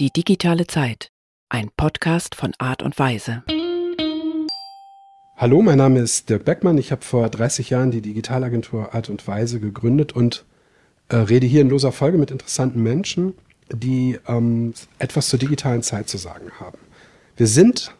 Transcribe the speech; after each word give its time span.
Die 0.00 0.10
digitale 0.10 0.66
Zeit. 0.66 1.10
Ein 1.50 1.68
Podcast 1.76 2.34
von 2.34 2.54
Art 2.56 2.82
und 2.82 2.98
Weise. 2.98 3.42
Hallo, 5.36 5.60
mein 5.60 5.76
Name 5.76 6.00
ist 6.00 6.30
Dirk 6.30 6.46
Beckmann. 6.46 6.78
Ich 6.78 6.90
habe 6.90 7.04
vor 7.04 7.28
30 7.28 7.68
Jahren 7.68 7.90
die 7.90 8.00
Digitalagentur 8.00 8.94
Art 8.94 9.10
und 9.10 9.28
Weise 9.28 9.60
gegründet 9.60 10.14
und 10.14 10.46
äh, 11.10 11.16
rede 11.16 11.46
hier 11.46 11.60
in 11.60 11.68
loser 11.68 11.92
Folge 11.92 12.16
mit 12.16 12.30
interessanten 12.30 12.82
Menschen, 12.82 13.34
die 13.70 14.18
ähm, 14.26 14.72
etwas 14.98 15.28
zur 15.28 15.38
digitalen 15.38 15.82
Zeit 15.82 16.08
zu 16.08 16.16
sagen 16.16 16.50
haben. 16.58 16.78
Wir 17.36 17.46
sind 17.46 17.94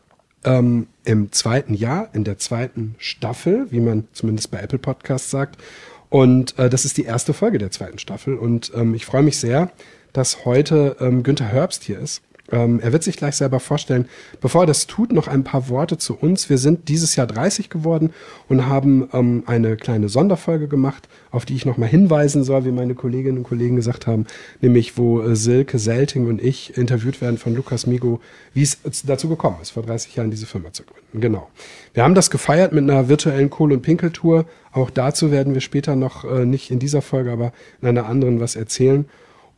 ähm, 0.44 0.86
im 1.04 1.32
zweiten 1.32 1.74
Jahr, 1.74 2.08
in 2.14 2.24
der 2.24 2.38
zweiten 2.38 2.94
Staffel, 2.96 3.70
wie 3.72 3.80
man 3.80 4.08
zumindest 4.14 4.50
bei 4.50 4.60
Apple 4.60 4.78
Podcasts 4.78 5.30
sagt. 5.30 5.60
Und 6.08 6.58
äh, 6.58 6.70
das 6.70 6.86
ist 6.86 6.96
die 6.96 7.04
erste 7.04 7.34
Folge 7.34 7.58
der 7.58 7.70
zweiten 7.70 7.98
Staffel. 7.98 8.36
Und 8.36 8.72
ähm, 8.74 8.94
ich 8.94 9.04
freue 9.04 9.22
mich 9.22 9.36
sehr, 9.36 9.70
dass 10.12 10.44
heute 10.44 10.96
ähm, 11.00 11.22
Günther 11.22 11.46
Herbst 11.46 11.84
hier 11.84 11.98
ist. 11.98 12.22
Ähm, 12.52 12.80
er 12.80 12.92
wird 12.92 13.02
sich 13.02 13.16
gleich 13.16 13.36
selber 13.36 13.60
vorstellen. 13.60 14.08
Bevor 14.40 14.64
er 14.64 14.66
das 14.66 14.86
tut, 14.86 15.12
noch 15.12 15.28
ein 15.28 15.44
paar 15.44 15.68
Worte 15.68 15.98
zu 15.98 16.16
uns. 16.16 16.50
Wir 16.50 16.58
sind 16.58 16.88
dieses 16.88 17.16
Jahr 17.16 17.26
30 17.26 17.70
geworden 17.70 18.12
und 18.48 18.66
haben 18.66 19.08
ähm, 19.12 19.44
eine 19.46 19.76
kleine 19.76 20.08
Sonderfolge 20.08 20.68
gemacht, 20.68 21.08
auf 21.30 21.44
die 21.44 21.54
ich 21.54 21.64
nochmal 21.64 21.88
hinweisen 21.88 22.42
soll, 22.42 22.64
wie 22.64 22.72
meine 22.72 22.94
Kolleginnen 22.94 23.38
und 23.38 23.44
Kollegen 23.44 23.76
gesagt 23.76 24.06
haben, 24.06 24.26
nämlich 24.60 24.98
wo 24.98 25.22
äh, 25.22 25.36
Silke 25.36 25.78
Selting 25.78 26.26
und 26.26 26.42
ich 26.42 26.76
interviewt 26.76 27.20
werden 27.20 27.38
von 27.38 27.54
Lukas 27.54 27.86
Migo, 27.86 28.20
wie 28.52 28.62
es 28.62 28.78
dazu 29.04 29.28
gekommen 29.28 29.58
ist, 29.62 29.70
vor 29.70 29.84
30 29.84 30.16
Jahren 30.16 30.30
diese 30.30 30.46
Firma 30.46 30.72
zu 30.72 30.82
gründen. 30.82 31.20
Genau. 31.20 31.48
Wir 31.94 32.04
haben 32.04 32.14
das 32.14 32.30
gefeiert 32.30 32.72
mit 32.72 32.88
einer 32.88 33.08
virtuellen 33.08 33.50
Kohl- 33.50 33.72
und 33.72 33.82
Pinkeltour. 33.82 34.44
Auch 34.72 34.90
dazu 34.90 35.30
werden 35.30 35.54
wir 35.54 35.60
später 35.60 35.96
noch, 35.96 36.24
äh, 36.24 36.44
nicht 36.44 36.70
in 36.70 36.78
dieser 36.78 37.02
Folge, 37.02 37.30
aber 37.30 37.52
in 37.80 37.88
einer 37.88 38.06
anderen 38.06 38.40
was 38.40 38.56
erzählen. 38.56 39.06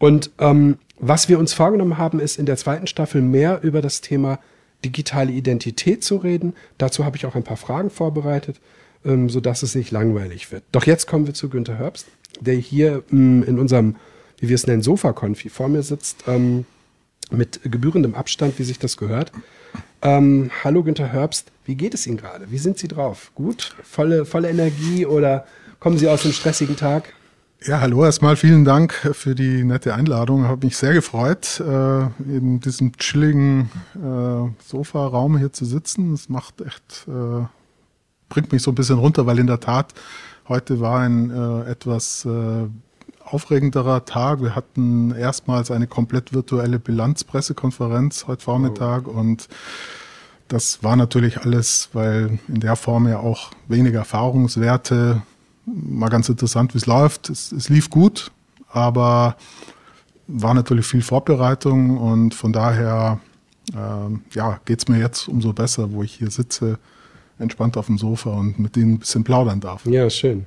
Und 0.03 0.33
ähm, 0.41 0.79
was 0.99 1.29
wir 1.29 1.39
uns 1.39 1.53
vorgenommen 1.53 1.97
haben, 1.97 2.19
ist 2.19 2.37
in 2.37 2.45
der 2.45 2.57
zweiten 2.57 2.89
Staffel 2.89 3.23
mehr 3.23 3.61
über 3.63 3.81
das 3.81 4.01
Thema 4.01 4.41
digitale 4.85 5.31
Identität 5.31 6.03
zu 6.03 6.17
reden. 6.17 6.55
Dazu 6.77 7.05
habe 7.05 7.17
ich 7.17 7.25
auch 7.25 7.37
ein 7.37 7.45
paar 7.45 7.57
Fragen 7.57 7.89
vorbereitet, 7.89 8.61
ähm, 9.05 9.31
sodass 9.31 9.63
es 9.63 9.77
nicht 9.77 9.93
langweilig 9.93 10.51
wird. 10.51 10.65
Doch 10.73 10.87
jetzt 10.87 11.07
kommen 11.07 11.29
wir 11.29 11.35
zu 11.35 11.49
Günter 11.49 11.77
Herbst, 11.77 12.09
der 12.41 12.57
hier 12.57 13.05
ähm, 13.13 13.45
in 13.45 13.61
unserem, 13.61 13.95
wie 14.39 14.49
wir 14.49 14.57
es 14.57 14.67
nennen, 14.67 14.83
Sofa-Konfi 14.83 15.51
vor 15.51 15.69
mir 15.69 15.85
sitzt, 15.85 16.25
ähm, 16.27 16.65
mit 17.31 17.61
gebührendem 17.63 18.17
Abstand, 18.17 18.59
wie 18.59 18.65
sich 18.65 18.81
das 18.81 18.97
gehört. 18.97 19.31
Ähm, 20.03 20.51
hallo 20.65 20.83
Günter 20.83 21.07
Herbst, 21.07 21.53
wie 21.65 21.77
geht 21.77 21.95
es 21.95 22.09
Ihnen 22.09 22.17
gerade? 22.17 22.51
Wie 22.51 22.59
sind 22.59 22.77
Sie 22.77 22.89
drauf? 22.89 23.31
Gut? 23.37 23.77
Volle, 23.85 24.25
volle 24.25 24.51
Energie 24.51 25.07
oder 25.07 25.47
kommen 25.79 25.97
Sie 25.97 26.09
aus 26.09 26.25
einem 26.25 26.35
stressigen 26.35 26.75
Tag? 26.75 27.13
Ja, 27.65 27.81
hallo 27.81 28.05
erstmal. 28.05 28.35
Vielen 28.35 28.65
Dank 28.65 28.93
für 28.93 29.37
die 29.37 29.63
nette 29.63 29.95
Einladung. 29.95 30.49
Habe 30.49 30.67
mich 30.67 30.77
sehr 30.77 30.95
gefreut, 30.95 31.61
äh, 31.61 32.03
in 32.19 32.59
diesem 32.59 32.97
chilligen 32.97 33.71
äh, 33.95 34.51
Sofaraum 34.67 35.39
hier 35.39 35.53
zu 35.53 35.65
sitzen. 35.65 36.13
Es 36.13 36.29
macht 36.29 36.61
echt, 36.61 37.07
äh, 37.07 37.47
bringt 38.29 38.51
mich 38.51 38.63
so 38.63 38.73
ein 38.73 38.75
bisschen 38.75 38.99
runter, 38.99 39.27
weil 39.27 39.39
in 39.39 39.47
der 39.47 39.61
Tat 39.61 39.95
heute 40.49 40.81
war 40.81 41.01
ein 41.01 41.31
etwas 41.67 42.27
aufregenderer 43.25 44.05
Tag. 44.05 44.43
Wir 44.43 44.57
hatten 44.57 45.15
erstmals 45.15 45.71
eine 45.71 45.87
komplett 45.87 46.33
virtuelle 46.33 46.81
Bilanzpressekonferenz 46.81 48.27
heute 48.27 48.43
Vormittag 48.43 49.07
oh. 49.07 49.13
und 49.13 49.49
das 50.49 50.83
war 50.83 50.97
natürlich 50.97 51.43
alles, 51.43 51.91
weil 51.93 52.41
in 52.49 52.61
der 52.61 52.75
Form 52.75 53.07
ja 53.07 53.21
auch 53.21 53.53
weniger 53.69 54.01
Erfahrungswerte 54.01 55.23
mal 55.67 56.09
ganz 56.09 56.29
interessant, 56.29 56.75
wie 56.75 56.79
es 56.79 56.87
läuft. 56.87 57.31
Es, 57.31 57.53
es 57.53 57.69
lief 57.69 57.91
gut, 57.91 58.33
aber 58.69 59.37
war 60.27 60.55
natürlich 60.55 60.87
viel 60.87 61.03
Vorbereitung 61.03 61.99
und 61.99 62.35
von 62.35 62.53
daher 62.53 63.21
äh, 63.73 64.37
ja, 64.37 64.61
geht 64.65 64.81
es 64.81 64.89
mir 64.89 64.99
jetzt 64.99 65.29
umso 65.29 65.53
besser, 65.53 65.93
wo 65.93 66.03
ich 66.03 66.15
hier 66.15 66.31
sitze, 66.31 66.79
entspannt 67.39 67.77
auf 67.77 67.87
dem 67.87 67.99
Sofa 67.99 68.31
und 68.31 68.59
mit 68.59 68.77
denen 68.77 68.95
ein 68.95 68.99
bisschen 68.99 69.25
plaudern 69.25 69.61
darf. 69.61 69.85
Ja, 69.87 70.09
schön. 70.11 70.47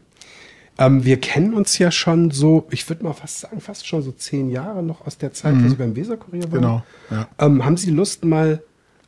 Ähm, 0.78 1.06
wir 1.06 1.20
kennen 1.22 1.54
uns 1.54 1.78
ja 1.78 1.90
schon 1.90 2.32
so, 2.32 2.68
ich 2.70 2.88
würde 2.90 3.04
mal 3.04 3.14
fast 3.14 3.40
sagen, 3.40 3.62
fast 3.62 3.88
schon 3.88 4.02
so 4.02 4.12
zehn 4.12 4.50
Jahre 4.50 4.84
noch 4.84 5.06
aus 5.06 5.18
der 5.18 5.32
Zeit, 5.32 5.56
mhm. 5.56 5.66
wo 5.66 5.70
Sie 5.70 5.76
beim 5.76 5.96
Weserkurier 5.96 6.44
waren. 6.44 6.52
Genau. 6.52 6.84
Ja. 7.10 7.28
Ähm, 7.40 7.64
haben 7.64 7.78
Sie 7.78 7.92
Lust, 7.92 8.26
mal 8.26 8.62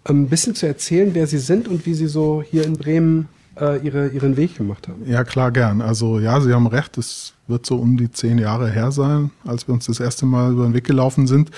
ähm, 0.07 0.23
ein 0.23 0.29
bisschen 0.29 0.55
zu 0.55 0.65
erzählen, 0.65 1.09
wer 1.13 1.27
Sie 1.27 1.39
sind 1.39 1.67
und 1.67 1.85
wie 1.85 1.93
Sie 1.93 2.07
so 2.07 2.41
hier 2.41 2.65
in 2.65 2.73
Bremen 2.73 3.27
äh, 3.59 3.77
ihre, 3.85 4.07
ihren 4.09 4.37
Weg 4.37 4.57
gemacht 4.57 4.87
haben. 4.87 5.03
Ja, 5.05 5.23
klar, 5.23 5.51
gern. 5.51 5.81
Also 5.81 6.19
ja, 6.19 6.39
Sie 6.41 6.53
haben 6.53 6.67
recht, 6.67 6.97
es 6.97 7.33
wird 7.47 7.65
so 7.65 7.77
um 7.77 7.97
die 7.97 8.11
zehn 8.11 8.37
Jahre 8.37 8.69
her 8.69 8.91
sein, 8.91 9.31
als 9.45 9.67
wir 9.67 9.73
uns 9.73 9.85
das 9.85 9.99
erste 9.99 10.25
Mal 10.25 10.51
über 10.51 10.63
den 10.63 10.73
Weg 10.73 10.85
gelaufen 10.85 11.27
sind. 11.27 11.51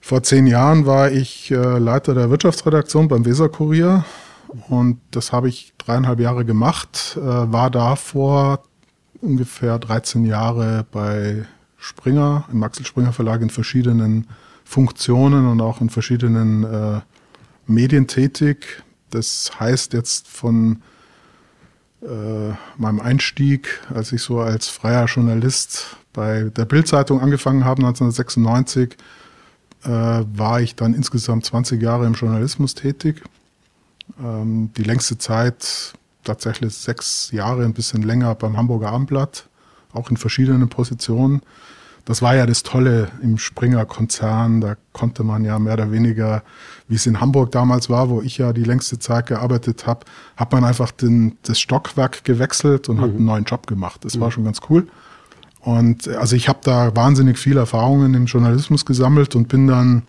Vor 0.00 0.22
zehn 0.22 0.46
Jahren 0.46 0.86
war 0.86 1.12
ich 1.12 1.50
äh, 1.50 1.78
Leiter 1.78 2.14
der 2.14 2.28
Wirtschaftsredaktion 2.28 3.08
beim 3.08 3.24
Weser-Kurier 3.24 4.04
und 4.68 4.98
das 5.12 5.32
habe 5.32 5.48
ich 5.48 5.72
dreieinhalb 5.78 6.20
Jahre 6.20 6.44
gemacht, 6.44 7.16
äh, 7.16 7.20
war 7.22 7.70
davor 7.70 8.64
ungefähr 9.20 9.78
13 9.78 10.24
Jahre 10.24 10.84
bei 10.90 11.44
Springer, 11.76 12.44
im 12.52 12.62
Axel 12.62 12.84
Springer 12.84 13.12
Verlag 13.12 13.40
in 13.42 13.50
verschiedenen 13.50 14.26
Funktionen 14.64 15.46
und 15.46 15.60
auch 15.60 15.80
in 15.80 15.90
verschiedenen 15.90 16.64
äh, 16.64 17.00
Medien 17.66 18.06
tätig, 18.06 18.82
das 19.14 19.52
heißt 19.58 19.92
jetzt 19.92 20.28
von 20.28 20.82
äh, 22.02 22.52
meinem 22.76 23.00
Einstieg, 23.00 23.80
als 23.94 24.12
ich 24.12 24.22
so 24.22 24.40
als 24.40 24.68
freier 24.68 25.06
Journalist 25.06 25.96
bei 26.12 26.44
der 26.44 26.64
Bildzeitung 26.64 27.20
angefangen 27.20 27.64
habe, 27.64 27.82
1996, 27.82 28.96
äh, 29.84 29.88
war 29.88 30.60
ich 30.60 30.74
dann 30.74 30.94
insgesamt 30.94 31.44
20 31.46 31.80
Jahre 31.80 32.06
im 32.06 32.14
Journalismus 32.14 32.74
tätig. 32.74 33.22
Ähm, 34.20 34.70
die 34.76 34.82
längste 34.82 35.18
Zeit 35.18 35.94
tatsächlich 36.24 36.74
sechs 36.74 37.30
Jahre, 37.32 37.64
ein 37.64 37.74
bisschen 37.74 38.02
länger 38.02 38.34
beim 38.34 38.56
Hamburger 38.56 38.90
Abendblatt, 38.90 39.48
auch 39.92 40.10
in 40.10 40.16
verschiedenen 40.16 40.68
Positionen 40.68 41.42
das 42.04 42.20
war 42.20 42.34
ja 42.34 42.46
das 42.46 42.62
Tolle 42.62 43.08
im 43.22 43.38
Springer-Konzern. 43.38 44.60
Da 44.60 44.76
konnte 44.92 45.22
man 45.22 45.44
ja 45.44 45.58
mehr 45.58 45.74
oder 45.74 45.92
weniger, 45.92 46.42
wie 46.88 46.96
es 46.96 47.06
in 47.06 47.20
Hamburg 47.20 47.52
damals 47.52 47.88
war, 47.88 48.08
wo 48.08 48.20
ich 48.20 48.38
ja 48.38 48.52
die 48.52 48.64
längste 48.64 48.98
Zeit 48.98 49.26
gearbeitet 49.26 49.86
habe, 49.86 50.00
hat 50.36 50.52
man 50.52 50.64
einfach 50.64 50.90
den, 50.90 51.38
das 51.42 51.60
Stockwerk 51.60 52.24
gewechselt 52.24 52.88
und 52.88 52.96
mhm. 52.96 53.00
hat 53.00 53.10
einen 53.10 53.24
neuen 53.24 53.44
Job 53.44 53.66
gemacht. 53.66 54.04
Das 54.04 54.16
mhm. 54.16 54.20
war 54.20 54.30
schon 54.32 54.44
ganz 54.44 54.60
cool. 54.68 54.88
Und 55.60 56.08
also 56.08 56.34
ich 56.34 56.48
habe 56.48 56.58
da 56.62 56.94
wahnsinnig 56.96 57.38
viele 57.38 57.60
Erfahrungen 57.60 58.14
im 58.14 58.26
Journalismus 58.26 58.84
gesammelt 58.84 59.36
und 59.36 59.46
bin 59.46 59.68
dann 59.68 60.02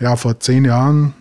ja 0.00 0.16
vor 0.16 0.40
zehn 0.40 0.64
Jahren, 0.64 1.14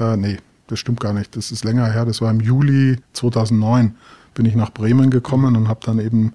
äh, 0.00 0.16
nee, 0.16 0.38
das 0.66 0.80
stimmt 0.80 0.98
gar 0.98 1.12
nicht, 1.12 1.36
das 1.36 1.52
ist 1.52 1.64
länger 1.64 1.86
her, 1.92 2.04
das 2.04 2.20
war 2.20 2.30
im 2.30 2.40
Juli 2.40 2.98
2009, 3.12 3.94
bin 4.34 4.46
ich 4.46 4.56
nach 4.56 4.70
Bremen 4.70 5.10
gekommen 5.10 5.54
und 5.54 5.68
habe 5.68 5.80
dann 5.84 6.00
eben 6.00 6.32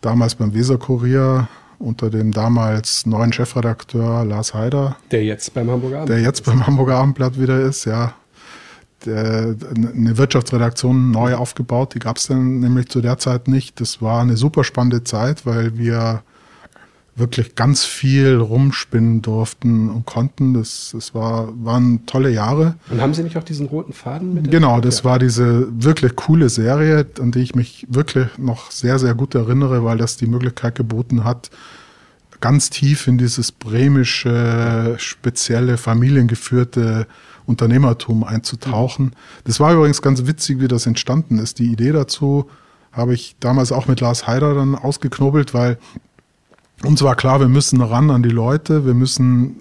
damals 0.00 0.36
beim 0.36 0.54
Weser-Kurier 0.54 1.48
unter 1.78 2.10
dem 2.10 2.32
damals 2.32 3.06
neuen 3.06 3.32
Chefredakteur 3.32 4.24
Lars 4.24 4.54
Heider. 4.54 4.96
Der 5.10 5.24
jetzt 5.24 5.54
beim 5.54 5.70
Hamburger 5.70 5.98
Abendblatt. 5.98 6.18
Der 6.18 6.24
jetzt 6.24 6.44
beim 6.44 6.66
Hamburger 6.66 6.96
Abendblatt 6.96 7.40
wieder 7.40 7.60
ist, 7.60 7.84
ja. 7.84 8.14
Der, 9.04 9.54
eine 9.74 10.16
Wirtschaftsredaktion 10.16 11.10
neu 11.10 11.34
aufgebaut, 11.34 11.94
die 11.94 11.98
gab 11.98 12.16
es 12.16 12.28
dann 12.28 12.60
nämlich 12.60 12.88
zu 12.88 13.00
der 13.00 13.18
Zeit 13.18 13.46
nicht. 13.46 13.80
Das 13.80 14.00
war 14.00 14.22
eine 14.22 14.36
super 14.36 14.64
spannende 14.64 15.04
Zeit, 15.04 15.44
weil 15.44 15.76
wir 15.78 16.22
wirklich 17.16 17.54
ganz 17.54 17.84
viel 17.84 18.36
rumspinnen 18.36 19.22
durften 19.22 19.88
und 19.90 20.04
konnten. 20.04 20.52
Das, 20.52 20.90
das 20.92 21.14
war, 21.14 21.48
waren 21.64 22.04
tolle 22.04 22.30
Jahre. 22.30 22.76
Und 22.90 23.00
haben 23.00 23.14
Sie 23.14 23.22
nicht 23.22 23.38
auch 23.38 23.42
diesen 23.42 23.66
roten 23.66 23.94
Faden 23.94 24.34
mit? 24.34 24.50
Genau, 24.50 24.80
das 24.80 25.02
war 25.04 25.18
diese 25.18 25.66
wirklich 25.82 26.14
coole 26.14 26.50
Serie, 26.50 27.06
an 27.18 27.32
die 27.32 27.40
ich 27.40 27.54
mich 27.54 27.86
wirklich 27.88 28.26
noch 28.36 28.70
sehr, 28.70 28.98
sehr 28.98 29.14
gut 29.14 29.34
erinnere, 29.34 29.82
weil 29.82 29.96
das 29.96 30.18
die 30.18 30.26
Möglichkeit 30.26 30.74
geboten 30.74 31.24
hat, 31.24 31.50
ganz 32.40 32.68
tief 32.68 33.06
in 33.06 33.16
dieses 33.16 33.50
bremische, 33.50 34.96
spezielle, 34.98 35.78
familiengeführte 35.78 37.06
Unternehmertum 37.46 38.24
einzutauchen. 38.24 39.12
Das 39.44 39.58
war 39.58 39.72
übrigens 39.72 40.02
ganz 40.02 40.26
witzig, 40.26 40.60
wie 40.60 40.68
das 40.68 40.86
entstanden 40.86 41.38
ist. 41.38 41.58
Die 41.60 41.72
Idee 41.72 41.92
dazu 41.92 42.46
habe 42.92 43.14
ich 43.14 43.36
damals 43.40 43.72
auch 43.72 43.86
mit 43.86 44.00
Lars 44.00 44.26
Heider 44.26 44.54
dann 44.54 44.74
ausgeknobelt, 44.74 45.54
weil 45.54 45.78
uns 46.82 47.02
war 47.02 47.16
klar, 47.16 47.40
wir 47.40 47.48
müssen 47.48 47.80
ran 47.80 48.10
an 48.10 48.22
die 48.22 48.28
Leute, 48.28 48.84
wir 48.86 48.94
müssen 48.94 49.56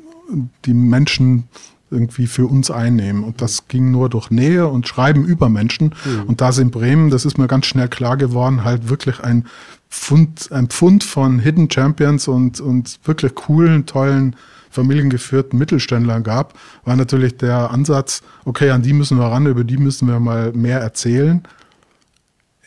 die 0.65 0.73
Menschen 0.73 1.45
irgendwie 1.91 2.27
für 2.27 2.47
uns 2.47 2.71
einnehmen. 2.71 3.23
Und 3.23 3.41
das 3.41 3.67
ging 3.67 3.91
nur 3.91 4.09
durch 4.09 4.31
Nähe 4.31 4.67
und 4.67 4.87
Schreiben 4.87 5.23
über 5.23 5.49
Menschen. 5.49 5.93
Mhm. 6.03 6.23
Und 6.23 6.41
da 6.41 6.51
sind 6.51 6.71
Bremen, 6.71 7.09
das 7.09 7.25
ist 7.25 7.37
mir 7.37 7.47
ganz 7.47 7.67
schnell 7.67 7.87
klar 7.87 8.17
geworden, 8.17 8.63
halt 8.63 8.89
wirklich 8.89 9.23
ein 9.23 9.45
Pfund, 9.89 10.51
ein 10.51 10.67
Pfund 10.67 11.03
von 11.03 11.39
Hidden 11.39 11.69
Champions 11.71 12.27
und, 12.27 12.59
und 12.59 12.99
wirklich 13.05 13.35
coolen, 13.35 13.85
tollen, 13.85 14.35
familiengeführten 14.75 15.57
Mittelständlern 15.57 16.23
gab, 16.23 16.53
war 16.83 16.95
natürlich 16.97 17.37
der 17.37 17.71
Ansatz, 17.71 18.21
okay, 18.43 18.71
an 18.71 18.81
die 18.81 18.93
müssen 18.93 19.17
wir 19.17 19.25
ran, 19.25 19.45
über 19.45 19.63
die 19.63 19.77
müssen 19.77 20.07
wir 20.07 20.19
mal 20.19 20.51
mehr 20.51 20.81
erzählen. 20.81 21.43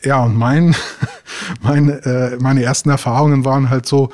Ja, 0.03 0.23
und 0.23 0.35
mein, 0.35 0.75
meine, 1.61 2.03
äh, 2.05 2.37
meine 2.41 2.63
ersten 2.63 2.89
Erfahrungen 2.89 3.45
waren 3.45 3.69
halt 3.69 3.85
so, 3.85 4.09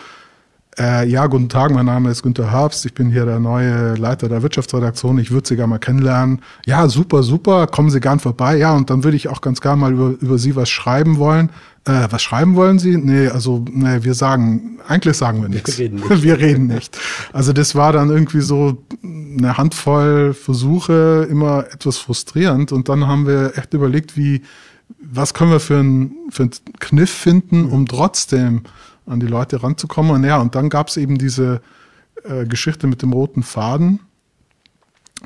Äh, 0.77 1.07
ja, 1.07 1.27
guten 1.27 1.47
Tag, 1.47 1.71
mein 1.71 1.85
Name 1.85 2.09
ist 2.09 2.21
Günter 2.21 2.51
Herbst, 2.51 2.85
ich 2.85 2.93
bin 2.93 3.09
hier 3.09 3.25
der 3.25 3.39
neue 3.39 3.95
Leiter 3.95 4.27
der 4.27 4.43
Wirtschaftsredaktion, 4.43 5.17
ich 5.19 5.31
würde 5.31 5.47
Sie 5.47 5.55
gerne 5.55 5.69
mal 5.69 5.79
kennenlernen. 5.79 6.41
Ja, 6.65 6.89
super, 6.89 7.23
super, 7.23 7.67
kommen 7.67 7.89
Sie 7.89 8.01
gern 8.01 8.19
vorbei. 8.19 8.57
Ja, 8.57 8.73
und 8.73 8.89
dann 8.89 9.05
würde 9.05 9.15
ich 9.15 9.29
auch 9.29 9.39
ganz 9.39 9.61
gern 9.61 9.79
mal 9.79 9.93
über, 9.93 10.15
über 10.19 10.37
Sie 10.37 10.57
was 10.57 10.69
schreiben 10.69 11.17
wollen. 11.17 11.49
Äh, 11.85 12.07
was 12.09 12.21
schreiben 12.21 12.55
wollen 12.55 12.79
Sie? 12.79 12.97
Nee, 12.97 13.27
also, 13.27 13.63
nee, 13.71 13.99
wir 14.01 14.15
sagen, 14.15 14.79
eigentlich 14.85 15.15
sagen 15.15 15.41
wir 15.41 15.47
nichts. 15.47 15.77
Wir 15.77 15.85
reden 15.85 15.95
nicht. 16.09 16.23
wir 16.23 16.39
reden 16.39 16.67
nicht. 16.67 16.97
Also 17.31 17.53
das 17.53 17.75
war 17.75 17.93
dann 17.93 18.09
irgendwie 18.09 18.41
so 18.41 18.83
eine 19.01 19.57
Handvoll 19.57 20.33
Versuche, 20.33 21.25
immer 21.29 21.67
etwas 21.71 21.99
frustrierend. 21.99 22.73
Und 22.73 22.89
dann 22.89 23.07
haben 23.07 23.27
wir 23.27 23.57
echt 23.57 23.73
überlegt, 23.73 24.17
wie, 24.17 24.41
was 24.99 25.33
können 25.33 25.51
wir 25.51 25.61
für 25.61 25.79
einen, 25.79 26.15
für 26.31 26.43
einen 26.43 26.51
Kniff 26.79 27.11
finden, 27.11 27.65
um 27.65 27.87
trotzdem 27.87 28.63
an 29.05 29.19
die 29.19 29.27
Leute 29.27 29.61
ranzukommen. 29.63 30.11
Und 30.11 30.23
ja, 30.23 30.37
und 30.39 30.55
dann 30.55 30.69
gab 30.69 30.87
es 30.87 30.97
eben 30.97 31.17
diese 31.17 31.61
äh, 32.23 32.45
Geschichte 32.45 32.87
mit 32.87 33.01
dem 33.01 33.13
roten 33.13 33.43
Faden. 33.43 33.99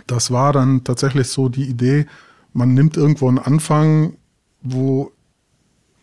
Das 0.07 0.31
war 0.31 0.53
dann 0.53 0.83
tatsächlich 0.83 1.27
so 1.27 1.49
die 1.49 1.65
Idee, 1.65 2.05
man 2.53 2.73
nimmt 2.73 2.97
irgendwo 2.97 3.27
einen 3.27 3.39
Anfang, 3.39 4.13
wo 4.61 5.11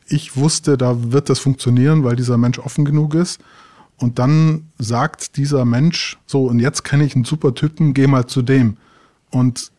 ich 0.08 0.36
wusste, 0.36 0.78
da 0.78 1.12
wird 1.12 1.28
das 1.28 1.38
funktionieren, 1.38 2.04
weil 2.04 2.16
dieser 2.16 2.38
Mensch 2.38 2.58
offen 2.58 2.84
genug 2.84 3.14
ist. 3.14 3.40
Und 3.98 4.18
dann 4.18 4.68
sagt 4.78 5.36
dieser 5.36 5.64
Mensch, 5.64 6.18
so, 6.26 6.44
und 6.46 6.60
jetzt 6.60 6.84
kenne 6.84 7.04
ich 7.04 7.14
einen 7.14 7.24
super 7.24 7.54
Typen, 7.54 7.94
geh 7.94 8.06
mal 8.06 8.26
zu 8.26 8.42
dem. 8.42 8.76
Und 9.30 9.72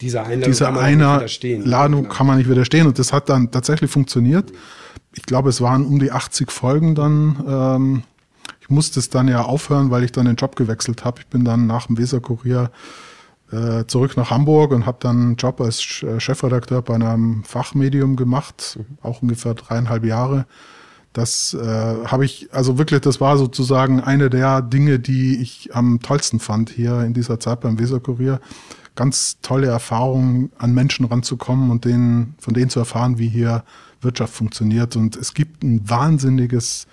dieser 0.00 0.22
Einladung 0.22 0.44
diese 0.44 0.64
kann 0.64 0.74
man 0.74 0.84
einer 0.84 1.06
nicht 1.12 1.16
widerstehen. 1.20 1.64
Ladung 1.64 2.02
Genau. 2.02 2.14
kann 2.14 2.26
man 2.26 2.38
nicht 2.38 2.50
widerstehen. 2.50 2.86
Und 2.86 2.98
das 2.98 3.12
hat 3.12 3.28
dann 3.28 3.50
tatsächlich 3.50 3.90
funktioniert. 3.90 4.52
Ich 5.12 5.22
glaube, 5.22 5.48
es 5.48 5.60
waren 5.60 5.86
um 5.86 5.98
die 5.98 6.12
80 6.12 6.50
Folgen 6.50 6.94
dann. 6.94 7.44
Ähm, 7.46 8.02
ich 8.60 8.70
musste 8.70 9.00
es 9.00 9.08
dann 9.08 9.28
ja 9.28 9.42
aufhören, 9.42 9.90
weil 9.90 10.04
ich 10.04 10.12
dann 10.12 10.26
den 10.26 10.36
Job 10.36 10.56
gewechselt 10.56 11.04
habe. 11.04 11.20
Ich 11.20 11.26
bin 11.26 11.44
dann 11.44 11.66
nach 11.66 11.86
dem 11.86 11.98
Weserkurier 11.98 12.70
äh, 13.50 13.84
zurück 13.86 14.16
nach 14.16 14.30
Hamburg 14.30 14.72
und 14.72 14.84
habe 14.84 14.98
dann 15.00 15.20
einen 15.20 15.36
Job 15.36 15.60
als 15.60 16.02
äh, 16.02 16.20
Chefredakteur 16.20 16.82
bei 16.82 16.94
einem 16.94 17.44
Fachmedium 17.44 18.16
gemacht, 18.16 18.78
auch 19.02 19.22
ungefähr 19.22 19.54
dreieinhalb 19.54 20.04
Jahre. 20.04 20.46
Das 21.14 21.54
äh, 21.54 22.04
habe 22.04 22.24
ich, 22.24 22.48
also 22.52 22.78
wirklich, 22.78 23.00
das 23.00 23.20
war 23.20 23.38
sozusagen 23.38 24.00
eine 24.00 24.28
der 24.28 24.60
Dinge, 24.60 24.98
die 24.98 25.40
ich 25.40 25.74
am 25.74 26.00
tollsten 26.00 26.38
fand 26.38 26.70
hier 26.70 27.00
in 27.00 27.14
dieser 27.14 27.40
Zeit 27.40 27.60
beim 27.60 27.78
Weserkurier. 27.78 28.40
Ganz 28.94 29.38
tolle 29.40 29.68
Erfahrungen, 29.68 30.52
an 30.58 30.74
Menschen 30.74 31.06
ranzukommen 31.06 31.70
und 31.70 31.84
denen, 31.84 32.34
von 32.38 32.52
denen 32.52 32.68
zu 32.68 32.80
erfahren, 32.80 33.18
wie 33.18 33.28
hier 33.28 33.64
Wirtschaft 34.00 34.34
funktioniert. 34.34 34.96
Und 34.96 35.16
es 35.16 35.34
gibt 35.34 35.62
ein 35.62 35.88
wahnsinniges 35.88 36.86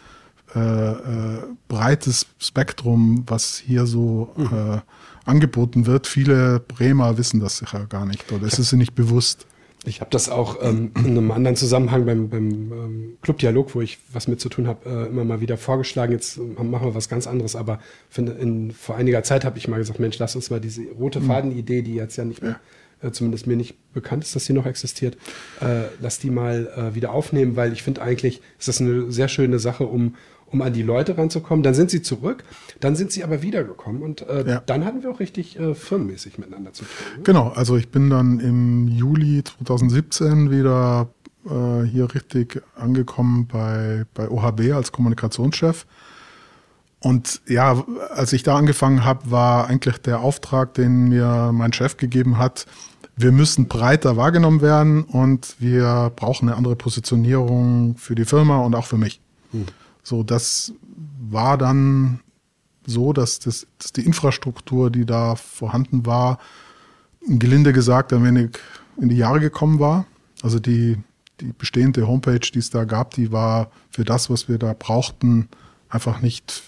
äh, 0.55 0.59
äh, 0.59 1.43
breites 1.67 2.27
Spektrum, 2.39 3.23
was 3.27 3.57
hier 3.57 3.85
so 3.85 4.33
äh, 4.37 4.79
angeboten 5.25 5.85
wird. 5.85 6.07
Viele 6.07 6.61
Bremer 6.61 7.17
wissen 7.17 7.39
das 7.39 7.57
sicher 7.57 7.87
gar 7.87 8.05
nicht 8.05 8.31
oder 8.31 8.45
es 8.45 8.57
ist 8.57 8.71
ihnen 8.71 8.79
nicht 8.79 8.95
bewusst. 8.95 9.47
Ich 9.87 10.01
habe 10.01 10.09
das 10.09 10.29
auch 10.29 10.57
ähm, 10.61 10.91
in 10.97 11.11
einem 11.11 11.31
anderen 11.31 11.55
Zusammenhang 11.55 12.05
beim, 12.05 12.29
beim 12.29 12.71
ähm, 12.71 13.17
Clubdialog, 13.21 13.75
wo 13.75 13.81
ich 13.81 13.99
was 14.13 14.27
mit 14.27 14.39
zu 14.39 14.49
tun 14.49 14.67
habe, 14.67 14.89
äh, 14.89 15.07
immer 15.07 15.23
mal 15.23 15.41
wieder 15.41 15.57
vorgeschlagen. 15.57 16.13
Jetzt 16.13 16.37
äh, 16.37 16.63
machen 16.63 16.87
wir 16.87 16.95
was 16.95 17.07
ganz 17.07 17.27
anderes, 17.27 17.55
aber 17.55 17.79
finde, 18.09 18.31
in, 18.33 18.71
vor 18.71 18.95
einiger 18.95 19.23
Zeit 19.23 19.45
habe 19.45 19.57
ich 19.57 19.67
mal 19.67 19.77
gesagt, 19.77 19.99
Mensch, 19.99 20.17
lass 20.17 20.35
uns 20.35 20.49
mal 20.49 20.59
diese 20.59 20.83
rote 20.97 21.21
Faden-Idee, 21.21 21.81
die 21.83 21.95
jetzt 21.95 22.15
ja 22.15 22.25
nicht 22.25 22.41
mehr, 22.41 22.59
äh, 23.05 23.11
zumindest 23.11 23.47
mir 23.47 23.55
nicht 23.55 23.75
bekannt 23.93 24.23
ist, 24.23 24.35
dass 24.35 24.45
sie 24.45 24.53
noch 24.53 24.65
existiert, 24.65 25.15
äh, 25.61 25.83
lass 26.01 26.19
die 26.19 26.29
mal 26.31 26.67
äh, 26.75 26.95
wieder 26.95 27.11
aufnehmen, 27.11 27.55
weil 27.55 27.71
ich 27.73 27.83
finde 27.83 28.01
eigentlich, 28.01 28.41
ist 28.59 28.67
das 28.67 28.81
eine 28.81 29.11
sehr 29.11 29.27
schöne 29.27 29.59
Sache, 29.59 29.85
um 29.85 30.15
um 30.51 30.61
an 30.61 30.73
die 30.73 30.83
Leute 30.83 31.17
ranzukommen. 31.17 31.63
Dann 31.63 31.73
sind 31.73 31.89
sie 31.89 32.03
zurück, 32.03 32.43
dann 32.79 32.95
sind 32.95 33.11
sie 33.11 33.23
aber 33.23 33.41
wiedergekommen 33.41 34.03
und 34.03 34.21
äh, 34.21 34.47
Ja. 34.47 34.63
dann 34.65 34.85
hatten 34.85 35.01
wir 35.01 35.09
auch 35.09 35.19
richtig 35.19 35.59
äh, 35.59 35.73
firmenmäßig 35.73 36.37
miteinander 36.37 36.71
zu 36.71 36.83
tun. 36.85 36.91
Ne? 37.17 37.23
Genau, 37.23 37.49
also 37.49 37.75
ich 37.77 37.89
bin 37.89 38.11
dann 38.11 38.39
im 38.39 38.87
Juli 38.87 39.43
2017 39.43 40.51
wieder 40.51 41.09
äh, 41.45 41.83
hier 41.87 42.13
richtig 42.13 42.61
angekommen 42.75 43.47
bei, 43.51 44.05
bei 44.13 44.29
OHB 44.29 44.71
als 44.73 44.91
Kommunikationschef. 44.91 45.87
Und 46.99 47.41
ja, 47.47 47.83
als 48.09 48.31
ich 48.33 48.43
da 48.43 48.55
angefangen 48.55 49.03
habe, 49.03 49.29
war 49.31 49.67
eigentlich 49.67 49.97
der 49.97 50.21
Auftrag, 50.21 50.73
den 50.75 51.09
mir 51.09 51.51
mein 51.53 51.73
Chef 51.73 51.97
gegeben 51.97 52.37
hat, 52.37 52.65
wir 53.15 53.31
müssen 53.31 53.67
breiter 53.67 54.17
wahrgenommen 54.17 54.61
werden 54.61 55.03
und 55.03 55.55
wir 55.59 56.11
brauchen 56.15 56.49
eine 56.49 56.57
andere 56.57 56.75
Positionierung 56.75 57.95
für 57.97 58.15
die 58.15 58.25
Firma 58.25 58.57
und 58.57 58.75
auch 58.75 58.85
für 58.85 58.97
mich. 58.97 59.21
So, 60.03 60.23
das 60.23 60.73
war 61.29 61.57
dann 61.57 62.19
so, 62.85 63.13
dass, 63.13 63.39
das, 63.39 63.67
dass 63.79 63.93
die 63.93 64.05
Infrastruktur, 64.05 64.91
die 64.91 65.05
da 65.05 65.35
vorhanden 65.35 66.05
war, 66.05 66.39
gelinde 67.21 67.73
gesagt 67.73 68.13
ein 68.13 68.23
wenig 68.23 68.59
in 68.97 69.09
die 69.09 69.17
Jahre 69.17 69.39
gekommen 69.39 69.79
war. 69.79 70.05
Also 70.43 70.59
die, 70.59 70.97
die 71.39 71.53
bestehende 71.57 72.07
Homepage, 72.07 72.39
die 72.39 72.59
es 72.59 72.69
da 72.69 72.83
gab, 72.83 73.13
die 73.15 73.31
war 73.31 73.71
für 73.89 74.03
das, 74.03 74.29
was 74.29 74.47
wir 74.47 74.57
da 74.57 74.75
brauchten, 74.77 75.47
einfach 75.89 76.21
nicht 76.21 76.61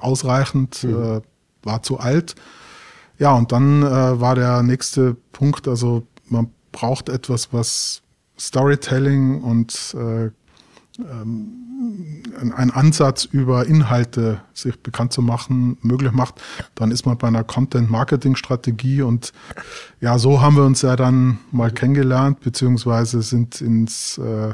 ausreichend, 0.00 0.84
äh, 0.84 1.20
war 1.62 1.82
zu 1.82 2.00
alt. 2.00 2.34
Ja, 3.22 3.34
und 3.34 3.52
dann 3.52 3.84
äh, 3.84 4.20
war 4.20 4.34
der 4.34 4.64
nächste 4.64 5.14
Punkt, 5.30 5.68
also 5.68 6.02
man 6.28 6.48
braucht 6.72 7.08
etwas, 7.08 7.52
was 7.52 8.02
Storytelling 8.36 9.40
und 9.42 9.94
äh, 9.96 10.30
ein- 10.98 12.52
einen 12.52 12.70
Ansatz 12.72 13.24
über 13.24 13.64
Inhalte 13.66 14.40
sich 14.54 14.80
bekannt 14.82 15.12
zu 15.12 15.22
machen 15.22 15.78
möglich 15.82 16.10
macht, 16.10 16.42
dann 16.74 16.90
ist 16.90 17.06
man 17.06 17.16
bei 17.16 17.28
einer 17.28 17.44
Content-Marketing-Strategie 17.44 19.02
und 19.02 19.32
ja, 20.00 20.18
so 20.18 20.40
haben 20.42 20.56
wir 20.56 20.64
uns 20.64 20.82
ja 20.82 20.96
dann 20.96 21.38
mal 21.52 21.70
kennengelernt, 21.70 22.40
beziehungsweise 22.40 23.22
sind 23.22 23.60
ins 23.60 24.18
äh, 24.18 24.52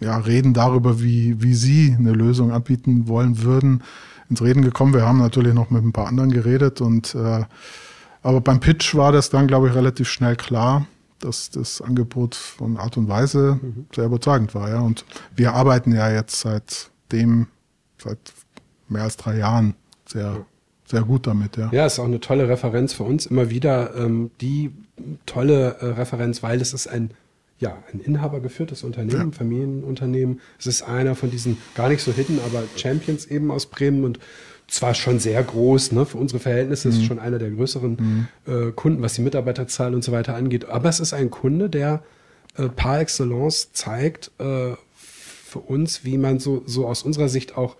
ja, 0.00 0.18
Reden 0.18 0.52
darüber, 0.52 1.00
wie, 1.00 1.42
wie 1.42 1.54
Sie 1.54 1.96
eine 1.98 2.12
Lösung 2.12 2.52
anbieten 2.52 3.08
wollen 3.08 3.40
würden, 3.42 3.82
ins 4.28 4.42
Reden 4.42 4.62
gekommen. 4.62 4.94
Wir 4.94 5.06
haben 5.06 5.18
natürlich 5.18 5.54
noch 5.54 5.70
mit 5.70 5.84
ein 5.84 5.92
paar 5.92 6.06
anderen 6.06 6.30
geredet 6.30 6.80
und 6.80 7.14
äh, 7.14 7.44
aber 8.22 8.40
beim 8.40 8.58
Pitch 8.58 8.96
war 8.96 9.12
das 9.12 9.30
dann, 9.30 9.46
glaube 9.46 9.68
ich, 9.68 9.74
relativ 9.76 10.08
schnell 10.08 10.34
klar, 10.34 10.86
dass 11.20 11.48
das 11.50 11.80
Angebot 11.80 12.34
von 12.34 12.76
Art 12.76 12.96
und 12.96 13.08
Weise 13.08 13.60
sehr 13.94 14.06
überzeugend 14.06 14.52
war. 14.52 14.68
Ja. 14.68 14.80
Und 14.80 15.04
wir 15.36 15.54
arbeiten 15.54 15.94
ja 15.94 16.10
jetzt 16.10 16.40
seitdem, 16.40 17.46
seit 17.98 18.18
mehr 18.88 19.04
als 19.04 19.16
drei 19.16 19.36
Jahren 19.38 19.74
sehr, 20.06 20.44
sehr 20.86 21.02
gut 21.02 21.28
damit. 21.28 21.56
Ja. 21.56 21.68
Ja, 21.72 21.86
ist 21.86 22.00
auch 22.00 22.04
eine 22.04 22.18
tolle 22.18 22.48
Referenz 22.48 22.94
für 22.94 23.04
uns. 23.04 23.26
Immer 23.26 23.50
wieder 23.50 23.94
ähm, 23.94 24.32
die 24.40 24.72
tolle 25.24 25.76
äh, 25.80 25.86
Referenz, 25.86 26.42
weil 26.42 26.60
es 26.60 26.72
ist 26.72 26.88
ein, 26.88 27.12
ja, 27.58 27.82
ein 27.92 28.00
inhabergeführtes 28.00 28.82
Unternehmen, 28.82 29.32
Familienunternehmen. 29.32 30.40
Es 30.58 30.66
ist 30.66 30.82
einer 30.82 31.14
von 31.14 31.30
diesen 31.30 31.56
gar 31.74 31.88
nicht 31.88 32.02
so 32.02 32.12
hidden, 32.12 32.38
aber 32.44 32.64
Champions 32.76 33.26
eben 33.26 33.50
aus 33.50 33.66
Bremen 33.66 34.04
und 34.04 34.18
zwar 34.68 34.94
schon 34.94 35.20
sehr 35.20 35.42
groß, 35.42 35.92
ne, 35.92 36.04
für 36.04 36.18
unsere 36.18 36.40
Verhältnisse 36.40 36.88
ist 36.88 36.96
es 36.98 37.04
schon 37.04 37.18
einer 37.18 37.38
der 37.38 37.50
größeren 37.50 38.28
äh, 38.46 38.72
Kunden, 38.72 39.00
was 39.00 39.14
die 39.14 39.22
Mitarbeiterzahl 39.22 39.94
und 39.94 40.02
so 40.02 40.12
weiter 40.12 40.34
angeht. 40.34 40.68
Aber 40.68 40.88
es 40.88 40.98
ist 40.98 41.12
ein 41.12 41.30
Kunde, 41.30 41.70
der 41.70 42.02
äh, 42.56 42.68
par 42.68 43.00
excellence 43.00 43.72
zeigt 43.72 44.32
äh, 44.38 44.72
für 44.96 45.60
uns, 45.60 46.04
wie 46.04 46.18
man 46.18 46.40
so, 46.40 46.62
so 46.66 46.86
aus 46.86 47.02
unserer 47.02 47.28
Sicht 47.28 47.56
auch 47.56 47.76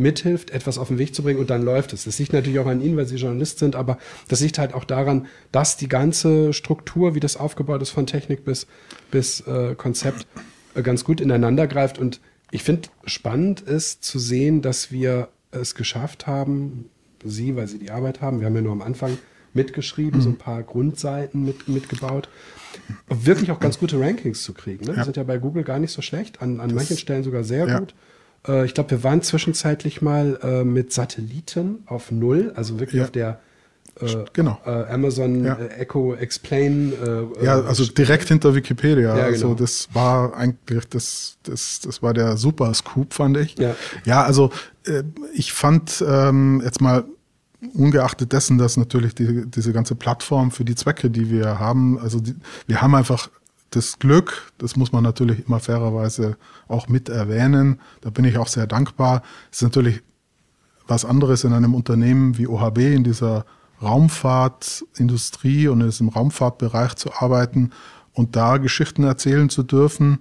mithilft, 0.00 0.50
etwas 0.50 0.78
auf 0.78 0.88
den 0.88 0.98
Weg 0.98 1.14
zu 1.14 1.22
bringen 1.22 1.38
und 1.38 1.50
dann 1.50 1.62
läuft 1.62 1.92
es. 1.92 2.04
Das 2.04 2.18
liegt 2.18 2.32
natürlich 2.32 2.58
auch 2.58 2.66
an 2.66 2.80
Ihnen, 2.80 2.96
weil 2.96 3.06
Sie 3.06 3.16
Journalist 3.16 3.58
sind, 3.58 3.76
aber 3.76 3.98
das 4.28 4.40
liegt 4.40 4.58
halt 4.58 4.74
auch 4.74 4.84
daran, 4.84 5.26
dass 5.52 5.76
die 5.76 5.88
ganze 5.88 6.52
Struktur, 6.52 7.14
wie 7.14 7.20
das 7.20 7.36
aufgebaut 7.36 7.82
ist, 7.82 7.90
von 7.90 8.06
Technik 8.06 8.44
bis, 8.44 8.66
bis 9.10 9.40
äh, 9.42 9.74
Konzept, 9.76 10.26
äh, 10.74 10.82
ganz 10.82 11.04
gut 11.04 11.20
ineinander 11.20 11.66
greift. 11.66 11.98
Und 11.98 12.20
ich 12.50 12.62
finde, 12.62 12.88
spannend 13.04 13.60
ist 13.60 14.02
zu 14.02 14.18
sehen, 14.18 14.62
dass 14.62 14.90
wir 14.90 15.28
es 15.52 15.74
geschafft 15.74 16.26
haben, 16.26 16.90
Sie, 17.22 17.54
weil 17.54 17.68
Sie 17.68 17.78
die 17.78 17.90
Arbeit 17.90 18.22
haben, 18.22 18.40
wir 18.40 18.46
haben 18.46 18.56
ja 18.56 18.62
nur 18.62 18.72
am 18.72 18.82
Anfang 18.82 19.18
mitgeschrieben, 19.52 20.20
so 20.20 20.30
ein 20.30 20.38
paar 20.38 20.62
Grundseiten 20.62 21.44
mit, 21.44 21.68
mitgebaut, 21.68 22.28
wirklich 23.08 23.50
auch 23.50 23.60
ganz 23.60 23.78
gute 23.78 24.00
Rankings 24.00 24.42
zu 24.42 24.54
kriegen. 24.54 24.86
Ne? 24.86 24.94
Ja. 24.96 25.04
sind 25.04 25.16
ja 25.16 25.24
bei 25.24 25.38
Google 25.38 25.64
gar 25.64 25.78
nicht 25.78 25.92
so 25.92 26.02
schlecht, 26.02 26.40
an, 26.40 26.60
an 26.60 26.72
manchen 26.74 26.96
Stellen 26.96 27.24
sogar 27.24 27.44
sehr 27.44 27.66
ja. 27.66 27.78
gut. 27.80 27.94
Äh, 28.46 28.64
ich 28.64 28.74
glaube, 28.74 28.90
wir 28.90 29.04
waren 29.04 29.22
zwischenzeitlich 29.22 30.02
mal 30.02 30.38
äh, 30.42 30.64
mit 30.64 30.92
Satelliten 30.92 31.82
auf 31.86 32.10
Null, 32.10 32.52
also 32.56 32.78
wirklich 32.80 32.98
Ja. 32.98 33.04
auf 33.04 33.10
der 33.10 33.40
äh, 34.00 34.24
Genau. 34.32 34.58
äh, 34.64 34.70
Amazon 34.70 35.44
Ja. 35.44 35.54
äh, 35.54 35.68
Echo 35.80 36.14
Explain. 36.14 36.92
Äh, 36.92 37.44
Ja, 37.44 37.60
also 37.60 37.84
direkt 37.86 38.28
hinter 38.28 38.54
Wikipedia. 38.54 39.16
Ja, 39.16 39.24
Also 39.24 39.48
genau. 39.48 39.58
das 39.60 39.88
war 39.92 40.34
eigentlich 40.36 40.86
das, 40.88 41.36
das, 41.42 41.80
das 41.80 42.02
war 42.02 42.14
der 42.14 42.36
super 42.36 42.72
Scoop, 42.72 43.12
fand 43.12 43.36
ich. 43.36 43.58
Ja. 43.58 43.74
ja 44.04 44.22
also 44.22 44.50
ich 45.34 45.52
fand 45.52 46.02
ähm, 46.06 46.62
jetzt 46.64 46.80
mal 46.80 47.04
ungeachtet 47.74 48.32
dessen, 48.32 48.56
dass 48.56 48.78
natürlich 48.78 49.14
die, 49.14 49.44
diese 49.50 49.72
ganze 49.74 49.94
Plattform 49.94 50.50
für 50.50 50.64
die 50.64 50.74
Zwecke, 50.74 51.10
die 51.10 51.30
wir 51.30 51.58
haben, 51.58 51.98
also 51.98 52.20
die, 52.20 52.34
wir 52.66 52.80
haben 52.80 52.94
einfach 52.94 53.28
das 53.70 53.98
Glück, 53.98 54.52
das 54.58 54.76
muss 54.76 54.92
man 54.92 55.04
natürlich 55.04 55.46
immer 55.46 55.60
fairerweise 55.60 56.36
auch 56.68 56.88
mit 56.88 57.08
erwähnen, 57.08 57.80
da 58.00 58.10
bin 58.10 58.24
ich 58.24 58.36
auch 58.38 58.48
sehr 58.48 58.66
dankbar. 58.66 59.22
Es 59.50 59.58
ist 59.58 59.62
natürlich 59.62 60.02
was 60.86 61.04
anderes 61.04 61.44
in 61.44 61.52
einem 61.52 61.74
Unternehmen 61.74 62.36
wie 62.36 62.48
OHB 62.48 62.78
in 62.78 63.04
dieser 63.04 63.46
Raumfahrtindustrie 63.80 65.68
und 65.68 65.80
in 65.80 65.86
diesem 65.86 66.08
Raumfahrtbereich 66.08 66.96
zu 66.96 67.12
arbeiten 67.14 67.70
und 68.12 68.36
da 68.36 68.58
Geschichten 68.58 69.04
erzählen 69.04 69.48
zu 69.48 69.62
dürfen. 69.62 70.18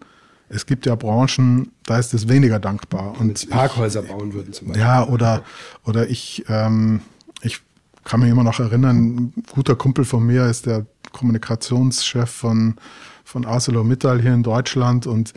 Es 0.47 0.65
gibt 0.65 0.85
ja 0.85 0.95
Branchen, 0.95 1.71
da 1.83 1.99
ist 1.99 2.13
es 2.13 2.27
weniger 2.27 2.59
dankbar. 2.59 3.19
Und 3.19 3.49
Parkhäuser 3.49 4.03
ich, 4.03 4.09
bauen 4.09 4.33
würden 4.33 4.53
zum 4.53 4.69
Beispiel. 4.69 4.81
Ja, 4.81 5.07
oder, 5.07 5.43
oder 5.85 6.09
ich, 6.09 6.45
ähm, 6.49 7.01
ich 7.41 7.61
kann 8.03 8.19
mich 8.19 8.29
immer 8.29 8.43
noch 8.43 8.59
erinnern, 8.59 8.97
ein 8.97 9.33
guter 9.51 9.75
Kumpel 9.75 10.05
von 10.05 10.25
mir 10.25 10.45
ist 10.45 10.65
der 10.65 10.85
Kommunikationschef 11.11 12.29
von, 12.29 12.75
von 13.29 13.45
ArcelorMittal 13.45 14.19
hier 14.21 14.33
in 14.33 14.41
Deutschland 14.41 15.05
und 15.05 15.33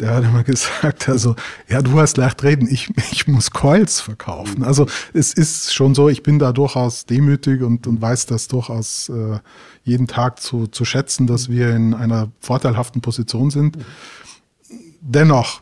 der 0.00 0.14
hat 0.14 0.24
immer 0.24 0.42
gesagt, 0.44 1.08
also, 1.08 1.36
ja, 1.68 1.82
du 1.82 2.00
hast 2.00 2.16
leicht 2.16 2.42
reden, 2.42 2.66
ich, 2.70 2.90
ich 3.12 3.28
muss 3.28 3.50
Coils 3.50 4.00
verkaufen. 4.00 4.60
Mhm. 4.60 4.64
Also 4.64 4.86
es 5.12 5.34
ist 5.34 5.74
schon 5.74 5.94
so, 5.94 6.08
ich 6.08 6.22
bin 6.22 6.38
da 6.38 6.52
durchaus 6.52 7.04
demütig 7.04 7.62
und, 7.62 7.86
und 7.86 8.00
weiß 8.00 8.26
das 8.26 8.48
durchaus 8.48 9.10
äh, 9.10 9.38
jeden 9.82 10.06
Tag 10.06 10.40
zu, 10.40 10.66
zu 10.66 10.84
schätzen, 10.84 11.26
dass 11.26 11.50
wir 11.50 11.76
in 11.76 11.92
einer 11.92 12.30
vorteilhaften 12.40 13.02
Position 13.02 13.50
sind. 13.50 13.76
Dennoch, 15.02 15.60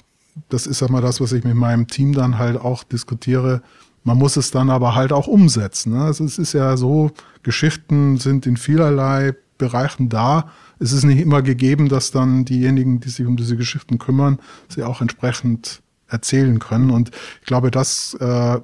das 0.48 0.66
ist 0.68 0.82
einmal 0.82 1.02
das, 1.02 1.20
was 1.20 1.32
ich 1.32 1.42
mit 1.42 1.56
meinem 1.56 1.88
Team 1.88 2.12
dann 2.12 2.38
halt 2.38 2.58
auch 2.58 2.84
diskutiere, 2.84 3.60
man 4.04 4.18
muss 4.18 4.36
es 4.36 4.50
dann 4.50 4.70
aber 4.70 4.94
halt 4.94 5.12
auch 5.12 5.26
umsetzen. 5.26 5.92
Ne? 5.92 6.04
Also 6.04 6.24
es 6.24 6.38
ist 6.38 6.52
ja 6.52 6.76
so, 6.76 7.10
Geschichten 7.42 8.18
sind 8.18 8.46
in 8.46 8.56
vielerlei 8.56 9.34
Bereichen 9.58 10.08
da, 10.08 10.50
es 10.82 10.92
ist 10.92 11.04
nicht 11.04 11.20
immer 11.20 11.42
gegeben, 11.42 11.88
dass 11.88 12.10
dann 12.10 12.44
diejenigen, 12.44 12.98
die 12.98 13.08
sich 13.08 13.24
um 13.24 13.36
diese 13.36 13.56
Geschichten 13.56 13.98
kümmern, 13.98 14.38
sie 14.68 14.82
auch 14.82 15.00
entsprechend 15.00 15.80
erzählen 16.08 16.58
können. 16.58 16.90
Und 16.90 17.10
ich 17.40 17.46
glaube, 17.46 17.70
das 17.70 18.16
äh, 18.20 18.58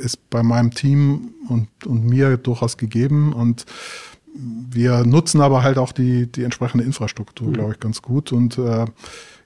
ist 0.00 0.30
bei 0.30 0.42
meinem 0.42 0.70
Team 0.70 1.34
und, 1.48 1.68
und 1.84 2.04
mir 2.04 2.36
durchaus 2.36 2.76
gegeben. 2.76 3.32
Und 3.32 3.66
wir 4.34 5.04
nutzen 5.04 5.40
aber 5.40 5.62
halt 5.62 5.76
auch 5.76 5.92
die, 5.92 6.30
die 6.30 6.44
entsprechende 6.44 6.84
Infrastruktur, 6.84 7.48
mhm. 7.48 7.52
glaube 7.52 7.72
ich, 7.72 7.80
ganz 7.80 8.02
gut. 8.02 8.32
Und 8.32 8.56
äh, 8.56 8.86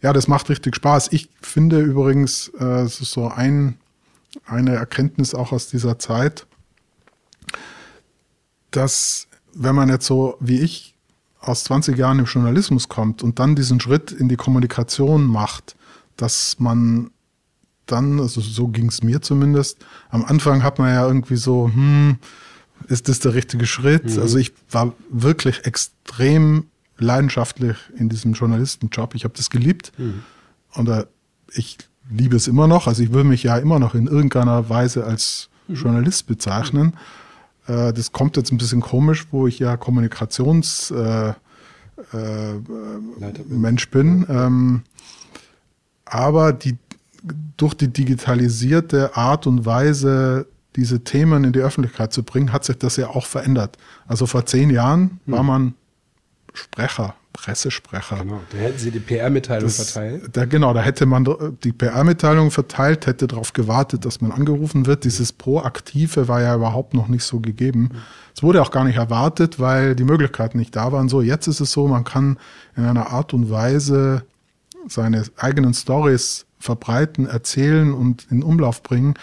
ja, 0.02 0.12
das 0.12 0.28
macht 0.28 0.50
richtig 0.50 0.76
Spaß. 0.76 1.08
Ich 1.12 1.30
finde 1.40 1.80
übrigens, 1.80 2.52
äh, 2.60 2.82
es 2.82 3.00
ist 3.00 3.12
so 3.12 3.28
ein, 3.28 3.78
eine 4.44 4.74
Erkenntnis 4.74 5.34
auch 5.34 5.52
aus 5.52 5.68
dieser 5.68 5.98
Zeit, 5.98 6.46
dass 8.70 9.28
wenn 9.54 9.74
man 9.74 9.88
jetzt 9.88 10.06
so 10.06 10.36
wie 10.40 10.60
ich 10.60 10.94
aus 11.40 11.64
20 11.64 11.96
Jahren 11.96 12.18
im 12.18 12.24
Journalismus 12.24 12.88
kommt 12.88 13.22
und 13.22 13.38
dann 13.38 13.54
diesen 13.54 13.80
Schritt 13.80 14.12
in 14.12 14.28
die 14.28 14.36
Kommunikation 14.36 15.24
macht, 15.24 15.76
dass 16.16 16.58
man 16.58 17.10
dann, 17.86 18.20
also 18.20 18.40
so 18.40 18.68
ging 18.68 18.88
es 18.88 19.02
mir 19.02 19.22
zumindest, 19.22 19.78
am 20.10 20.24
Anfang 20.24 20.62
hat 20.62 20.78
man 20.78 20.92
ja 20.92 21.06
irgendwie 21.06 21.36
so, 21.36 21.70
hm, 21.72 22.18
ist 22.86 23.08
das 23.08 23.20
der 23.20 23.34
richtige 23.34 23.66
Schritt? 23.66 24.16
Mhm. 24.16 24.22
Also 24.22 24.38
ich 24.38 24.52
war 24.70 24.92
wirklich 25.10 25.64
extrem 25.64 26.66
leidenschaftlich 26.98 27.76
in 27.96 28.08
diesem 28.08 28.32
Journalistenjob. 28.32 29.14
Ich 29.14 29.24
habe 29.24 29.34
das 29.36 29.50
geliebt 29.50 29.92
mhm. 29.98 30.22
und 30.74 30.88
äh, 30.88 31.06
ich 31.52 31.78
liebe 32.10 32.36
es 32.36 32.48
immer 32.48 32.66
noch. 32.66 32.86
Also 32.86 33.02
ich 33.02 33.12
würde 33.12 33.28
mich 33.28 33.42
ja 33.42 33.56
immer 33.56 33.78
noch 33.78 33.94
in 33.94 34.06
irgendeiner 34.06 34.68
Weise 34.68 35.04
als 35.04 35.48
mhm. 35.66 35.74
Journalist 35.74 36.26
bezeichnen. 36.26 36.94
Äh, 37.68 37.92
das 37.92 38.12
kommt 38.12 38.36
jetzt 38.36 38.50
ein 38.50 38.58
bisschen 38.58 38.80
komisch, 38.80 39.26
wo 39.30 39.46
ich 39.46 39.58
ja 39.58 39.76
Kommunikations 39.76 40.90
äh, 40.90 41.28
äh, 41.28 41.34
Mensch 43.48 43.90
bin. 43.90 44.26
Ähm, 44.28 44.82
aber 46.04 46.52
die, 46.52 46.76
durch 47.56 47.74
die 47.74 47.88
digitalisierte 47.88 49.16
Art 49.16 49.46
und 49.46 49.66
Weise, 49.66 50.46
diese 50.76 51.00
Themen 51.04 51.44
in 51.44 51.52
die 51.52 51.60
Öffentlichkeit 51.60 52.12
zu 52.12 52.22
bringen, 52.22 52.52
hat 52.52 52.64
sich 52.64 52.78
das 52.78 52.96
ja 52.96 53.08
auch 53.08 53.26
verändert. 53.26 53.76
Also 54.06 54.26
vor 54.26 54.46
zehn 54.46 54.70
Jahren 54.70 55.20
hm. 55.24 55.34
war 55.34 55.42
man 55.42 55.74
Sprecher, 56.54 57.14
Pressesprecher. 57.40 58.16
Genau, 58.16 58.40
da 58.50 58.58
hätten 58.58 58.78
Sie 58.78 58.90
die 58.90 58.98
PR-Mitteilung 58.98 59.70
verteilt. 59.70 60.36
Da, 60.36 60.44
genau, 60.44 60.74
da 60.74 60.82
hätte 60.82 61.06
man 61.06 61.24
die 61.62 61.70
PR-Mitteilung 61.72 62.50
verteilt, 62.50 63.06
hätte 63.06 63.28
darauf 63.28 63.52
gewartet, 63.52 64.04
dass 64.04 64.20
man 64.20 64.32
angerufen 64.32 64.86
wird. 64.86 65.04
Dieses 65.04 65.32
Proaktive 65.32 66.26
war 66.26 66.42
ja 66.42 66.56
überhaupt 66.56 66.94
noch 66.94 67.06
nicht 67.06 67.22
so 67.22 67.38
gegeben. 67.38 67.90
Es 68.34 68.42
wurde 68.42 68.60
auch 68.60 68.72
gar 68.72 68.82
nicht 68.82 68.96
erwartet, 68.96 69.60
weil 69.60 69.94
die 69.94 70.02
Möglichkeiten 70.02 70.58
nicht 70.58 70.74
da 70.74 70.90
waren. 70.90 71.08
So, 71.08 71.22
jetzt 71.22 71.46
ist 71.46 71.60
es 71.60 71.70
so, 71.70 71.86
man 71.86 72.02
kann 72.02 72.38
in 72.76 72.84
einer 72.84 73.10
Art 73.10 73.32
und 73.32 73.50
Weise 73.50 74.24
seine 74.88 75.22
eigenen 75.36 75.74
Stories 75.74 76.44
verbreiten, 76.58 77.26
erzählen 77.26 77.94
und 77.94 78.26
in 78.30 78.42
Umlauf 78.42 78.82
bringen, 78.82 79.14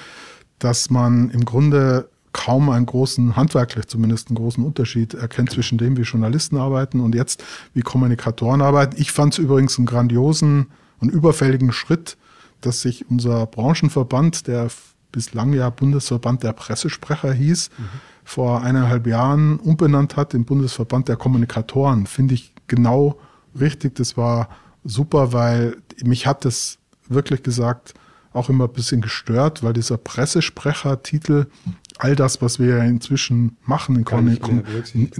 dass 0.60 0.89
man 0.89 1.31
im 1.31 1.43
Grunde 1.43 2.10
kaum 2.36 2.70
einen 2.70 2.86
großen, 2.86 3.38
handwerklich 3.38 3.88
zumindest 3.88 4.27
einen 4.27 4.36
großen 4.36 4.62
Unterschied 4.62 5.13
erkennt 5.13 5.51
zwischen 5.51 5.77
dem, 5.77 5.96
wie 5.96 6.01
Journalisten 6.01 6.58
arbeiten 6.58 7.00
und 7.00 7.15
jetzt, 7.15 7.42
wie 7.74 7.80
Kommunikatoren 7.80 8.62
arbeiten. 8.62 8.98
Ich 9.00 9.13
fand 9.13 9.32
es 9.32 9.39
übrigens 9.39 9.77
einen 9.77 9.86
grandiosen 9.86 10.68
und 11.00 11.08
überfälligen 11.08 11.72
Schritt, 11.72 12.18
dass 12.60 12.82
sich 12.82 13.10
unser 13.10 13.46
Branchenverband, 13.46 14.48
der 14.48 14.68
bislang 15.13 15.54
ja 15.54 15.70
Bundesverband 15.70 16.44
der 16.44 16.51
Pressesprecher 16.51 17.32
hieß, 17.32 17.70
mhm. 17.77 17.84
vor 18.25 18.62
eineinhalb 18.63 19.08
Jahren 19.08 19.58
umbenannt 19.58 20.18
hat 20.18 20.34
in 20.34 20.44
Bundesverband 20.44 21.08
der 21.08 21.15
Kommunikatoren. 21.15 22.06
Finde 22.06 22.34
ich 22.34 22.54
genau 22.68 23.18
richtig. 23.58 23.96
Das 23.96 24.18
war 24.18 24.50
super, 24.84 25.32
weil 25.32 25.77
mich 26.04 26.27
hat 26.27 26.44
das 26.44 26.80
wirklich 27.08 27.44
gesagt 27.44 27.94
auch 28.34 28.50
immer 28.50 28.65
ein 28.65 28.74
bisschen 28.74 29.00
gestört, 29.00 29.63
weil 29.63 29.72
dieser 29.72 29.98
Pressesprecher-Titel 29.98 31.46
all 31.97 32.15
das, 32.15 32.41
was 32.41 32.59
wir 32.59 32.79
inzwischen 32.79 33.57
machen 33.63 33.95
in 33.95 34.05
Kommilitonen, 34.05 34.63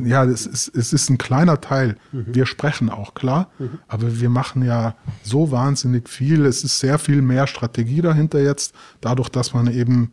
ja, 0.04 0.24
es 0.26 0.46
ist, 0.46 0.76
es 0.76 0.94
ist 0.94 1.10
ein 1.10 1.18
kleiner 1.18 1.62
Teil. 1.62 1.96
Mhm. 2.12 2.26
Wir 2.28 2.46
sprechen 2.46 2.90
auch, 2.90 3.14
klar, 3.14 3.50
mhm. 3.60 3.80
aber 3.88 4.20
wir 4.20 4.30
machen 4.30 4.64
ja 4.64 4.96
so 5.24 5.52
wahnsinnig 5.52 6.10
viel. 6.10 6.46
Es 6.46 6.64
ist 6.64 6.80
sehr 6.80 7.00
viel 7.00 7.22
mehr 7.22 7.48
Strategie 7.48 8.02
dahinter 8.02 8.42
jetzt, 8.42 8.76
dadurch, 9.02 9.30
dass 9.30 9.54
man 9.54 9.72
eben 9.72 10.12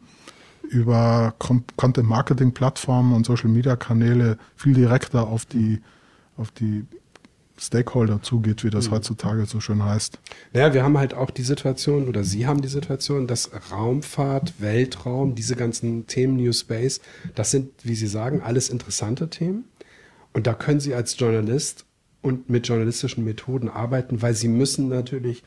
über 0.62 1.35
Content-Marketing-Plattformen 1.76 3.12
und 3.12 3.26
Social-Media-Kanäle 3.26 4.38
viel 4.57 4.75
direkter 4.75 5.26
auf 5.26 5.45
die, 5.45 5.81
auf 6.37 6.50
die 6.52 6.87
Stakeholder 7.62 8.21
zugeht, 8.23 8.64
wie 8.64 8.71
das 8.71 8.88
mhm. 8.88 8.95
heutzutage 8.95 9.47
so 9.47 9.61
schön 9.61 9.85
heißt. 9.85 10.19
Naja, 10.52 10.75
wir 10.75 10.83
haben 10.83 10.99
halt 10.99 11.14
auch 11.14 11.31
die 11.31 11.42
Situation, 11.42 12.09
oder 12.09 12.25
Sie 12.25 12.47
haben 12.47 12.61
die 12.61 12.69
Situation, 12.69 13.26
dass 13.26 13.50
Raumfahrt, 13.71 14.54
Weltraum, 14.59 15.35
diese 15.35 15.54
ganzen 15.54 16.07
Themen 16.07 16.37
New 16.37 16.52
Space, 16.52 17.00
das 17.35 17.50
sind, 17.50 17.71
wie 17.85 17.95
Sie 17.95 18.09
sagen, 18.09 18.42
alles 18.42 18.69
interessante 18.69 19.28
Themen. 19.28 19.64
Und 20.33 20.47
da 20.47 20.54
können 20.54 20.81
Sie 20.81 20.95
als 20.95 21.19
Journalist 21.19 21.85
und 22.21 22.50
mit 22.50 22.66
journalistischen 22.66 23.25
Methoden 23.25 23.69
arbeiten, 23.69 24.23
weil 24.23 24.35
Sie 24.35 24.49
müssen 24.49 24.88
natürlich 24.88 25.45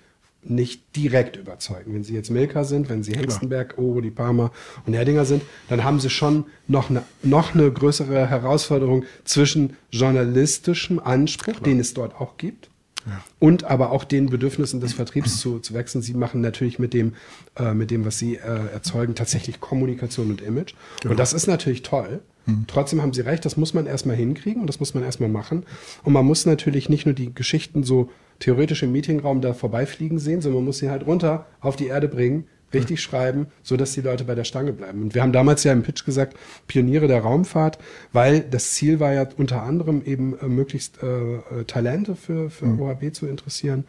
nicht 0.49 0.95
direkt 0.95 1.37
überzeugen. 1.37 1.93
Wenn 1.93 2.03
Sie 2.03 2.13
jetzt 2.13 2.29
Milka 2.29 2.63
sind, 2.63 2.89
wenn 2.89 3.03
Sie 3.03 3.13
Hengstenberg, 3.13 3.77
Oro, 3.77 4.01
die 4.01 4.11
Palmer 4.11 4.51
und 4.85 4.93
Herdinger 4.93 5.25
sind, 5.25 5.43
dann 5.69 5.83
haben 5.83 5.99
Sie 5.99 6.09
schon 6.09 6.45
noch 6.67 6.89
eine, 6.89 7.03
noch 7.23 7.53
eine 7.53 7.71
größere 7.71 8.29
Herausforderung 8.29 9.03
zwischen 9.23 9.75
journalistischem 9.91 10.99
Anspruch, 10.99 11.53
Klar. 11.53 11.63
den 11.63 11.79
es 11.79 11.93
dort 11.93 12.15
auch 12.19 12.37
gibt, 12.37 12.69
ja. 13.07 13.23
und 13.39 13.63
aber 13.65 13.91
auch 13.91 14.03
den 14.03 14.27
Bedürfnissen 14.27 14.79
des 14.79 14.93
Vertriebs 14.93 15.39
zu, 15.39 15.59
zu 15.59 15.73
wechseln. 15.73 16.01
Sie 16.01 16.13
machen 16.13 16.41
natürlich 16.41 16.79
mit 16.79 16.93
dem, 16.93 17.13
äh, 17.57 17.73
mit 17.73 17.91
dem, 17.91 18.05
was 18.05 18.19
Sie 18.19 18.35
äh, 18.35 18.71
erzeugen, 18.73 19.15
tatsächlich 19.15 19.59
Kommunikation 19.59 20.29
und 20.29 20.41
Image. 20.41 20.73
Genau. 21.01 21.11
Und 21.11 21.19
das 21.19 21.33
ist 21.33 21.47
natürlich 21.47 21.81
toll. 21.81 22.21
Mhm. 22.45 22.65
Trotzdem 22.67 23.01
haben 23.01 23.13
Sie 23.13 23.21
recht, 23.21 23.45
das 23.45 23.57
muss 23.57 23.73
man 23.73 23.85
erstmal 23.85 24.15
hinkriegen 24.15 24.61
und 24.61 24.67
das 24.67 24.79
muss 24.79 24.93
man 24.93 25.03
erstmal 25.03 25.29
machen. 25.29 25.65
Und 26.03 26.13
man 26.13 26.25
muss 26.25 26.45
natürlich 26.45 26.89
nicht 26.89 27.05
nur 27.05 27.15
die 27.15 27.33
Geschichten 27.33 27.83
so 27.83 28.09
theoretisch 28.39 28.83
im 28.83 28.91
Meetingraum 28.91 29.41
da 29.41 29.53
vorbeifliegen 29.53 30.19
sehen, 30.19 30.41
sondern 30.41 30.59
man 30.59 30.65
muss 30.65 30.79
sie 30.79 30.89
halt 30.89 31.05
runter 31.05 31.45
auf 31.61 31.75
die 31.75 31.87
Erde 31.87 32.07
bringen, 32.07 32.45
richtig 32.73 32.97
mhm. 32.97 33.01
schreiben, 33.01 33.47
so 33.63 33.77
dass 33.77 33.93
die 33.93 34.01
Leute 34.01 34.25
bei 34.25 34.35
der 34.35 34.43
Stange 34.43 34.73
bleiben. 34.73 35.01
Und 35.01 35.15
wir 35.15 35.21
haben 35.21 35.31
damals 35.31 35.63
ja 35.63 35.71
im 35.71 35.83
Pitch 35.83 36.05
gesagt, 36.05 36.37
Pioniere 36.67 37.07
der 37.07 37.21
Raumfahrt, 37.21 37.79
weil 38.11 38.41
das 38.41 38.73
Ziel 38.73 38.99
war 38.99 39.13
ja 39.13 39.27
unter 39.37 39.63
anderem 39.63 40.01
eben 40.05 40.37
äh, 40.39 40.47
möglichst 40.47 41.01
äh, 41.01 41.35
äh 41.35 41.63
Talente 41.65 42.15
für, 42.15 42.49
für 42.49 42.65
mhm. 42.65 42.81
OHB 42.81 43.13
zu 43.13 43.27
interessieren 43.27 43.85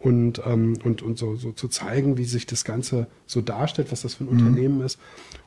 und, 0.00 0.40
ähm, 0.46 0.78
und, 0.82 1.02
und 1.02 1.18
so, 1.18 1.36
so 1.36 1.52
zu 1.52 1.68
zeigen, 1.68 2.16
wie 2.16 2.24
sich 2.24 2.46
das 2.46 2.64
Ganze 2.64 3.06
so 3.26 3.42
darstellt, 3.42 3.92
was 3.92 4.02
das 4.02 4.14
für 4.14 4.24
ein 4.24 4.32
mhm. 4.32 4.38
Unternehmen 4.38 4.80
ist. 4.80 4.98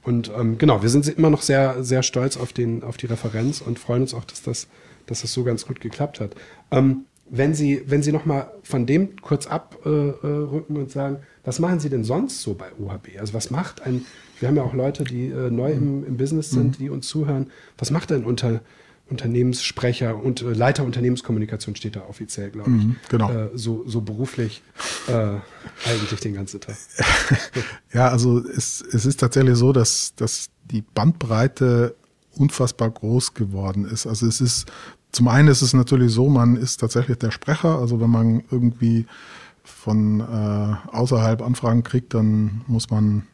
Und 0.03 0.31
ähm, 0.37 0.57
genau, 0.57 0.83
wir 0.83 0.89
sind 0.89 1.07
immer 1.07 1.29
noch 1.29 1.41
sehr, 1.41 1.83
sehr 1.83 2.03
stolz 2.03 2.37
auf, 2.37 2.53
den, 2.53 2.83
auf 2.83 2.97
die 2.97 3.07
Referenz 3.07 3.61
und 3.61 3.79
freuen 3.79 4.03
uns 4.03 4.13
auch, 4.13 4.25
dass 4.25 4.43
das, 4.43 4.67
dass 5.07 5.21
das 5.21 5.33
so 5.33 5.43
ganz 5.43 5.65
gut 5.65 5.81
geklappt 5.81 6.19
hat. 6.19 6.35
Ähm, 6.71 7.05
wenn 7.35 7.55
Sie, 7.55 7.81
wenn 7.87 8.03
Sie 8.03 8.11
noch 8.11 8.25
mal 8.25 8.51
von 8.61 8.85
dem 8.85 9.19
kurz 9.21 9.47
abrücken 9.47 10.75
äh, 10.75 10.79
und 10.79 10.91
sagen, 10.91 11.17
was 11.43 11.59
machen 11.59 11.79
Sie 11.79 11.89
denn 11.89 12.03
sonst 12.03 12.41
so 12.41 12.53
bei 12.53 12.67
UHB? 12.77 13.19
Also 13.19 13.33
was 13.33 13.49
macht 13.49 13.81
ein, 13.81 14.05
wir 14.39 14.47
haben 14.47 14.55
ja 14.55 14.61
auch 14.61 14.75
Leute, 14.75 15.03
die 15.03 15.29
äh, 15.29 15.49
neu 15.49 15.71
im, 15.71 16.05
im, 16.05 16.15
Business 16.15 16.51
sind, 16.51 16.79
mhm. 16.79 16.83
die 16.83 16.89
uns 16.91 17.07
zuhören. 17.07 17.47
Was 17.79 17.89
macht 17.89 18.11
ein 18.11 18.23
Unter, 18.23 18.61
Unternehmenssprecher 19.09 20.15
und 20.15 20.43
äh, 20.43 20.53
Leiter 20.53 20.83
Unternehmenskommunikation 20.83 21.75
steht 21.75 21.95
da 21.95 22.01
offiziell, 22.07 22.51
glaube 22.51 22.69
ich. 22.69 22.83
Mhm, 22.83 22.95
genau. 23.09 23.31
Äh, 23.31 23.49
so, 23.55 23.83
so 23.87 24.01
beruflich 24.01 24.61
äh, 25.07 25.39
eigentlich 25.89 26.19
den 26.19 26.35
ganzen 26.35 26.61
Tag. 26.61 26.77
ja, 27.93 28.09
also 28.09 28.45
es, 28.47 28.83
es 28.93 29.07
ist 29.07 29.19
tatsächlich 29.19 29.55
so, 29.55 29.73
dass, 29.73 30.13
dass 30.15 30.51
die 30.65 30.83
Bandbreite 30.83 31.95
unfassbar 32.37 32.91
groß 32.91 33.33
geworden 33.33 33.85
ist. 33.85 34.05
Also 34.05 34.27
es 34.27 34.39
ist, 34.39 34.67
zum 35.13 35.27
einen 35.27 35.47
ist 35.47 35.61
es 35.61 35.73
natürlich 35.73 36.11
so, 36.11 36.27
man 36.27 36.57
ist 36.57 36.77
tatsächlich 36.77 37.19
der 37.19 37.31
Sprecher. 37.31 37.79
Also 37.79 38.01
wenn 38.01 38.09
man 38.09 38.43
irgendwie 38.51 39.05
von 39.63 40.19
äh, 40.19 40.95
außerhalb 40.95 41.41
Anfragen 41.41 41.83
kriegt, 41.83 42.13
dann 42.13 42.61
muss 42.67 42.89
man 42.89 43.27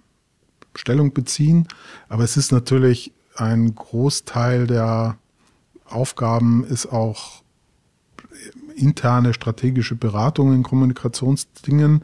Stellung 0.75 1.13
beziehen. 1.13 1.67
Aber 2.09 2.23
es 2.23 2.37
ist 2.37 2.51
natürlich 2.51 3.13
ein 3.35 3.73
Großteil 3.73 4.67
der 4.67 5.17
Aufgaben 5.85 6.65
ist 6.65 6.85
auch 6.85 7.41
interne 8.75 9.33
strategische 9.33 9.95
Beratung 9.95 10.53
in 10.53 10.63
Kommunikationsdingen. 10.63 12.03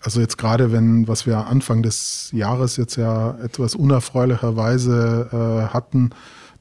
Also 0.00 0.20
jetzt 0.20 0.38
gerade 0.38 0.72
wenn, 0.72 1.06
was 1.06 1.26
wir 1.26 1.46
Anfang 1.46 1.82
des 1.82 2.30
Jahres 2.32 2.76
jetzt 2.76 2.96
ja 2.96 3.38
etwas 3.38 3.74
unerfreulicherweise 3.74 5.28
äh, 5.70 5.72
hatten, 5.72 6.10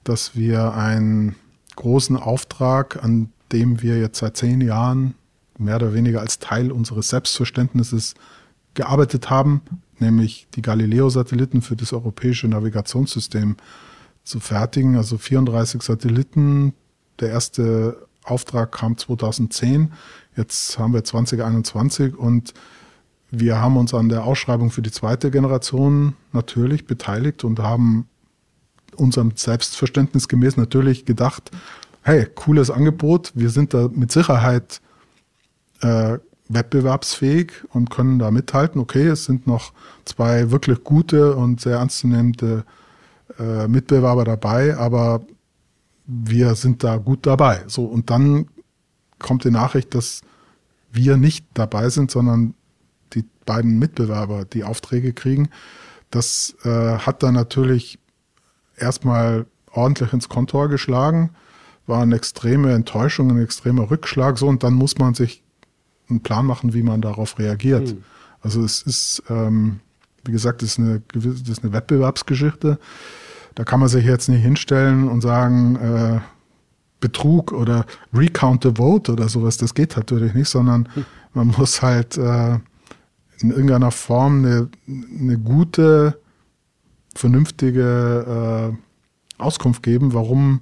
dass 0.04 0.36
wir 0.36 0.76
einen 0.76 1.36
großen 1.82 2.16
Auftrag, 2.16 3.04
an 3.04 3.30
dem 3.52 3.82
wir 3.82 4.00
jetzt 4.00 4.20
seit 4.20 4.38
zehn 4.38 4.62
Jahren 4.62 5.16
mehr 5.58 5.78
oder 5.78 5.96
weniger 5.96 6.22
als 6.22 6.38
Teil 6.38 6.72
unseres 6.72 7.10
Selbstverständnisses 7.10 8.14
gearbeitet 8.76 9.32
haben, 9.32 9.62
nämlich 9.98 10.48
die 10.54 10.62
Galileo-Satelliten 10.62 11.64
für 11.64 11.76
das 11.76 11.92
europäische 11.92 12.48
Navigationssystem 12.48 13.58
zu 14.24 14.40
fertigen. 14.40 14.96
Also 14.96 15.18
34 15.18 15.82
Satelliten. 15.82 16.74
Der 17.20 17.30
erste 17.30 18.08
Auftrag 18.24 18.72
kam 18.74 18.96
2010. 18.96 19.92
Jetzt 20.38 20.78
haben 20.78 20.94
wir 20.94 21.04
2021 21.04 22.16
und 22.16 22.54
wir 23.32 23.58
haben 23.58 23.78
uns 23.78 23.96
an 23.96 24.10
der 24.10 24.24
Ausschreibung 24.24 24.70
für 24.70 24.84
die 24.84 24.92
zweite 24.92 25.32
Generation 25.32 26.16
natürlich 26.32 26.86
beteiligt 26.86 27.44
und 27.44 27.60
haben 27.60 28.08
unserem 28.96 29.34
Selbstverständnis 29.36 30.28
gemäß 30.28 30.58
natürlich 30.58 31.06
gedacht, 31.06 31.52
hey, 32.04 32.28
cooles 32.34 32.70
Angebot, 32.70 33.32
wir 33.36 33.50
sind 33.50 33.74
da 33.74 33.90
mit 33.94 34.12
Sicherheit 34.12 34.82
äh, 35.82 36.18
wettbewerbsfähig 36.50 37.52
und 37.70 37.90
können 37.90 38.20
da 38.20 38.32
mithalten. 38.32 38.82
Okay, 38.82 39.08
es 39.08 39.26
sind 39.26 39.48
noch 39.48 39.74
zwei 40.06 40.52
wirklich 40.52 40.84
gute 40.84 41.36
und 41.36 41.62
sehr 41.62 41.78
ernstzunehmende 41.78 42.66
äh, 43.40 43.68
Mitbewerber 43.68 44.26
dabei, 44.26 44.76
aber 44.78 45.22
wir 46.06 46.56
sind 46.56 46.84
da 46.84 46.98
gut 46.98 47.26
dabei. 47.26 47.64
So, 47.68 47.86
und 47.86 48.10
dann 48.10 48.48
kommt 49.20 49.44
die 49.44 49.52
Nachricht, 49.52 49.96
dass 49.96 50.22
wir 50.92 51.18
nicht 51.18 51.46
dabei 51.54 51.90
sind, 51.90 52.12
sondern 52.12 52.54
die 53.14 53.24
beiden 53.46 53.80
Mitbewerber 53.80 54.46
die 54.46 54.64
Aufträge 54.64 55.14
kriegen. 55.14 55.50
Das 56.10 56.56
äh, 56.64 56.98
hat 56.98 57.24
dann 57.24 57.34
natürlich 57.34 58.00
erstmal 58.82 59.46
ordentlich 59.72 60.14
ins 60.14 60.30
Kontor 60.30 60.70
geschlagen, 60.70 61.32
war 61.88 62.02
eine 62.02 62.16
extreme 62.16 62.74
Enttäuschung, 62.74 63.32
ein 63.32 63.42
extremer 63.42 63.90
Rückschlag 63.90 64.38
so 64.38 64.48
und 64.48 64.64
dann 64.64 64.74
muss 64.74 64.98
man 64.98 65.14
sich 65.14 65.44
einen 66.10 66.22
Plan 66.22 66.46
machen, 66.46 66.74
wie 66.74 66.84
man 66.84 67.02
darauf 67.02 67.40
reagiert. 67.40 67.94
Mhm. 67.94 68.04
Also 68.42 68.64
es 68.64 68.82
ist, 68.82 69.24
ähm, 69.30 69.80
wie 70.26 70.32
gesagt, 70.32 70.62
das 70.62 70.72
ist, 70.72 70.80
eine, 70.80 71.02
das 71.14 71.26
ist 71.26 71.64
eine 71.64 71.74
Wettbewerbsgeschichte. 71.74 72.80
Da 73.56 73.64
kann 73.64 73.80
man 73.80 73.90
sich 73.90 74.06
jetzt 74.06 74.30
nicht 74.30 74.42
hinstellen 74.42 75.08
und 75.08 75.22
sagen, 75.22 75.76
äh, 75.76 76.20
Betrug 77.00 77.52
oder 77.52 77.86
Recount 78.14 78.64
the 78.64 78.72
Vote 78.76 79.12
oder 79.12 79.28
sowas, 79.28 79.58
das 79.58 79.74
geht 79.74 79.98
natürlich 79.98 80.34
nicht, 80.34 80.50
sondern 80.50 80.88
hm. 80.94 81.06
man 81.34 81.48
muss 81.48 81.82
halt 81.82 82.18
äh, 82.18 82.60
in 83.40 83.50
irgendeiner 83.50 83.92
Form 83.92 84.46
eine, 84.46 84.70
eine 84.88 85.38
gute, 85.38 86.20
vernünftige 87.16 88.74
äh, 89.38 89.42
Auskunft 89.42 89.84
geben, 89.84 90.14
warum 90.14 90.62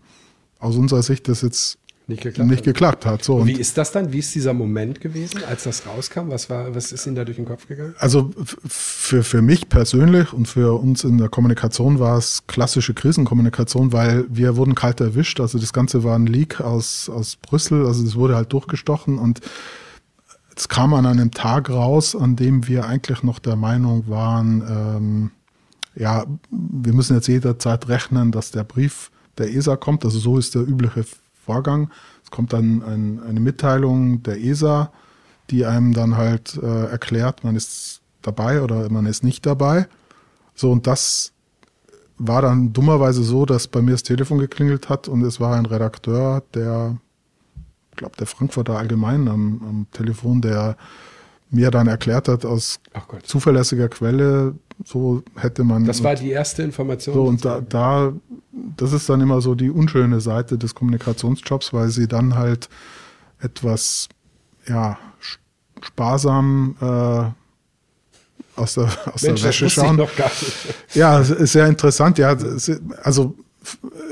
aus 0.60 0.76
unserer 0.76 1.04
Sicht 1.04 1.28
das 1.28 1.42
jetzt 1.42 1.78
nicht 2.10 2.24
geklappt, 2.24 2.50
nicht 2.50 2.64
geklappt 2.64 3.06
hat. 3.06 3.24
So, 3.24 3.46
wie 3.46 3.54
ist 3.54 3.78
das 3.78 3.92
dann? 3.92 4.12
Wie 4.12 4.20
ist 4.20 4.34
dieser 4.34 4.54
Moment 4.54 5.00
gewesen, 5.00 5.42
als 5.48 5.64
das 5.64 5.86
rauskam? 5.86 6.30
Was 6.30 6.50
war, 6.50 6.74
was 6.74 6.92
ist 6.92 7.06
Ihnen 7.06 7.16
da 7.16 7.24
durch 7.24 7.38
den 7.38 7.46
Kopf 7.46 7.68
gegangen? 7.68 7.94
Also 8.00 8.32
für, 8.68 9.24
für 9.24 9.42
mich 9.42 9.70
persönlich 9.70 10.34
und 10.34 10.48
für 10.48 10.80
uns 10.80 11.04
in 11.04 11.20
der 11.20 11.30
Kommunikation 11.30 12.00
war 12.00 12.18
es 12.18 12.48
klassische 12.48 12.96
Krisenkommunikation, 12.96 13.94
weil 13.94 14.26
wir 14.28 14.58
wurden 14.58 14.74
kalt 14.74 15.00
erwischt. 15.00 15.40
Also 15.40 15.60
das 15.60 15.72
Ganze 15.72 16.04
war 16.04 16.18
ein 16.18 16.26
Leak 16.26 16.60
aus, 16.60 17.10
aus 17.10 17.36
Brüssel. 17.36 17.86
Also 17.86 18.04
es 18.04 18.16
wurde 18.16 18.36
halt 18.36 18.52
durchgestochen 18.52 19.20
und 19.20 19.42
es 20.56 20.68
kam 20.68 20.94
an 20.94 21.06
einem 21.06 21.32
Tag 21.32 21.70
raus, 21.70 22.16
an 22.16 22.36
dem 22.36 22.68
wir 22.68 22.86
eigentlich 22.86 23.24
noch 23.24 23.40
der 23.40 23.56
Meinung 23.56 24.10
waren, 24.10 24.64
ähm, 24.68 25.32
ja, 26.00 26.26
wir 26.50 26.94
müssen 26.94 27.16
jetzt 27.16 27.28
jederzeit 27.28 27.90
rechnen, 27.90 28.32
dass 28.32 28.52
der 28.52 28.64
Brief 28.64 29.12
der 29.38 29.54
ESA 29.54 29.76
kommt. 29.76 30.06
Also 30.06 30.18
so 30.18 30.38
ist 30.38 30.56
der 30.56 30.62
übliche 30.62 31.06
Vorgang. 31.46 31.92
Es 32.24 32.32
kommt 32.32 32.54
dann 32.54 32.82
ein, 32.82 33.22
eine 33.22 33.40
Mitteilung 33.42 34.24
der 34.24 34.42
ESA, 34.42 34.92
die 35.50 35.66
einem 35.66 35.94
dann 35.94 36.16
halt 36.16 36.58
äh, 36.58 36.86
erklärt, 36.86 37.44
man 37.44 37.56
ist 37.56 38.02
dabei 38.22 38.62
oder 38.62 38.90
man 38.90 39.06
ist 39.06 39.24
nicht 39.24 39.46
dabei. 39.46 39.88
So, 40.56 40.72
und 40.72 40.88
das 40.88 41.34
war 42.18 42.42
dann 42.42 42.72
dummerweise 42.72 43.24
so, 43.24 43.46
dass 43.46 43.68
bei 43.68 43.82
mir 43.82 43.92
das 43.92 44.04
Telefon 44.04 44.40
geklingelt 44.40 44.90
hat 44.90 45.08
und 45.08 45.22
es 45.24 45.40
war 45.40 45.56
ein 45.56 45.66
Redakteur, 45.66 46.44
der, 46.54 46.98
ich 47.92 47.98
glaube, 47.98 48.16
der 48.18 48.28
Frankfurter 48.28 48.78
Allgemein 48.78 49.28
am, 49.28 49.62
am 49.68 49.88
Telefon, 49.92 50.42
der 50.42 50.78
mir 51.50 51.72
dann 51.72 51.88
erklärt 51.88 52.28
hat 52.28 52.46
aus 52.46 52.80
zuverlässiger 53.24 53.90
Quelle, 53.90 54.56
so 54.92 55.22
hätte 55.36 55.64
man. 55.64 55.86
Das 55.86 56.04
war 56.04 56.16
die 56.16 56.32
erste 56.32 56.64
Information. 56.64 57.14
So, 57.14 57.24
und 57.26 57.46
da, 57.46 57.62
da, 57.62 58.12
das 58.76 58.92
ist 58.92 59.08
dann 59.08 59.22
immer 59.22 59.40
so 59.40 59.54
die 59.54 59.70
unschöne 59.70 60.20
Seite 60.20 60.58
des 60.58 60.74
Kommunikationsjobs, 60.74 61.74
weil 61.74 61.90
sie 61.90 62.08
dann 62.08 62.36
halt 62.36 62.70
etwas, 63.40 64.10
ja, 64.68 64.98
sparsam 65.82 66.76
äh, 66.82 66.86
aus 68.60 68.74
der, 68.74 68.90
aus 69.14 69.22
Mensch, 69.22 69.42
der 69.42 69.50
Wäsche 69.50 69.70
schauen. 69.70 70.02
Ja, 70.96 71.20
ist 71.20 71.52
sehr 71.52 71.68
interessant. 71.68 72.18
Ja, 72.18 72.36
also 73.04 73.36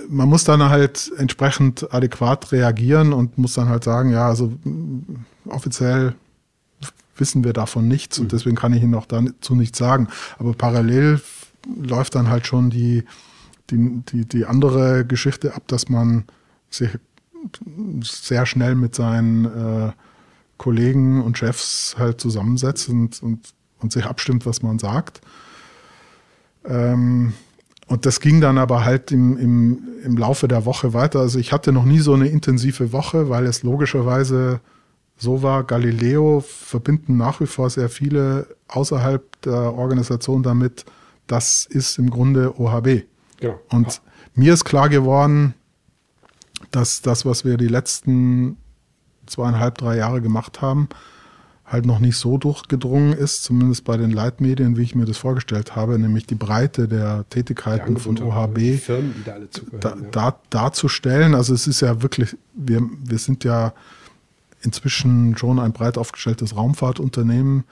man 0.09 0.29
muss 0.29 0.43
dann 0.43 0.61
halt 0.61 1.11
entsprechend 1.17 1.91
adäquat 1.91 2.51
reagieren 2.51 3.13
und 3.13 3.39
muss 3.39 3.55
dann 3.55 3.67
halt 3.67 3.83
sagen, 3.83 4.11
ja, 4.11 4.27
also 4.27 4.53
offiziell 5.49 6.13
wissen 7.19 7.43
wir 7.43 7.53
davon 7.53 7.88
nichts 7.88 8.19
und 8.19 8.25
mhm. 8.25 8.30
deswegen 8.30 8.56
kann 8.56 8.73
ich 8.73 8.84
Ihnen 8.84 8.95
auch 8.95 9.06
dazu 9.06 9.56
nichts 9.56 9.77
sagen. 9.77 10.08
Aber 10.38 10.53
parallel 10.53 11.21
läuft 11.75 12.15
dann 12.15 12.30
halt 12.30 12.47
schon 12.47 12.69
die, 12.69 13.03
die, 13.69 14.01
die, 14.12 14.25
die 14.25 14.45
andere 14.45 15.06
Geschichte 15.06 15.53
ab, 15.53 15.63
dass 15.67 15.89
man 15.89 16.25
sich 16.69 16.89
sehr 18.01 18.45
schnell 18.45 18.75
mit 18.75 18.95
seinen 18.95 19.45
äh, 19.45 19.91
Kollegen 20.58 21.21
und 21.23 21.38
Chefs 21.38 21.95
halt 21.97 22.19
zusammensetzt 22.19 22.89
und, 22.89 23.21
und, 23.21 23.53
und 23.80 23.91
sich 23.91 24.06
abstimmt, 24.06 24.45
was 24.45 24.62
man 24.62 24.80
sagt. 24.80 25.21
Ähm, 26.65 27.34
und 27.88 28.06
das 28.06 28.19
ging 28.19 28.41
dann 28.41 28.58
aber 28.58 28.84
halt 28.84 29.12
im, 29.12 29.38
im, 29.38 29.80
im 30.03 30.17
Laufe 30.17 30.47
der 30.47 30.65
Woche 30.65 30.93
weiter. 30.93 31.19
Also 31.19 31.39
ich 31.39 31.53
hatte 31.53 31.71
noch 31.71 31.86
nie 31.86 31.99
so 31.99 32.13
eine 32.13 32.27
intensive 32.27 32.91
Woche, 32.91 33.30
weil 33.30 33.45
es 33.45 33.63
logischerweise 33.63 34.60
so 35.17 35.41
war 35.41 35.63
Galileo, 35.63 36.41
verbinden 36.41 37.17
nach 37.17 37.39
wie 37.39 37.47
vor 37.47 37.69
sehr 37.69 37.89
viele 37.89 38.56
außerhalb 38.67 39.41
der 39.41 39.73
Organisation 39.73 40.43
damit, 40.43 40.86
das 41.25 41.65
ist 41.65 41.97
im 41.97 42.10
Grunde 42.10 42.60
OHB. 42.60 43.03
Ja. 43.41 43.56
Und 43.69 44.01
mir 44.36 44.53
ist 44.53 44.65
klar 44.65 44.89
geworden, 44.89 45.53
dass 46.71 47.01
das, 47.01 47.25
was 47.25 47.45
wir 47.45 47.58
die 47.58 47.67
letzten 47.67 48.58
zweieinhalb, 49.25 49.77
drei 49.77 49.97
Jahre 49.97 50.21
gemacht 50.21 50.62
haben, 50.62 50.88
halt 51.65 51.86
noch 51.86 51.99
nicht 51.99 52.15
so 52.15 52.38
durchgedrungen 52.38 53.12
ist, 53.12 53.43
zumindest 53.43 53.84
bei 53.84 53.97
den 53.97 54.12
Leitmedien, 54.12 54.77
wie 54.77 54.84
ich 54.84 54.95
mir 54.95 55.06
das 55.06 55.17
vorgestellt 55.17 55.75
habe, 55.75 55.99
nämlich 55.99 56.25
die 56.25 56.36
Breite 56.36 56.88
der 56.88 57.25
Tätigkeiten 57.30 57.97
von 57.97 58.17
OHB 58.21 58.80
Firmen, 58.80 59.25
da, 59.80 59.95
da, 60.12 60.39
darzustellen. 60.49 61.36
Also 61.36 61.53
es 61.53 61.67
ist 61.67 61.82
ja 61.82 62.01
wirklich, 62.01 62.38
wir, 62.53 62.82
wir 63.03 63.17
sind 63.17 63.43
ja 63.43 63.73
inzwischen 64.62 65.38
schon 65.38 65.60
ein 65.60 65.74
breit 65.74 65.98
aufgestelltes 65.98 66.56
Raumfahrtunternehmen, 66.56 67.63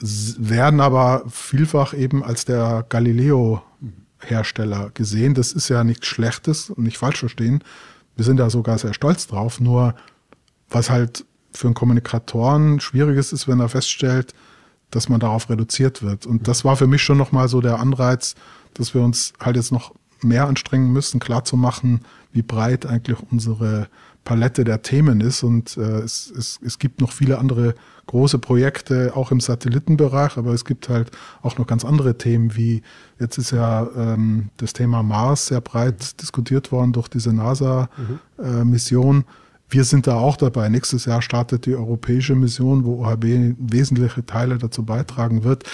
werden 0.00 0.80
aber 0.80 1.24
vielfach 1.28 1.92
eben 1.92 2.22
als 2.22 2.44
der 2.44 2.86
Galileo-Hersteller 2.88 4.90
gesehen. 4.94 5.34
Das 5.34 5.52
ist 5.52 5.68
ja 5.68 5.82
nichts 5.82 6.06
Schlechtes 6.06 6.70
und 6.70 6.84
nicht 6.84 6.98
falsch 6.98 7.18
verstehen. 7.18 7.64
Wir 8.14 8.24
sind 8.24 8.36
da 8.36 8.50
sogar 8.50 8.78
sehr 8.78 8.94
stolz 8.94 9.26
drauf. 9.26 9.60
Nur 9.60 9.94
was 10.70 10.90
halt 10.90 11.24
für 11.52 11.66
einen 11.66 11.74
Kommunikatoren 11.74 12.80
schwierig 12.80 13.18
ist, 13.18 13.32
ist, 13.32 13.48
wenn 13.48 13.60
er 13.60 13.68
feststellt, 13.68 14.34
dass 14.90 15.08
man 15.08 15.20
darauf 15.20 15.50
reduziert 15.50 16.02
wird. 16.02 16.26
Und 16.26 16.48
das 16.48 16.64
war 16.64 16.76
für 16.76 16.86
mich 16.86 17.02
schon 17.02 17.18
nochmal 17.18 17.48
so 17.48 17.60
der 17.60 17.80
Anreiz, 17.80 18.34
dass 18.74 18.94
wir 18.94 19.02
uns 19.02 19.32
halt 19.40 19.56
jetzt 19.56 19.72
noch 19.72 19.94
mehr 20.22 20.46
anstrengen 20.46 20.92
müssen, 20.92 21.20
klarzumachen, 21.20 22.00
wie 22.32 22.42
breit 22.42 22.86
eigentlich 22.86 23.18
unsere 23.30 23.88
Palette 24.28 24.62
der 24.62 24.82
Themen 24.82 25.22
ist. 25.22 25.42
Und 25.42 25.78
äh, 25.78 26.00
es, 26.00 26.30
es, 26.30 26.60
es 26.62 26.78
gibt 26.78 27.00
noch 27.00 27.12
viele 27.12 27.38
andere 27.38 27.74
große 28.06 28.38
Projekte, 28.38 29.12
auch 29.14 29.32
im 29.32 29.40
Satellitenbereich, 29.40 30.36
aber 30.36 30.52
es 30.52 30.66
gibt 30.66 30.90
halt 30.90 31.10
auch 31.42 31.56
noch 31.56 31.66
ganz 31.66 31.84
andere 31.84 32.18
Themen, 32.18 32.54
wie 32.54 32.82
jetzt 33.18 33.38
ist 33.38 33.52
ja 33.52 33.88
ähm, 33.96 34.50
das 34.58 34.74
Thema 34.74 35.02
Mars 35.02 35.46
sehr 35.46 35.62
breit 35.62 36.20
diskutiert 36.20 36.72
worden 36.72 36.92
durch 36.92 37.08
diese 37.08 37.32
NASA-Mission. 37.32 39.16
Mhm. 39.16 39.22
Äh, 39.22 39.70
wir 39.70 39.84
sind 39.84 40.06
da 40.06 40.14
auch 40.14 40.36
dabei. 40.36 40.68
Nächstes 40.70 41.04
Jahr 41.04 41.20
startet 41.20 41.66
die 41.66 41.74
europäische 41.74 42.34
Mission, 42.34 42.84
wo 42.84 43.04
OHB 43.04 43.54
wesentliche 43.58 44.24
Teile 44.24 44.56
dazu 44.56 44.82
beitragen 44.82 45.44
wird. 45.44 45.64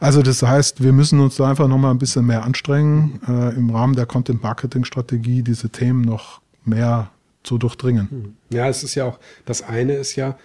Also 0.00 0.22
das 0.22 0.42
heißt, 0.42 0.82
wir 0.82 0.92
müssen 0.92 1.20
uns 1.20 1.36
da 1.36 1.48
einfach 1.48 1.68
nochmal 1.68 1.90
ein 1.90 1.98
bisschen 1.98 2.26
mehr 2.26 2.44
anstrengen, 2.44 3.20
äh, 3.26 3.54
im 3.54 3.70
Rahmen 3.70 3.96
der 3.96 4.04
Content-Marketing-Strategie 4.04 5.42
diese 5.42 5.70
Themen 5.70 6.02
noch 6.02 6.42
mehr 6.64 7.10
zu 7.48 7.56
durchdringen. 7.56 8.10
Hm. 8.10 8.36
Ja, 8.50 8.68
es 8.68 8.84
ist 8.84 8.94
ja 8.94 9.06
auch, 9.06 9.18
das 9.46 9.62
eine 9.62 9.94
ist 9.94 10.16
ja, 10.16 10.38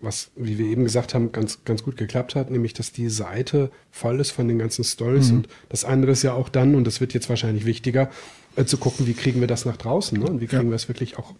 was, 0.00 0.30
wie 0.36 0.58
wir 0.58 0.66
eben 0.66 0.84
gesagt 0.84 1.14
haben, 1.14 1.32
ganz, 1.32 1.64
ganz 1.64 1.82
gut 1.82 1.96
geklappt 1.96 2.36
hat, 2.36 2.50
nämlich, 2.50 2.72
dass 2.72 2.92
die 2.92 3.08
Seite 3.08 3.70
voll 3.90 4.20
ist 4.20 4.30
von 4.30 4.46
den 4.46 4.58
ganzen 4.58 4.84
Stories. 4.84 5.30
Mhm. 5.30 5.38
Und 5.38 5.48
das 5.68 5.84
andere 5.84 6.12
ist 6.12 6.22
ja 6.22 6.34
auch 6.34 6.48
dann, 6.48 6.74
und 6.74 6.86
das 6.86 7.00
wird 7.00 7.14
jetzt 7.14 7.28
wahrscheinlich 7.28 7.64
wichtiger, 7.64 8.10
äh, 8.54 8.64
zu 8.64 8.76
gucken, 8.76 9.06
wie 9.06 9.14
kriegen 9.14 9.40
wir 9.40 9.48
das 9.48 9.64
nach 9.64 9.76
draußen 9.76 10.18
ne? 10.18 10.26
und 10.26 10.40
wie 10.40 10.46
kriegen 10.46 10.64
ja. 10.64 10.70
wir 10.70 10.76
es 10.76 10.88
wirklich 10.88 11.18
auch 11.18 11.34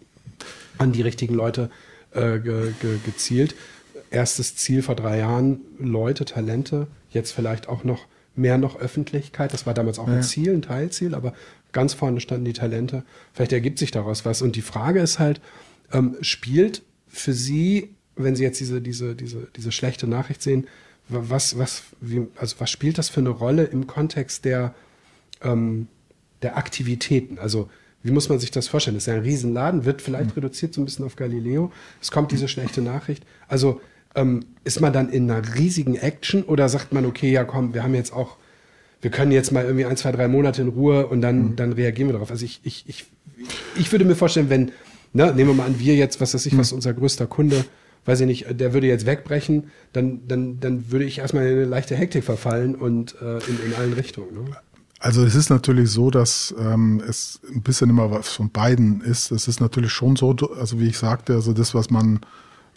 an 0.77 0.91
die 0.91 1.01
richtigen 1.01 1.35
Leute 1.35 1.69
äh, 2.11 2.39
ge, 2.39 2.73
ge, 2.81 2.97
gezielt. 3.05 3.55
Erstes 4.09 4.55
Ziel 4.55 4.81
vor 4.81 4.95
drei 4.95 5.19
Jahren, 5.19 5.61
Leute, 5.79 6.25
Talente, 6.25 6.87
jetzt 7.11 7.31
vielleicht 7.31 7.69
auch 7.69 7.83
noch 7.83 8.05
mehr 8.35 8.57
noch 8.57 8.79
Öffentlichkeit. 8.79 9.53
Das 9.53 9.65
war 9.65 9.73
damals 9.73 9.99
auch 9.99 10.07
ja. 10.07 10.15
ein 10.15 10.23
Ziel, 10.23 10.53
ein 10.53 10.61
Teilziel, 10.61 11.15
aber 11.15 11.33
ganz 11.77 11.93
vorne 11.93 12.19
standen 12.19 12.45
die 12.45 12.53
Talente. 12.53 13.03
Vielleicht 13.33 13.53
ergibt 13.53 13.77
sich 13.77 13.91
daraus 13.91 14.25
was. 14.25 14.41
Und 14.41 14.55
die 14.55 14.63
Frage 14.63 14.99
ist 14.99 15.19
halt, 15.19 15.41
ähm, 15.93 16.17
spielt 16.21 16.81
für 17.07 17.33
Sie, 17.33 17.93
wenn 18.15 18.35
Sie 18.35 18.41
jetzt 18.41 18.59
diese, 18.59 18.81
diese, 18.81 19.13
diese, 19.13 19.47
diese 19.55 19.71
schlechte 19.71 20.07
Nachricht 20.07 20.41
sehen, 20.41 20.65
was, 21.07 21.59
was, 21.59 21.83
wie, 22.01 22.25
also 22.35 22.55
was 22.57 22.71
spielt 22.71 22.97
das 22.97 23.09
für 23.09 23.19
eine 23.19 23.29
Rolle 23.29 23.65
im 23.65 23.85
Kontext 23.85 24.43
der, 24.43 24.73
ähm, 25.43 25.87
der 26.41 26.57
Aktivitäten? 26.57 27.37
Also 27.37 27.69
wie 28.01 28.09
muss 28.09 28.27
man 28.27 28.39
sich 28.39 28.49
das 28.49 28.67
vorstellen? 28.67 28.95
Das 28.95 29.03
ist 29.03 29.07
ja 29.07 29.13
ein 29.13 29.21
Riesenladen, 29.21 29.85
wird 29.85 30.01
vielleicht 30.01 30.31
mhm. 30.31 30.41
reduziert 30.41 30.73
so 30.73 30.81
ein 30.81 30.85
bisschen 30.85 31.05
auf 31.05 31.15
Galileo. 31.15 31.71
Es 32.01 32.09
kommt 32.09 32.31
diese 32.31 32.47
schlechte 32.47 32.81
Nachricht. 32.81 33.23
Also 33.47 33.81
ähm, 34.15 34.45
ist 34.63 34.81
man 34.81 34.93
dann 34.93 35.09
in 35.09 35.29
einer 35.29 35.55
riesigen 35.55 35.93
Action 35.93 36.41
oder 36.41 36.69
sagt 36.69 36.91
man, 36.91 37.05
okay, 37.05 37.31
ja 37.31 37.43
komm, 37.43 37.75
wir 37.75 37.83
haben 37.83 37.93
jetzt 37.93 38.13
auch, 38.13 38.37
wir 39.01 39.11
können 39.11 39.31
jetzt 39.31 39.51
mal 39.51 39.65
irgendwie 39.65 39.85
ein, 39.85 39.97
zwei, 39.97 40.11
drei 40.11 40.27
Monate 40.27 40.61
in 40.61 40.69
Ruhe 40.69 41.07
und 41.07 41.21
dann, 41.21 41.49
mhm. 41.49 41.55
dann 41.55 41.73
reagieren 41.73 42.09
wir 42.09 42.13
darauf. 42.13 42.31
Also 42.31 42.45
ich, 42.45 42.61
ich, 42.63 42.85
ich, 42.87 43.05
ich 43.75 43.91
würde 43.91 44.05
mir 44.05 44.15
vorstellen, 44.15 44.49
wenn, 44.49 44.71
ne, 45.13 45.33
nehmen 45.33 45.51
wir 45.51 45.55
mal 45.55 45.65
an, 45.65 45.79
wir 45.79 45.95
jetzt, 45.95 46.19
was 46.19 46.33
weiß 46.33 46.45
ich, 46.45 46.53
mhm. 46.53 46.59
was 46.59 46.71
unser 46.71 46.93
größter 46.93 47.27
Kunde, 47.27 47.65
weiß 48.05 48.21
ich 48.21 48.27
nicht, 48.27 48.59
der 48.59 48.73
würde 48.73 48.87
jetzt 48.87 49.05
wegbrechen, 49.05 49.71
dann, 49.93 50.21
dann, 50.27 50.59
dann 50.59 50.91
würde 50.91 51.05
ich 51.05 51.19
erstmal 51.19 51.45
in 51.45 51.53
eine 51.53 51.65
leichte 51.65 51.95
Hektik 51.95 52.23
verfallen 52.23 52.75
und 52.75 53.15
äh, 53.21 53.37
in, 53.37 53.59
in 53.65 53.73
allen 53.77 53.93
Richtungen. 53.93 54.33
Ne? 54.33 54.57
Also 54.99 55.23
es 55.23 55.35
ist 55.35 55.49
natürlich 55.49 55.91
so, 55.91 56.09
dass 56.09 56.55
ähm, 56.57 57.03
es 57.07 57.39
ein 57.53 57.61
bisschen 57.61 57.89
immer 57.89 58.09
was 58.09 58.29
von 58.29 58.49
beiden 58.49 59.01
ist. 59.01 59.31
Es 59.31 59.47
ist 59.47 59.59
natürlich 59.59 59.91
schon 59.91 60.15
so, 60.15 60.35
also 60.59 60.79
wie 60.79 60.87
ich 60.87 60.97
sagte, 60.97 61.33
also 61.33 61.53
das, 61.53 61.75
was 61.75 61.91
man 61.91 62.21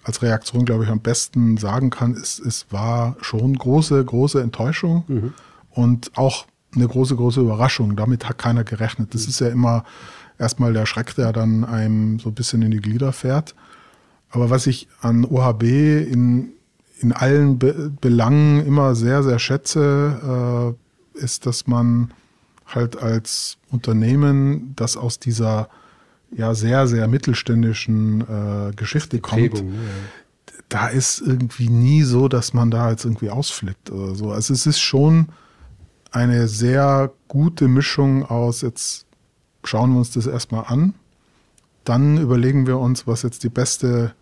als 0.03 0.21
Reaktion, 0.23 0.65
glaube 0.65 0.85
ich, 0.85 0.91
am 0.91 1.01
besten 1.01 1.57
sagen 1.57 1.91
kann, 1.91 2.15
ist, 2.15 2.39
es 2.41 2.67
war 2.71 3.17
schon 3.21 3.55
große, 3.55 4.05
große 4.05 4.41
Enttäuschung 4.41 5.05
mhm. 5.09 5.33
Und 5.81 6.17
auch 6.17 6.47
eine 6.75 6.87
große, 6.87 7.17
große 7.17 7.41
Überraschung. 7.41 7.97
Damit 7.97 8.29
hat 8.29 8.39
keiner 8.39 8.65
gerechnet. 8.65 9.15
Das 9.15 9.23
mhm. 9.23 9.29
ist 9.31 9.41
ja 9.41 9.49
immer 9.49 9.85
erstmal 10.39 10.73
der 10.73 10.87
Schreck, 10.87 11.15
der 11.15 11.33
dann 11.33 11.65
einem 11.65 12.19
so 12.19 12.31
ein 12.31 12.35
bisschen 12.35 12.63
in 12.63 12.71
die 12.71 12.81
Glieder 12.81 13.13
fährt. 13.13 13.55
Aber 14.31 14.51
was 14.51 14.67
ich 14.67 14.89
an 15.01 15.25
OHB 15.25 15.63
in, 15.65 16.53
in 17.01 17.13
allen 17.13 17.59
Be 17.59 17.91
Belangen 18.01 18.65
immer 18.65 18.95
sehr, 18.95 19.23
sehr 19.23 19.39
schätze, 19.39 20.77
äh, 21.17 21.21
ist, 21.23 21.47
dass 21.47 21.67
man 21.67 22.13
halt 22.67 22.97
als 23.03 23.59
Unternehmen, 23.71 24.75
das 24.77 24.97
aus 24.97 25.19
dieser 25.19 25.69
ja 26.33 26.55
sehr, 26.55 26.87
sehr 26.87 27.09
mittelständischen 27.09 28.21
äh, 28.21 28.73
Geschichte 28.77 29.19
kommt, 29.19 29.51
Prägung, 29.51 29.73
ja. 29.73 30.53
da 30.69 30.87
ist 30.87 31.21
irgendwie 31.21 31.69
nie 31.69 32.05
so, 32.05 32.29
dass 32.29 32.55
man 32.55 32.71
da 32.71 32.91
jetzt 32.91 33.05
irgendwie 33.05 33.31
ausflippt 33.31 33.91
oder 33.91 34.15
so. 34.15 34.31
Also 34.31 34.55
es 34.55 34.67
ist 34.67 34.79
schon 34.79 35.27
eine 36.11 36.49
sehr 36.49 37.13
gute 37.29 37.69
Mischung 37.69 38.25
aus, 38.25 38.63
jetzt 38.63 39.07
schauen 39.65 39.93
wir 39.93 39.99
uns 39.99 40.13
das 40.13 40.27
erstmal 40.27 40.65
an, 40.67 40.95
dann 41.85 42.19
überlegen 42.19 42.67
wir 42.67 42.79
uns, 42.79 43.07
was 43.07 43.23
jetzt 43.23 43.43
die 43.43 43.49
beste 43.49 44.15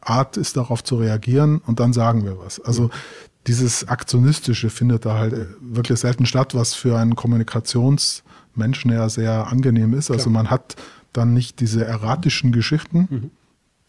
Art 0.00 0.36
ist, 0.36 0.56
darauf 0.56 0.82
zu 0.82 0.96
reagieren 0.96 1.58
und 1.58 1.80
dann 1.80 1.92
sagen 1.92 2.24
wir 2.24 2.38
was. 2.38 2.60
Also 2.60 2.90
dieses 3.46 3.88
Aktionistische 3.88 4.70
findet 4.70 5.06
da 5.06 5.18
halt 5.18 5.34
wirklich 5.60 5.98
selten 5.98 6.26
statt, 6.26 6.54
was 6.54 6.74
für 6.74 6.98
einen 6.98 7.16
Kommunikationsmenschen 7.16 8.90
ja 8.90 9.08
sehr 9.08 9.48
angenehm 9.48 9.94
ist. 9.94 10.10
Also 10.10 10.30
man 10.30 10.50
hat 10.50 10.76
dann 11.12 11.34
nicht 11.34 11.60
diese 11.60 11.84
erratischen 11.84 12.52
Geschichten, 12.52 13.08
mhm. 13.10 13.30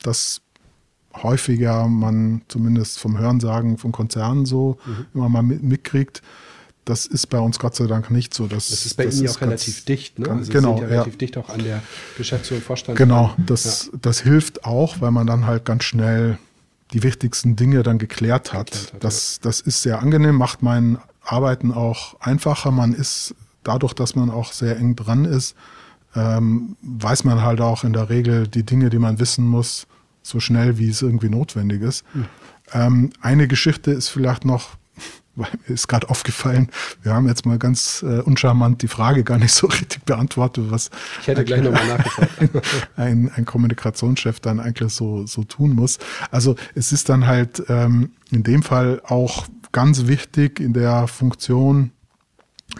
das 0.02 0.42
häufiger 1.14 1.88
man 1.88 2.42
zumindest 2.48 3.00
vom 3.00 3.18
Hörensagen 3.18 3.78
von 3.78 3.92
Konzernen 3.92 4.46
so 4.46 4.78
mhm. 4.86 5.06
immer 5.14 5.30
mal 5.30 5.44
mitkriegt. 5.44 6.22
Das 6.86 7.06
ist 7.06 7.28
bei 7.28 7.40
uns 7.40 7.60
Gott 7.60 7.76
sei 7.76 7.86
Dank 7.86 8.10
nicht 8.10 8.34
so. 8.34 8.48
Das, 8.48 8.70
das 8.70 8.86
ist 8.86 8.96
bei 8.96 9.06
das 9.06 9.16
Ihnen 9.16 9.26
ja 9.26 9.32
auch 9.32 9.42
relativ 9.42 9.86
dicht, 9.86 10.18
ne? 10.18 10.26
Ganz, 10.26 10.40
also 10.40 10.52
genau, 10.52 10.78
sind 10.78 10.84
ja 10.84 10.90
relativ 10.90 11.18
dicht 11.18 11.38
auch 11.38 11.50
an 11.50 11.64
der 11.64 11.84
Geschäftsführung 12.18 12.64
Vorstand. 12.64 12.98
Genau, 12.98 13.34
das, 13.38 13.90
ja. 13.92 14.00
das 14.02 14.22
hilft 14.22 14.66
auch, 14.66 15.00
weil 15.00 15.12
man 15.12 15.28
dann 15.28 15.46
halt 15.46 15.66
ganz 15.66 15.84
schnell 15.84 16.40
die 16.94 17.04
wichtigsten 17.04 17.56
Dinge 17.56 17.84
dann 17.84 18.00
geklärt 18.00 18.54
hat. 18.54 18.72
Geklärt 18.72 18.94
hat 18.94 19.04
das, 19.04 19.36
ja. 19.36 19.40
das 19.44 19.62
ist 19.62 19.82
sehr 19.84 20.00
angenehm, 20.00 20.36
macht 20.36 20.64
mein 20.64 20.98
Arbeiten 21.24 21.72
auch 21.72 22.20
einfacher. 22.20 22.72
Man 22.72 22.94
ist 22.94 23.36
dadurch, 23.64 23.94
dass 23.94 24.16
man 24.16 24.30
auch 24.30 24.52
sehr 24.52 24.78
eng 24.78 24.96
dran 24.96 25.26
ist, 25.26 25.56
ähm, 26.16 26.76
weiß 26.82 27.24
man 27.24 27.42
halt 27.42 27.62
auch 27.62 27.84
in 27.84 27.94
der 27.94 28.10
Regel 28.10 28.48
die 28.48 28.64
Dinge, 28.64 28.90
die 28.90 29.00
man 29.00 29.20
wissen 29.20 29.46
muss, 29.46 29.88
so 30.24 30.40
schnell 30.40 30.78
wie 30.78 30.90
es 30.90 31.02
irgendwie 31.02 31.30
notwendig 31.30 31.82
ist. 31.82 32.04
Mhm. 32.14 32.26
Ähm, 32.74 33.10
eine 33.22 33.48
Geschichte 33.48 33.92
ist 33.92 34.10
vielleicht 34.10 34.46
noch, 34.46 34.78
weil 35.36 35.50
mir 35.68 35.74
ist 35.74 35.88
gerade 35.88 36.10
aufgefallen, 36.10 36.70
wir 37.04 37.14
haben 37.14 37.28
jetzt 37.28 37.46
mal 37.46 37.58
ganz 37.58 38.04
äh, 38.04 38.20
uncharmant 38.20 38.82
die 38.82 38.88
Frage 38.88 39.24
gar 39.24 39.38
nicht 39.38 39.54
so 39.54 39.68
richtig 39.68 40.04
beantwortet, 40.04 40.66
was 40.70 40.90
ich 41.22 41.28
hätte 41.28 41.46
gleich 41.46 41.62
nochmal 41.62 41.88
nachgefragt. 41.88 42.32
ein, 42.98 43.32
ein 43.36 43.46
Kommunikationschef 43.46 44.40
dann 44.40 44.60
eigentlich 44.60 44.94
so, 44.94 45.26
so 45.26 45.44
tun 45.44 45.72
muss. 45.76 46.00
Also 46.32 46.56
es 46.76 46.92
ist 46.92 47.10
dann 47.10 47.28
halt 47.28 47.64
ähm, 47.70 48.12
in 48.32 48.44
dem 48.44 48.64
Fall 48.64 49.02
auch 49.06 49.46
ganz 49.72 50.08
wichtig 50.08 50.60
in 50.60 50.74
der 50.74 51.08
Funktion, 51.08 51.92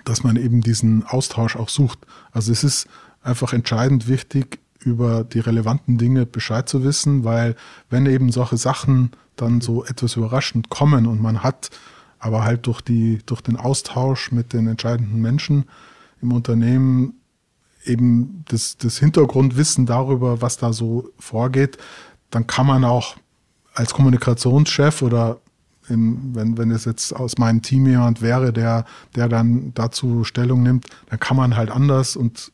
dass 0.06 0.24
man 0.24 0.36
eben 0.36 0.62
diesen 0.62 1.06
Austausch 1.06 1.56
auch 1.56 1.70
sucht. 1.70 2.00
Also 2.32 2.52
es 2.52 2.64
ist 2.64 2.88
einfach 3.24 3.54
entscheidend 3.54 4.08
wichtig, 4.08 4.60
über 4.84 5.24
die 5.24 5.40
relevanten 5.40 5.98
Dinge 5.98 6.26
Bescheid 6.26 6.68
zu 6.68 6.84
wissen, 6.84 7.24
weil 7.24 7.56
wenn 7.90 8.06
eben 8.08 8.32
solche 8.32 8.58
Sachen 8.58 9.12
dann 9.36 9.62
so 9.62 9.86
etwas 9.86 10.16
überraschend 10.16 10.70
kommen 10.70 11.06
und 11.06 11.22
man 11.22 11.44
hat 11.44 11.70
aber 12.22 12.44
halt 12.44 12.68
durch, 12.68 12.82
die, 12.82 13.20
durch 13.26 13.42
den 13.42 13.58
Austausch 13.58 14.32
mit 14.32 14.54
den 14.54 14.68
entscheidenden 14.68 15.20
Menschen 15.22 15.66
im 16.22 16.32
Unternehmen 16.32 17.16
eben 17.84 18.46
das, 18.48 18.78
das 18.78 19.00
Hintergrundwissen 19.00 19.88
darüber, 19.88 20.40
was 20.40 20.58
da 20.58 20.72
so 20.72 21.10
vorgeht, 21.18 21.78
dann 22.30 22.46
kann 22.46 22.68
man 22.68 22.86
auch 22.86 23.16
als 23.74 23.94
Kommunikationschef 23.94 25.02
oder 25.02 25.40
im, 25.90 26.36
wenn, 26.36 26.60
wenn 26.60 26.70
es 26.70 26.86
jetzt 26.86 27.12
aus 27.12 27.40
meinem 27.40 27.64
Team 27.64 27.88
jemand 27.88 28.22
wäre, 28.22 28.54
der, 28.54 28.86
der 29.16 29.28
dann 29.28 29.74
dazu 29.74 30.24
Stellung 30.24 30.62
nimmt, 30.62 30.86
dann 31.10 31.20
kann 31.20 31.36
man 31.36 31.58
halt 31.58 31.72
anders 31.72 32.16
und 32.16 32.52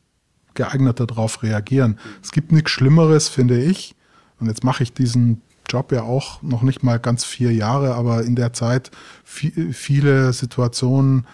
geeigneter 0.54 1.06
darauf 1.06 1.42
reagieren. 1.42 1.98
Es 2.22 2.32
gibt 2.32 2.52
nichts 2.52 2.70
Schlimmeres, 2.70 3.28
finde 3.28 3.62
ich. 3.62 3.94
Und 4.40 4.46
jetzt 4.46 4.64
mache 4.64 4.82
ich 4.82 4.94
diesen 4.94 5.42
Job 5.68 5.92
ja 5.92 6.02
auch 6.02 6.42
noch 6.42 6.62
nicht 6.62 6.82
mal 6.82 6.98
ganz 6.98 7.24
vier 7.24 7.52
Jahre, 7.52 7.94
aber 7.94 8.24
in 8.24 8.36
der 8.36 8.52
Zeit 8.52 8.90
viele 9.24 10.32
Situationen 10.32 11.26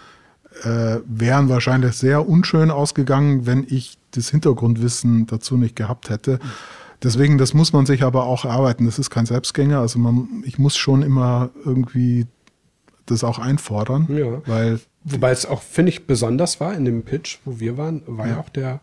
äh, 0.62 0.98
wären 1.06 1.48
wahrscheinlich 1.48 1.94
sehr 1.94 2.28
unschön 2.28 2.70
ausgegangen, 2.70 3.46
wenn 3.46 3.66
ich 3.68 3.98
das 4.12 4.30
Hintergrundwissen 4.30 5.26
dazu 5.26 5.56
nicht 5.56 5.76
gehabt 5.76 6.10
hätte. 6.10 6.38
Deswegen, 7.02 7.38
das 7.38 7.54
muss 7.54 7.72
man 7.72 7.86
sich 7.86 8.02
aber 8.02 8.24
auch 8.24 8.44
erarbeiten. 8.44 8.86
Das 8.86 8.98
ist 8.98 9.10
kein 9.10 9.26
Selbstgänger. 9.26 9.80
Also 9.80 9.98
man, 9.98 10.42
ich 10.46 10.58
muss 10.58 10.76
schon 10.76 11.02
immer 11.02 11.50
irgendwie 11.64 12.26
das 13.06 13.24
auch 13.24 13.38
einfordern. 13.38 14.08
Ja. 14.10 14.42
Weil 14.46 14.80
Wobei 15.04 15.30
es 15.30 15.44
auch, 15.44 15.60
finde 15.60 15.90
ich, 15.90 16.06
besonders 16.06 16.60
war 16.60 16.74
in 16.74 16.86
dem 16.86 17.02
Pitch, 17.02 17.38
wo 17.44 17.60
wir 17.60 17.76
waren, 17.76 18.02
war 18.06 18.26
ja, 18.26 18.34
ja 18.34 18.40
auch 18.40 18.48
der 18.48 18.80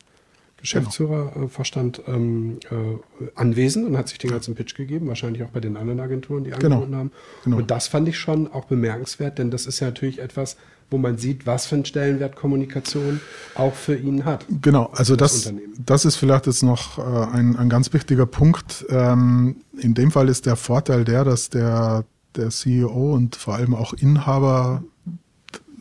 Geschäftsführervorstand 0.62 2.02
ähm, 2.08 2.60
äh, 2.69 3.26
anwesend 3.36 3.86
und 3.88 3.97
hat 3.97 4.10
sich 4.10 4.17
den 4.19 4.32
ganzen 4.32 4.56
Pitch 4.56 4.76
gegeben, 4.76 5.08
wahrscheinlich 5.08 5.43
auch 5.43 5.50
bei 5.50 5.60
den 5.60 5.78
anderen 5.78 6.00
Agenturen, 6.00 6.43
die 6.43 6.52
Genau. 6.52 6.78
angeboten 6.78 6.95
haben. 6.95 7.12
Genau. 7.43 7.58
Und 7.58 7.71
das 7.71 7.88
fand 7.88 8.08
ich 8.08 8.17
schon 8.17 8.52
auch 8.52 8.65
bemerkenswert, 8.65 9.38
denn 9.39 9.52
das 9.52 9.65
ist 9.65 9.80
ja 9.80 9.88
natürlich 9.88 10.19
etwas, 10.19 10.58
wo 10.91 10.97
man 10.97 11.17
sieht, 11.17 11.47
was 11.47 11.65
für 11.65 11.76
einen 11.76 11.86
Stellenwert 11.86 12.36
Kommunikation 12.36 13.21
auch 13.56 13.74
für 13.74 13.95
ihn 13.95 14.26
hat. 14.26 14.45
Genau, 14.62 14.91
also 14.93 15.15
das 15.15 15.43
das, 15.43 15.54
das 15.86 16.06
ist 16.06 16.17
vielleicht 16.17 16.47
jetzt 16.47 16.63
noch 16.63 16.97
äh, 16.97 17.02
ein, 17.02 17.56
ein 17.56 17.69
ganz 17.69 17.93
wichtiger 17.93 18.26
Punkt. 18.26 18.86
Ähm, 18.89 19.56
in 19.78 19.93
dem 19.93 20.12
Fall 20.12 20.28
ist 20.28 20.45
der 20.45 20.58
Vorteil 20.58 21.06
der, 21.06 21.24
dass 21.24 21.50
der, 21.50 22.04
der 22.36 22.50
CEO 22.50 23.13
und 23.13 23.38
vor 23.38 23.56
allem 23.56 23.74
auch 23.74 23.93
Inhaber 23.93 24.84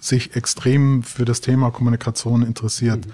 sich 0.00 0.36
extrem 0.36 1.02
für 1.02 1.24
das 1.24 1.40
Thema 1.40 1.70
Kommunikation 1.70 2.42
interessiert. 2.42 3.06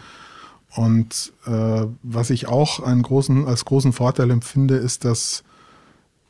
Und 0.77 1.33
äh, 1.47 1.87
was 2.03 2.31
ich 2.31 2.49
auch 2.49 2.81
großen, 2.85 3.47
als 3.47 3.65
großen 3.65 3.93
Vorteil 3.93 4.31
empfinde, 4.31 4.77
ist, 4.77 5.05
dass, 5.05 5.43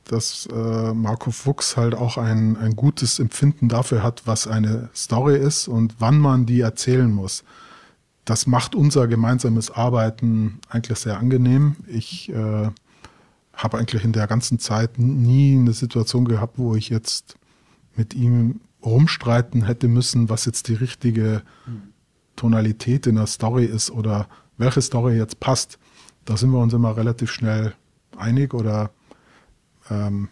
dass 0.05 0.47
äh, 0.47 0.95
Marco 0.95 1.31
Fuchs 1.31 1.77
halt 1.77 1.95
auch 1.95 2.17
ein, 2.17 2.57
ein 2.57 2.77
gutes 2.77 3.19
Empfinden 3.19 3.69
dafür 3.69 4.03
hat, 4.03 4.23
was 4.25 4.47
eine 4.47 4.89
Story 4.95 5.37
ist 5.37 5.69
und 5.69 5.97
wann 5.99 6.19
man 6.19 6.47
die 6.47 6.61
erzählen 6.61 7.11
muss 7.11 7.45
das 8.27 8.47
macht 8.47 8.75
unser 8.75 9.07
gemeinsames 9.07 9.71
Arbeiten 9.71 10.59
eigentlich 10.69 10.99
sehr 10.99 11.17
angenehm. 11.17 11.77
Ich 11.87 12.29
äh, 12.29 12.71
habe 13.55 13.79
eigentlich 13.79 14.05
in 14.05 14.13
der 14.13 14.27
ganzen 14.27 14.59
Zeit 14.59 14.99
nie 14.99 15.57
eine 15.57 15.73
Situation 15.73 16.27
gehabt, 16.27 16.59
wo 16.59 16.75
ich 16.75 16.89
jetzt 16.89 17.37
mit 17.95 18.15
ihm 18.15 18.61
rumstreiten 18.85 19.65
hätte 19.65 19.89
müssen, 19.89 20.29
was 20.29 20.45
jetzt 20.45 20.69
die 20.69 20.75
richtige 20.75 21.43
Tonalität 22.37 23.07
in 23.07 23.17
der 23.17 23.27
Story 23.27 23.65
ist 23.65 23.91
oder 23.91 24.29
welche 24.59 24.83
Story 24.83 25.17
jetzt 25.17 25.41
passt. 25.41 25.79
Da 26.25 26.37
sind 26.37 26.51
wir 26.51 26.59
uns 26.59 26.73
immer 26.73 26.97
relativ 26.97 27.31
schnell 27.31 27.75
einig 28.17 28.55
oder 28.55 28.91
ähm, 29.91 30.29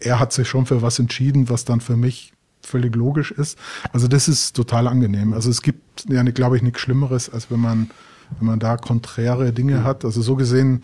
er 0.00 0.18
hat 0.18 0.32
sich 0.32 0.48
schon 0.48 0.66
für 0.66 0.82
was 0.82 0.98
entschieden, 0.98 1.48
was 1.48 1.64
dann 1.64 1.80
für 1.80 1.96
mich 1.96 2.32
völlig 2.62 2.94
logisch 2.96 3.30
ist. 3.30 3.58
Also 3.92 4.08
das 4.08 4.28
ist 4.28 4.56
total 4.56 4.86
angenehm. 4.86 5.32
Also 5.32 5.50
es 5.50 5.62
gibt 5.62 6.06
ja, 6.08 6.22
glaube 6.22 6.56
ich, 6.56 6.62
nichts 6.62 6.80
Schlimmeres, 6.80 7.30
als 7.30 7.50
wenn 7.50 7.60
man, 7.60 7.90
wenn 8.38 8.46
man 8.46 8.58
da 8.58 8.76
konträre 8.76 9.52
Dinge 9.52 9.84
hat. 9.84 10.04
Also 10.04 10.22
so 10.22 10.36
gesehen 10.36 10.82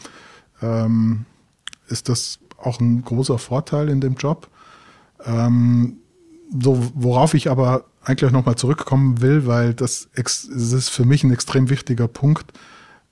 ähm, 0.63 1.25
ist 1.89 2.09
das 2.09 2.39
auch 2.59 2.81
ein 2.81 3.03
großer 3.03 3.39
Vorteil 3.39 3.89
in 3.89 4.01
dem 4.01 4.15
Job. 4.15 4.49
Ähm, 5.25 5.97
so, 6.61 6.91
worauf 6.95 7.35
ich 7.35 7.51
aber 7.51 7.85
eigentlich 8.03 8.31
nochmal 8.33 8.57
zurückkommen 8.57 9.21
will, 9.21 9.47
weil 9.47 9.75
das, 9.75 10.09
ist 10.15 10.89
für 10.89 11.05
mich 11.05 11.23
ein 11.25 11.33
extrem 11.33 11.69
wichtiger 11.69 12.09
Punkt. 12.09 12.53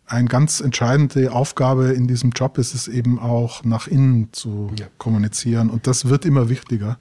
Eine 0.06 0.28
ganz 0.28 0.60
entscheidende 0.60 1.32
Aufgabe 1.32 1.88
in 1.88 2.08
diesem 2.08 2.30
Job 2.30 2.56
ist 2.56 2.74
es 2.74 2.88
eben 2.88 3.18
auch 3.18 3.64
nach 3.64 3.86
innen 3.86 4.32
zu 4.32 4.70
Ja. 4.78 4.86
kommunizieren. 4.96 5.68
Und 5.68 5.86
das 5.86 6.06
wird 6.08 6.24
immer 6.24 6.48
wichtiger. 6.48 6.98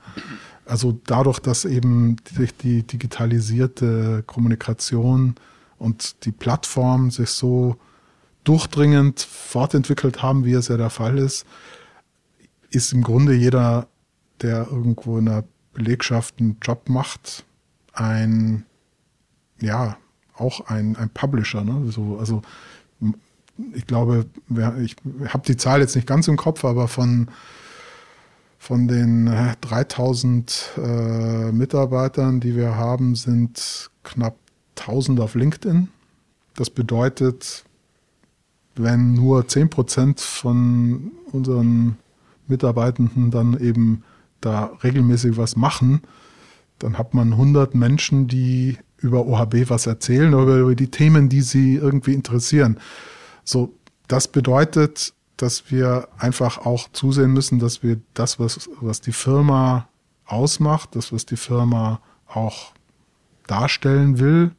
Also 0.65 0.99
dadurch, 1.05 1.39
dass 1.39 1.63
eben 1.63 2.17
durch 2.35 2.55
die 2.57 2.83
digitalisierte 2.83 4.23
Kommunikation 4.27 5.35
und 5.77 6.25
die 6.25 6.33
Plattform 6.33 7.09
sich 7.09 7.29
so 7.29 7.77
durchdringend 8.43 9.21
fortentwickelt 9.21 10.21
haben, 10.21 10.43
wie 10.43 10.53
es 10.53 10.67
ja 10.67 10.75
der 10.75 10.89
Fall 10.89 11.17
ist, 11.17 11.45
ist 12.69 12.91
im 12.91 13.01
Grunde 13.01 13.33
jeder, 13.33 13.87
der 14.41 14.67
irgendwo 14.69 15.17
in 15.17 15.29
einer 15.29 15.43
Belegschaft 15.73 16.35
einen 16.39 16.57
Job 16.61 16.89
macht, 16.89 17.45
ein, 17.97 18.65
ja, 19.59 19.97
auch 20.35 20.67
ein, 20.67 20.95
ein 20.95 21.09
Publisher. 21.09 21.63
Ne? 21.63 21.91
So, 21.91 22.17
also 22.19 22.41
ich 23.73 23.87
glaube, 23.87 24.25
ich 24.81 24.95
habe 25.27 25.43
die 25.47 25.57
Zahl 25.57 25.81
jetzt 25.81 25.95
nicht 25.95 26.07
ganz 26.07 26.27
im 26.27 26.37
Kopf, 26.37 26.63
aber 26.63 26.87
von, 26.87 27.29
von 28.59 28.87
den 28.87 29.27
äh, 29.27 29.55
3000 29.61 30.73
äh, 30.77 31.51
Mitarbeitern, 31.51 32.39
die 32.39 32.55
wir 32.55 32.75
haben, 32.75 33.15
sind 33.15 33.89
knapp 34.03 34.35
1000 34.79 35.19
auf 35.19 35.35
LinkedIn. 35.35 35.89
Das 36.55 36.69
bedeutet, 36.69 37.65
wenn 38.75 39.13
nur 39.13 39.41
10% 39.41 40.19
von 40.21 41.11
unseren 41.31 41.97
Mitarbeitenden 42.47 43.31
dann 43.31 43.59
eben 43.59 44.03
da 44.39 44.71
regelmäßig 44.83 45.37
was 45.37 45.55
machen, 45.55 46.01
dann 46.79 46.97
hat 46.97 47.13
man 47.13 47.33
100 47.33 47.75
Menschen, 47.75 48.27
die 48.27 48.77
über 48.97 49.25
OHB 49.25 49.69
was 49.69 49.85
erzählen, 49.85 50.33
oder 50.33 50.57
über 50.57 50.75
die 50.75 50.89
Themen, 50.89 51.29
die 51.29 51.41
sie 51.41 51.75
irgendwie 51.75 52.13
interessieren. 52.13 52.79
So, 53.43 53.73
das 54.07 54.27
bedeutet, 54.27 55.13
dass 55.37 55.71
wir 55.71 56.07
einfach 56.17 56.65
auch 56.65 56.89
zusehen 56.91 57.31
müssen, 57.31 57.59
dass 57.59 57.83
wir 57.83 57.99
das, 58.13 58.39
was, 58.39 58.69
was 58.81 59.01
die 59.01 59.11
Firma 59.11 59.87
ausmacht, 60.25 60.95
das, 60.95 61.13
was 61.13 61.25
die 61.25 61.37
Firma 61.37 62.01
auch 62.27 62.73
darstellen 63.45 64.19
will, 64.19 64.51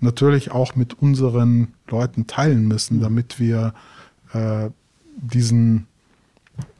natürlich 0.00 0.50
auch 0.50 0.76
mit 0.76 1.00
unseren 1.00 1.74
Leuten 1.88 2.26
teilen 2.26 2.66
müssen, 2.68 3.00
damit 3.00 3.40
wir 3.40 3.74
äh, 4.32 4.70
diesen 5.16 5.86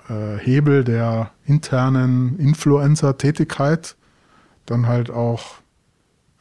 äh, 0.08 0.36
Hebel 0.38 0.84
der 0.84 1.30
internen 1.46 2.38
Influencer-Tätigkeit 2.38 3.96
dann 4.66 4.86
halt 4.86 5.10
auch 5.10 5.56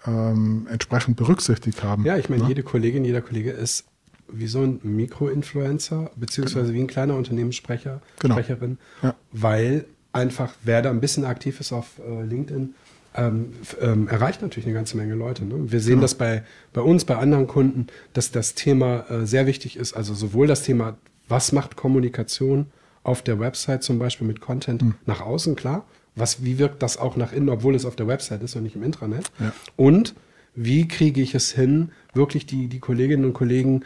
ähm, 0.05 0.67
entsprechend 0.69 1.17
berücksichtigt 1.17 1.83
haben. 1.83 2.05
Ja, 2.05 2.17
ich 2.17 2.29
meine, 2.29 2.43
ne? 2.43 2.49
jede 2.49 2.63
Kollegin, 2.63 3.05
jeder 3.05 3.21
Kollege 3.21 3.51
ist 3.51 3.85
wie 4.33 4.47
so 4.47 4.61
ein 4.61 4.79
Mikroinfluencer, 4.83 6.11
beziehungsweise 6.15 6.73
wie 6.73 6.79
ein 6.79 6.87
kleiner 6.87 7.15
Unternehmenssprecher, 7.15 8.01
Genau. 8.19 8.35
Sprecherin, 8.35 8.77
Ja. 9.03 9.15
weil 9.31 9.85
einfach, 10.13 10.53
wer 10.63 10.81
da 10.81 10.89
ein 10.89 11.01
bisschen 11.01 11.25
aktiv 11.25 11.59
ist 11.59 11.71
auf 11.73 11.99
äh, 11.99 12.23
LinkedIn, 12.23 12.73
ähm, 13.13 13.53
ähm, 13.81 14.07
erreicht 14.07 14.41
natürlich 14.41 14.65
eine 14.65 14.73
ganze 14.73 14.95
Menge 14.95 15.15
Leute. 15.15 15.43
Ne? 15.43 15.69
Wir 15.71 15.81
sehen 15.81 15.91
Genau. 15.95 16.01
das 16.03 16.15
bei, 16.15 16.43
bei 16.71 16.81
uns, 16.81 17.03
bei 17.03 17.17
anderen 17.17 17.45
Kunden, 17.47 17.87
dass 18.13 18.31
das 18.31 18.55
Thema 18.55 19.05
äh, 19.09 19.25
sehr 19.25 19.45
wichtig 19.47 19.75
ist. 19.75 19.93
Also 19.93 20.13
sowohl 20.13 20.47
das 20.47 20.63
Thema, 20.63 20.95
was 21.27 21.51
macht 21.51 21.75
Kommunikation 21.75 22.67
auf 23.03 23.21
der 23.21 23.39
Website 23.39 23.83
zum 23.83 23.99
Beispiel 23.99 24.25
mit 24.27 24.39
Content 24.39 24.81
Hm. 24.81 24.95
nach 25.05 25.19
außen, 25.21 25.55
klar. 25.57 25.85
Was, 26.15 26.43
wie 26.43 26.59
wirkt 26.59 26.83
das 26.83 26.97
auch 26.97 27.15
nach 27.15 27.31
innen, 27.31 27.49
obwohl 27.49 27.75
es 27.75 27.85
auf 27.85 27.95
der 27.95 28.07
Website 28.07 28.43
ist 28.43 28.55
und 28.55 28.63
nicht 28.63 28.75
im 28.75 28.83
Intranet? 28.83 29.31
Ja. 29.39 29.53
Und 29.77 30.13
wie 30.53 30.87
kriege 30.87 31.21
ich 31.21 31.33
es 31.35 31.51
hin, 31.51 31.91
wirklich 32.13 32.45
die, 32.45 32.67
die 32.67 32.79
Kolleginnen 32.79 33.23
und 33.23 33.33
Kollegen 33.33 33.83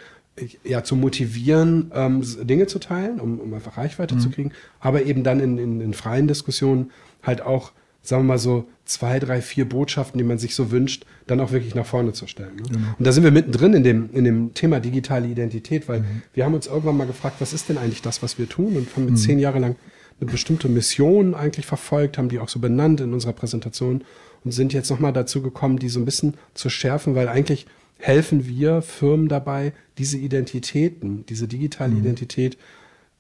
ja, 0.64 0.84
zu 0.84 0.96
motivieren, 0.96 1.92
ähm, 1.94 2.22
Dinge 2.42 2.68
zu 2.68 2.80
teilen, 2.80 3.20
um, 3.20 3.40
um 3.40 3.54
einfach 3.54 3.78
Reichweite 3.78 4.18
zu 4.18 4.30
kriegen, 4.30 4.52
aber 4.80 5.04
eben 5.04 5.24
dann 5.24 5.40
in, 5.40 5.58
in, 5.58 5.82
in 5.82 5.94
freien 5.94 6.28
Diskussionen 6.28 6.92
halt 7.24 7.42
auch, 7.42 7.72
sagen 8.02 8.24
wir 8.24 8.34
mal 8.34 8.38
so, 8.38 8.68
zwei, 8.84 9.20
drei, 9.20 9.42
vier 9.42 9.68
Botschaften, 9.68 10.18
die 10.18 10.24
man 10.24 10.38
sich 10.38 10.54
so 10.54 10.72
wünscht, 10.72 11.06
dann 11.26 11.40
auch 11.40 11.52
wirklich 11.52 11.74
nach 11.74 11.86
vorne 11.86 12.14
zu 12.14 12.28
stellen. 12.28 12.58
Ne? 12.58 12.64
Und 13.00 13.08
da 13.08 13.12
sind 13.12 13.24
wir 13.24 13.32
mittendrin 13.32 13.74
in 13.74 13.84
dem, 13.84 14.10
in 14.14 14.26
dem 14.26 14.54
Thema 14.54 14.80
digitale 14.80 15.28
Identität, 15.28 15.88
weil 15.88 16.04
wir 16.34 16.46
haben 16.46 16.54
uns 16.54 16.68
irgendwann 16.68 16.98
mal 16.98 17.08
gefragt, 17.08 17.38
was 17.40 17.54
ist 17.54 17.70
denn 17.70 17.78
eigentlich 17.78 18.02
das, 18.02 18.22
was 18.22 18.38
wir 18.38 18.48
tun? 18.48 18.76
Und 18.76 18.94
haben 18.96 19.06
mit 19.06 19.18
zehn 19.18 19.40
Jahre 19.40 19.60
lang 19.60 19.76
eine 20.20 20.32
bestimmte 20.32 20.70
Mission 20.70 21.34
eigentlich 21.34 21.66
verfolgt, 21.66 22.18
haben 22.18 22.30
die 22.30 22.40
auch 22.40 22.50
so 22.50 22.60
benannt 22.60 23.02
in 23.02 23.14
unserer 23.14 23.34
Präsentation 23.34 24.04
und 24.44 24.52
sind 24.52 24.74
jetzt 24.74 24.90
nochmal 24.90 25.14
dazu 25.14 25.42
gekommen, 25.42 25.78
die 25.78 25.90
so 25.90 26.00
ein 26.00 26.06
bisschen 26.06 26.36
zu 26.54 26.70
schärfen, 26.70 27.16
weil 27.16 27.28
eigentlich 27.28 27.66
helfen 27.98 28.48
wir 28.48 28.82
Firmen 28.82 29.28
dabei, 29.28 29.74
diese 29.98 30.18
Identitäten, 30.18 31.26
diese 31.28 31.48
digitale 31.48 31.96
Identität 31.96 32.58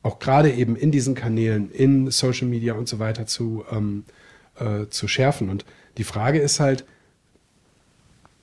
auch 0.04 0.20
gerade 0.20 0.52
eben 0.52 0.76
in 0.76 0.92
diesen 0.92 1.16
Kanälen, 1.16 1.72
in 1.72 2.12
Social 2.12 2.48
Media 2.48 2.74
und 2.76 2.88
so 2.88 3.00
weiter 3.00 3.26
zu, 3.26 3.66
ähm, 3.72 4.04
äh, 4.60 4.86
zu 4.90 5.08
schärfen. 5.08 5.50
Und 5.50 5.66
die 5.98 6.04
Frage 6.04 6.40
ist 6.40 6.60
halt, 6.60 6.86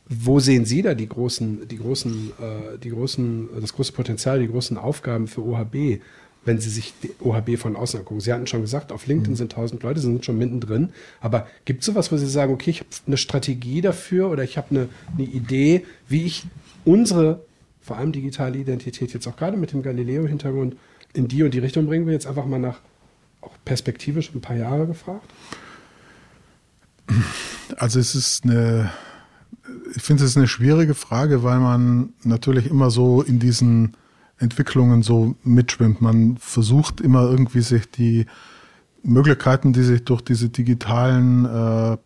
wo 0.08 0.40
sehen 0.40 0.64
Sie 0.64 0.82
da 0.82 0.94
die 0.94 1.08
großen, 1.08 1.68
die 1.68 1.78
großen, 1.78 2.32
äh, 2.40 2.78
die 2.78 2.90
großen, 2.90 3.48
das 3.60 3.72
große 3.72 3.92
Potenzial, 3.92 4.40
die 4.40 4.48
großen 4.48 4.76
Aufgaben 4.76 5.28
für 5.28 5.42
OHB, 5.42 6.00
wenn 6.44 6.58
Sie 6.58 6.70
sich 6.70 6.94
die 7.02 7.10
OHB 7.20 7.56
von 7.56 7.76
außen 7.76 8.00
angucken? 8.00 8.20
Sie 8.20 8.32
hatten 8.32 8.46
schon 8.46 8.62
gesagt, 8.62 8.92
auf 8.92 9.06
LinkedIn 9.06 9.36
sind 9.36 9.52
1000 9.52 9.82
Leute, 9.82 10.00
Sie 10.00 10.06
sind 10.06 10.24
schon 10.24 10.38
mittendrin. 10.38 10.90
Aber 11.20 11.46
gibt 11.64 11.80
es 11.80 11.86
sowas, 11.86 12.10
wo 12.10 12.16
Sie 12.16 12.28
sagen, 12.28 12.52
okay, 12.52 12.70
ich 12.70 12.80
habe 12.80 12.90
eine 13.06 13.16
Strategie 13.16 13.80
dafür 13.80 14.30
oder 14.30 14.42
ich 14.42 14.56
habe 14.56 14.70
eine, 14.70 14.88
eine 15.16 15.26
Idee, 15.26 15.84
wie 16.08 16.24
ich 16.24 16.44
unsere, 16.84 17.44
vor 17.80 17.96
allem 17.96 18.12
digitale 18.12 18.58
Identität 18.58 19.12
jetzt 19.12 19.26
auch 19.26 19.36
gerade 19.36 19.56
mit 19.56 19.72
dem 19.72 19.82
Galileo-Hintergrund 19.82 20.76
in 21.14 21.28
die 21.28 21.42
und 21.42 21.52
die 21.52 21.58
Richtung 21.58 21.86
bringen 21.86 22.06
wir 22.06 22.12
jetzt 22.12 22.26
einfach 22.26 22.46
mal 22.46 22.58
nach 22.58 22.80
auch 23.40 23.52
perspektivisch 23.64 24.32
ein 24.34 24.40
paar 24.40 24.56
Jahre 24.56 24.86
gefragt? 24.86 25.28
Also 27.76 27.98
es 27.98 28.14
ist 28.14 28.44
eine, 28.44 28.90
ich 29.94 30.02
finde 30.02 30.24
es 30.24 30.30
ist 30.30 30.36
eine 30.36 30.48
schwierige 30.48 30.94
Frage, 30.94 31.42
weil 31.42 31.58
man 31.58 32.12
natürlich 32.22 32.66
immer 32.70 32.90
so 32.90 33.22
in 33.22 33.38
diesen 33.38 33.96
Entwicklungen 34.42 35.02
so 35.02 35.36
mitschwimmt. 35.44 36.02
Man 36.02 36.36
versucht 36.36 37.00
immer 37.00 37.22
irgendwie 37.30 37.62
sich 37.62 37.90
die 37.90 38.26
Möglichkeiten, 39.02 39.72
die 39.72 39.82
sich 39.82 40.04
durch 40.04 40.20
diese 40.20 40.48
digitalen 40.48 41.44
äh, 41.44 41.96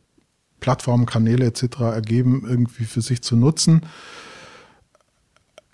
Plattformen, 0.60 1.06
Kanäle 1.06 1.46
etc. 1.46 1.80
ergeben, 1.80 2.44
irgendwie 2.46 2.84
für 2.84 3.02
sich 3.02 3.22
zu 3.22 3.36
nutzen. 3.36 3.82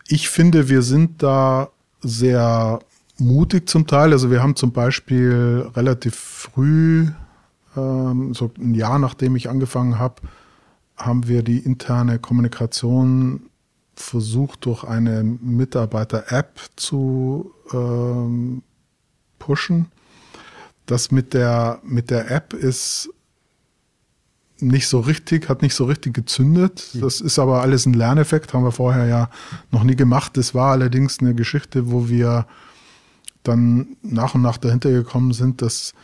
ich 0.08 0.28
finde, 0.28 0.68
wir 0.68 0.82
sind 0.82 1.22
da 1.22 1.70
sehr 2.00 2.80
mutig 3.18 3.68
zum 3.68 3.86
Teil. 3.86 4.12
Also 4.12 4.30
wir 4.30 4.42
haben 4.42 4.56
zum 4.56 4.72
Beispiel 4.72 5.70
relativ 5.74 6.14
früh, 6.14 7.08
ähm, 7.76 8.34
so 8.34 8.50
ein 8.58 8.74
Jahr 8.74 8.98
nachdem 8.98 9.36
ich 9.36 9.48
angefangen 9.48 9.98
habe, 9.98 10.22
haben 10.96 11.28
wir 11.28 11.42
die 11.42 11.58
interne 11.58 12.18
Kommunikation 12.18 13.48
versucht 14.02 14.66
durch 14.66 14.84
eine 14.84 15.22
Mitarbeiter-App 15.22 16.60
zu 16.76 17.52
ähm, 17.72 18.62
pushen. 19.38 19.86
Das 20.86 21.10
mit 21.10 21.32
der, 21.32 21.80
mit 21.84 22.10
der 22.10 22.30
App 22.30 22.52
ist 22.52 23.08
nicht 24.58 24.86
so 24.86 25.00
richtig, 25.00 25.48
hat 25.48 25.62
nicht 25.62 25.74
so 25.74 25.84
richtig 25.84 26.14
gezündet. 26.14 26.90
Das 27.00 27.20
ist 27.20 27.38
aber 27.38 27.62
alles 27.62 27.86
ein 27.86 27.94
Lerneffekt, 27.94 28.54
haben 28.54 28.64
wir 28.64 28.72
vorher 28.72 29.06
ja 29.06 29.30
noch 29.70 29.84
nie 29.84 29.96
gemacht. 29.96 30.36
Das 30.36 30.54
war 30.54 30.72
allerdings 30.72 31.20
eine 31.20 31.34
Geschichte, 31.34 31.90
wo 31.90 32.08
wir 32.08 32.46
dann 33.42 33.96
nach 34.02 34.34
und 34.34 34.42
nach 34.42 34.58
dahinter 34.58 34.90
gekommen 34.90 35.32
sind, 35.32 35.62
dass 35.62 35.94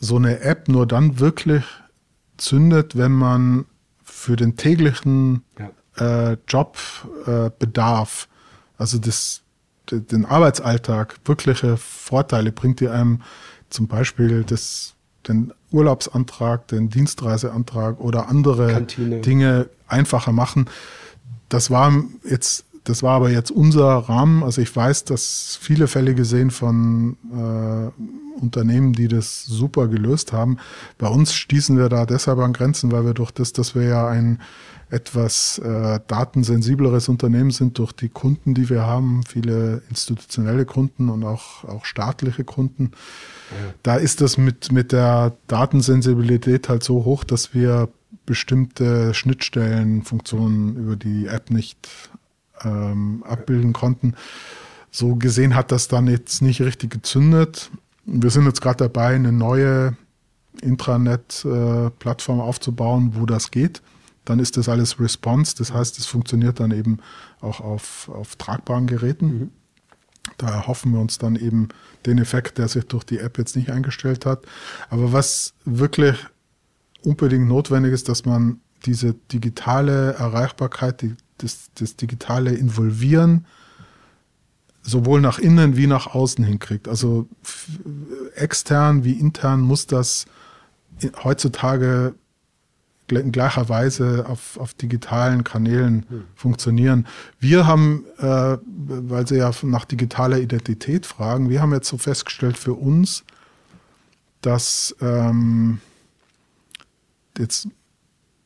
so 0.00 0.16
eine 0.16 0.40
App 0.40 0.68
nur 0.68 0.86
dann 0.86 1.20
wirklich 1.20 1.64
zündet, 2.36 2.96
wenn 2.96 3.12
man 3.12 3.66
für 4.02 4.36
den 4.36 4.56
täglichen 4.56 5.42
ja. 5.58 5.70
Äh, 5.98 6.36
Jobbedarf, 6.48 8.28
äh, 8.30 8.80
also 8.80 8.98
das, 8.98 9.42
den 9.90 10.24
Arbeitsalltag, 10.24 11.16
wirkliche 11.24 11.76
Vorteile 11.76 12.52
bringt, 12.52 12.80
die 12.80 12.88
einem 12.88 13.22
zum 13.70 13.86
Beispiel 13.86 14.44
das, 14.44 14.94
den 15.28 15.52
Urlaubsantrag, 15.70 16.68
den 16.68 16.88
Dienstreiseantrag 16.88 18.00
oder 18.00 18.28
andere 18.28 18.72
Kantine. 18.72 19.20
Dinge 19.20 19.68
einfacher 19.88 20.32
machen. 20.32 20.66
Das 21.48 21.70
war 21.70 21.92
jetzt 22.28 22.64
das 22.84 23.02
war 23.02 23.14
aber 23.16 23.30
jetzt 23.30 23.50
unser 23.50 23.96
Rahmen. 23.96 24.42
Also 24.42 24.60
ich 24.60 24.74
weiß, 24.74 25.04
dass 25.04 25.58
viele 25.60 25.88
Fälle 25.88 26.14
gesehen 26.14 26.50
von 26.50 27.16
äh, 27.32 28.40
Unternehmen, 28.40 28.92
die 28.92 29.08
das 29.08 29.44
super 29.44 29.88
gelöst 29.88 30.34
haben. 30.34 30.58
Bei 30.98 31.08
uns 31.08 31.32
stießen 31.32 31.78
wir 31.78 31.88
da 31.88 32.04
deshalb 32.04 32.38
an 32.38 32.52
Grenzen, 32.52 32.92
weil 32.92 33.06
wir 33.06 33.14
durch 33.14 33.30
das, 33.30 33.54
dass 33.54 33.74
wir 33.74 33.84
ja 33.84 34.06
ein 34.06 34.40
etwas 34.94 35.58
äh, 35.58 35.98
datensensibleres 36.06 37.08
Unternehmen 37.08 37.50
sind 37.50 37.78
durch 37.78 37.92
die 37.92 38.08
Kunden, 38.08 38.54
die 38.54 38.70
wir 38.70 38.82
haben, 38.86 39.22
viele 39.24 39.82
institutionelle 39.90 40.64
Kunden 40.64 41.08
und 41.08 41.24
auch, 41.24 41.64
auch 41.64 41.84
staatliche 41.84 42.44
Kunden. 42.44 42.92
Ja. 43.50 43.74
Da 43.82 43.96
ist 43.96 44.20
das 44.20 44.38
mit, 44.38 44.70
mit 44.70 44.92
der 44.92 45.36
Datensensibilität 45.48 46.68
halt 46.68 46.84
so 46.84 47.04
hoch, 47.04 47.24
dass 47.24 47.52
wir 47.52 47.88
bestimmte 48.24 49.12
Schnittstellenfunktionen 49.14 50.76
über 50.76 50.96
die 50.96 51.26
App 51.26 51.50
nicht 51.50 51.88
ähm, 52.62 53.24
abbilden 53.26 53.72
konnten. 53.72 54.14
So 54.92 55.16
gesehen 55.16 55.56
hat 55.56 55.72
das 55.72 55.88
dann 55.88 56.06
jetzt 56.06 56.40
nicht 56.40 56.60
richtig 56.60 56.90
gezündet. 56.90 57.70
Wir 58.06 58.30
sind 58.30 58.46
jetzt 58.46 58.60
gerade 58.60 58.84
dabei, 58.84 59.16
eine 59.16 59.32
neue 59.32 59.96
Intranet-Plattform 60.62 62.40
aufzubauen, 62.40 63.14
wo 63.16 63.26
das 63.26 63.50
geht. 63.50 63.82
Dann 64.24 64.38
ist 64.38 64.56
das 64.56 64.68
alles 64.68 64.98
Response, 65.00 65.54
das 65.56 65.72
heißt, 65.72 65.98
es 65.98 66.06
funktioniert 66.06 66.60
dann 66.60 66.70
eben 66.70 66.98
auch 67.40 67.60
auf, 67.60 68.08
auf 68.08 68.36
tragbaren 68.36 68.86
Geräten. 68.86 69.26
Mhm. 69.26 69.50
Da 70.38 70.48
erhoffen 70.48 70.92
wir 70.92 71.00
uns 71.00 71.18
dann 71.18 71.36
eben 71.36 71.68
den 72.06 72.18
Effekt, 72.18 72.56
der 72.56 72.68
sich 72.68 72.86
durch 72.86 73.04
die 73.04 73.18
App 73.18 73.36
jetzt 73.36 73.56
nicht 73.56 73.70
eingestellt 73.70 74.24
hat. 74.24 74.46
Aber 74.88 75.12
was 75.12 75.52
wirklich 75.64 76.16
unbedingt 77.02 77.46
notwendig 77.46 77.92
ist, 77.92 78.08
dass 78.08 78.24
man 78.24 78.60
diese 78.86 79.14
digitale 79.14 80.14
Erreichbarkeit, 80.14 81.02
die 81.02 81.14
das, 81.38 81.70
das 81.74 81.96
digitale 81.96 82.54
Involvieren 82.54 83.46
sowohl 84.82 85.20
nach 85.20 85.38
innen 85.38 85.76
wie 85.76 85.86
nach 85.86 86.14
außen 86.14 86.44
hinkriegt. 86.44 86.88
Also 86.88 87.26
extern 88.34 89.04
wie 89.04 89.12
intern 89.12 89.60
muss 89.60 89.86
das 89.86 90.26
heutzutage 91.22 92.14
in 93.10 93.32
gleicher 93.32 93.68
Weise 93.68 94.26
auf, 94.28 94.58
auf 94.58 94.74
digitalen 94.74 95.44
Kanälen 95.44 96.06
hm. 96.08 96.24
funktionieren. 96.34 97.06
Wir 97.38 97.66
haben, 97.66 98.04
äh, 98.18 98.56
weil 98.64 99.26
Sie 99.26 99.36
ja 99.36 99.50
nach 99.62 99.84
digitaler 99.84 100.38
Identität 100.38 101.06
fragen, 101.06 101.50
wir 101.50 101.60
haben 101.60 101.72
jetzt 101.72 101.88
so 101.88 101.98
festgestellt 101.98 102.56
für 102.56 102.74
uns, 102.74 103.24
dass 104.40 104.94
ähm, 105.00 105.80
jetzt 107.38 107.68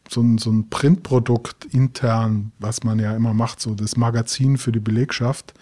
so 0.08 0.22
ein, 0.22 0.38
so 0.38 0.50
ein 0.50 0.70
Printprodukt 0.70 1.66
intern, 1.66 2.52
was 2.58 2.82
man 2.82 2.98
ja 2.98 3.14
immer 3.14 3.34
macht, 3.34 3.60
so 3.60 3.74
das 3.74 3.96
Magazin 3.96 4.56
für 4.56 4.72
die 4.72 4.80
Belegschaft, 4.80 5.54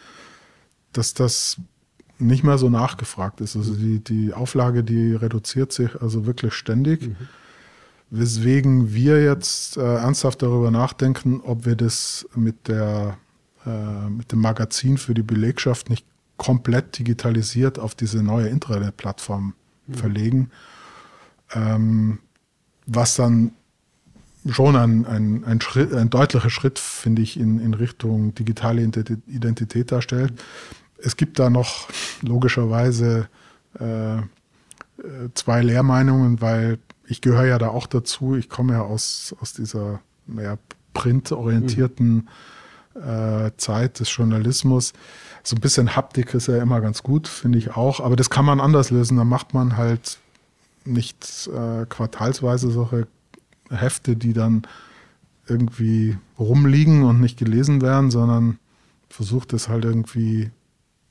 dass 0.92 1.14
das 1.14 1.58
nicht 2.18 2.44
mehr 2.44 2.58
so 2.58 2.70
nachgefragt 2.70 3.40
ist. 3.40 3.56
Also 3.56 3.74
die, 3.74 4.02
die 4.02 4.32
Auflage, 4.32 4.82
die 4.82 5.14
reduziert 5.14 5.72
sich 5.72 6.00
also 6.00 6.26
wirklich 6.26 6.54
ständig. 6.54 7.08
Mhm. 7.08 7.16
Weswegen 8.10 8.94
wir 8.94 9.22
jetzt 9.22 9.76
äh, 9.76 9.80
ernsthaft 9.80 10.42
darüber 10.42 10.70
nachdenken, 10.70 11.40
ob 11.40 11.66
wir 11.66 11.74
das 11.74 12.26
mit, 12.34 12.68
der, 12.68 13.18
äh, 13.66 14.08
mit 14.08 14.30
dem 14.30 14.40
Magazin 14.40 14.96
für 14.96 15.12
die 15.12 15.24
Belegschaft 15.24 15.90
nicht 15.90 16.06
komplett 16.36 16.98
digitalisiert 16.98 17.78
auf 17.78 17.94
diese 17.94 18.22
neue 18.22 18.48
Intranet-Plattform 18.48 19.54
mhm. 19.86 19.94
verlegen. 19.94 20.50
Ähm, 21.52 22.18
was 22.86 23.16
dann 23.16 23.52
schon 24.48 24.76
ein, 24.76 25.04
ein, 25.06 25.44
ein, 25.44 25.60
Schritt, 25.60 25.92
ein 25.92 26.10
deutlicher 26.10 26.50
Schritt, 26.50 26.78
finde 26.78 27.22
ich, 27.22 27.38
in, 27.38 27.58
in 27.58 27.74
Richtung 27.74 28.34
digitale 28.34 28.82
Identität 28.82 29.90
darstellt. 29.90 30.32
Es 30.98 31.16
gibt 31.16 31.38
da 31.38 31.50
noch 31.50 31.88
logischerweise 32.22 33.28
äh, 33.78 34.18
zwei 35.34 35.62
Lehrmeinungen, 35.62 36.40
weil 36.40 36.78
ich 37.08 37.20
gehöre 37.20 37.46
ja 37.46 37.58
da 37.58 37.68
auch 37.68 37.86
dazu. 37.86 38.36
Ich 38.36 38.48
komme 38.48 38.74
ja 38.74 38.82
aus, 38.82 39.34
aus 39.40 39.52
dieser 39.52 40.00
naja, 40.26 40.58
printorientierten 40.94 42.28
äh, 42.94 43.50
Zeit 43.56 44.00
des 44.00 44.14
Journalismus. 44.14 44.92
So 45.42 45.56
ein 45.56 45.60
bisschen 45.60 45.94
Haptik 45.94 46.34
ist 46.34 46.48
ja 46.48 46.60
immer 46.60 46.80
ganz 46.80 47.02
gut, 47.02 47.28
finde 47.28 47.58
ich 47.58 47.76
auch. 47.76 48.00
Aber 48.00 48.16
das 48.16 48.30
kann 48.30 48.44
man 48.44 48.60
anders 48.60 48.90
lösen. 48.90 49.16
Da 49.16 49.24
macht 49.24 49.54
man 49.54 49.76
halt 49.76 50.18
nicht 50.84 51.48
äh, 51.48 51.86
quartalsweise 51.86 52.70
solche 52.70 53.06
Hefte, 53.70 54.16
die 54.16 54.32
dann 54.32 54.62
irgendwie 55.48 56.16
rumliegen 56.38 57.04
und 57.04 57.20
nicht 57.20 57.38
gelesen 57.38 57.82
werden, 57.82 58.10
sondern 58.10 58.58
versucht 59.08 59.52
es 59.52 59.68
halt 59.68 59.84
irgendwie 59.84 60.50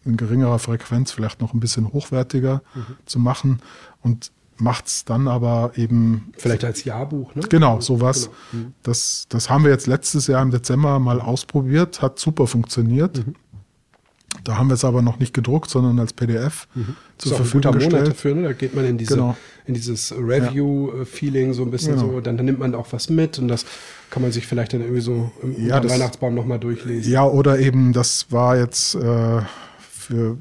in 0.04 0.18
geringerer 0.18 0.60
Frequenz 0.60 1.12
vielleicht 1.12 1.42
noch 1.42 1.54
ein 1.54 1.60
bisschen 1.60 1.92
hochwertiger 1.92 2.62
mhm. 2.74 2.96
zu 3.06 3.20
machen 3.20 3.60
und 4.02 4.32
macht 4.58 4.88
es 4.88 5.06
dann 5.06 5.28
aber 5.28 5.72
eben. 5.76 6.32
Vielleicht 6.38 6.64
als 6.64 6.84
Jahrbuch, 6.84 7.36
ne? 7.36 7.44
Genau, 7.50 7.82
sowas. 7.82 8.30
Genau. 8.52 8.64
Mhm. 8.66 8.74
Das, 8.84 9.26
das 9.30 9.50
haben 9.50 9.64
wir 9.64 9.72
jetzt 9.72 9.88
letztes 9.88 10.28
Jahr 10.28 10.42
im 10.42 10.52
Dezember 10.52 11.00
mal 11.00 11.20
ausprobiert, 11.20 12.02
hat 12.02 12.20
super 12.20 12.48
funktioniert. 12.48 13.26
Mhm. 13.26 13.36
Da 14.44 14.58
haben 14.58 14.68
wir 14.68 14.74
es 14.74 14.84
aber 14.84 15.02
noch 15.02 15.18
nicht 15.18 15.34
gedruckt, 15.34 15.70
sondern 15.70 15.98
als 16.00 16.14
PDF 16.14 16.68
mhm. 16.76 16.96
zur 17.18 17.32
ist 17.32 17.38
Verfügung 17.38 17.72
ein 17.72 17.80
gestellt. 17.80 17.94
Monat 17.94 18.08
dafür, 18.10 18.36
ne? 18.36 18.44
Da 18.44 18.54
geht 18.54 18.76
man 18.76 18.86
in, 18.86 18.98
diese, 18.98 19.16
genau. 19.16 19.38
in 19.66 19.74
dieses 19.74 20.14
Review-Feeling 20.14 21.54
so 21.54 21.64
ein 21.64 21.72
bisschen 21.72 21.96
genau. 21.96 22.14
so. 22.14 22.22
Dann, 22.22 22.38
dann, 22.38 22.46
nimmt 22.46 22.60
man 22.60 22.76
auch 22.76 22.88
was 22.92 23.10
mit 23.10 23.40
und 23.40 23.48
das 23.48 23.66
kann 24.10 24.22
man 24.22 24.32
sich 24.32 24.46
vielleicht 24.46 24.74
dann 24.74 24.82
irgendwie 24.82 25.02
so 25.02 25.32
im 25.42 25.68
ja, 25.68 25.84
Weihnachtsbaum 25.84 26.36
nochmal 26.36 26.60
durchlesen. 26.60 27.12
Ja, 27.12 27.26
oder 27.26 27.60
eben, 27.60 27.94
das 27.94 28.28
war 28.32 28.58
jetzt 28.58 28.96
äh, 28.96 29.42
für 30.06 30.38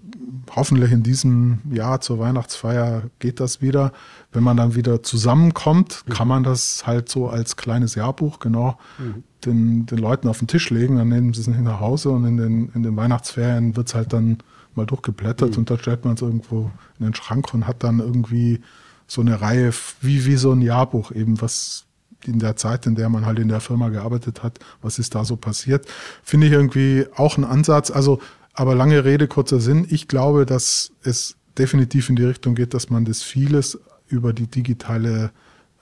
hoffentlich 0.55 0.92
in 0.92 1.03
diesem 1.03 1.61
Jahr 1.70 2.00
zur 2.00 2.18
Weihnachtsfeier 2.18 3.05
geht 3.18 3.40
das 3.40 3.62
wieder. 3.62 3.92
Wenn 4.33 4.42
man 4.42 4.57
dann 4.57 4.74
wieder 4.74 5.03
zusammenkommt, 5.03 6.05
kann 6.11 6.29
man 6.29 6.42
das 6.42 6.87
halt 6.87 7.09
so 7.09 7.29
als 7.29 7.57
kleines 7.57 7.94
Jahrbuch 7.94 8.38
genau 8.40 8.79
mhm. 8.98 9.22
den, 9.44 9.87
den 9.87 9.98
Leuten 9.98 10.29
auf 10.29 10.38
den 10.38 10.48
Tisch 10.48 10.70
legen. 10.70 10.96
Dann 10.96 11.09
nehmen 11.09 11.33
sie 11.33 11.40
es 11.40 11.46
nach 11.46 11.81
Hause 11.81 12.11
und 12.11 12.27
in 12.27 12.37
den, 12.37 12.68
in 12.74 12.83
den 12.83 12.96
Weihnachtsferien 12.96 13.77
wird 13.77 13.88
es 13.88 13.94
halt 13.94 14.12
dann 14.12 14.38
mal 14.74 14.87
durchgeblättert 14.87 15.53
mhm. 15.53 15.59
und 15.59 15.70
dann 15.70 15.79
stellt 15.79 16.05
man 16.05 16.14
es 16.14 16.22
irgendwo 16.22 16.70
in 16.98 17.07
den 17.07 17.14
Schrank 17.14 17.55
und 17.55 17.66
hat 17.66 17.83
dann 17.83 18.00
irgendwie 18.00 18.61
so 19.07 19.20
eine 19.20 19.40
Reihe, 19.40 19.72
wie, 20.00 20.27
wie 20.27 20.37
so 20.37 20.53
ein 20.53 20.62
Jahrbuch 20.62 21.11
eben, 21.12 21.40
was 21.40 21.85
in 22.27 22.38
der 22.38 22.57
Zeit, 22.57 22.87
in 22.87 22.94
der 22.94 23.09
man 23.09 23.27
halt 23.27 23.38
in 23.38 23.48
der 23.48 23.61
Firma 23.61 23.88
gearbeitet 23.88 24.42
hat, 24.42 24.59
was 24.83 24.98
ist 24.98 25.14
da 25.14 25.24
so 25.24 25.37
passiert, 25.37 25.87
finde 26.22 26.46
ich 26.46 26.53
irgendwie 26.53 27.07
auch 27.16 27.37
ein 27.37 27.44
Ansatz. 27.44 27.90
Also 27.90 28.20
aber 28.55 28.75
lange 28.75 29.05
Rede, 29.05 29.29
kurzer 29.29 29.61
Sinn. 29.61 29.87
Ich 29.90 30.09
glaube, 30.09 30.47
dass 30.47 30.93
es 31.03 31.37
definitiv 31.59 32.09
in 32.09 32.17
die 32.17 32.25
Richtung 32.25 32.55
geht, 32.55 32.73
dass 32.73 32.88
man 32.88 33.05
das 33.05 33.23
vieles 33.23 33.79
über 34.09 34.33
die 34.33 34.47
digitale 34.47 35.31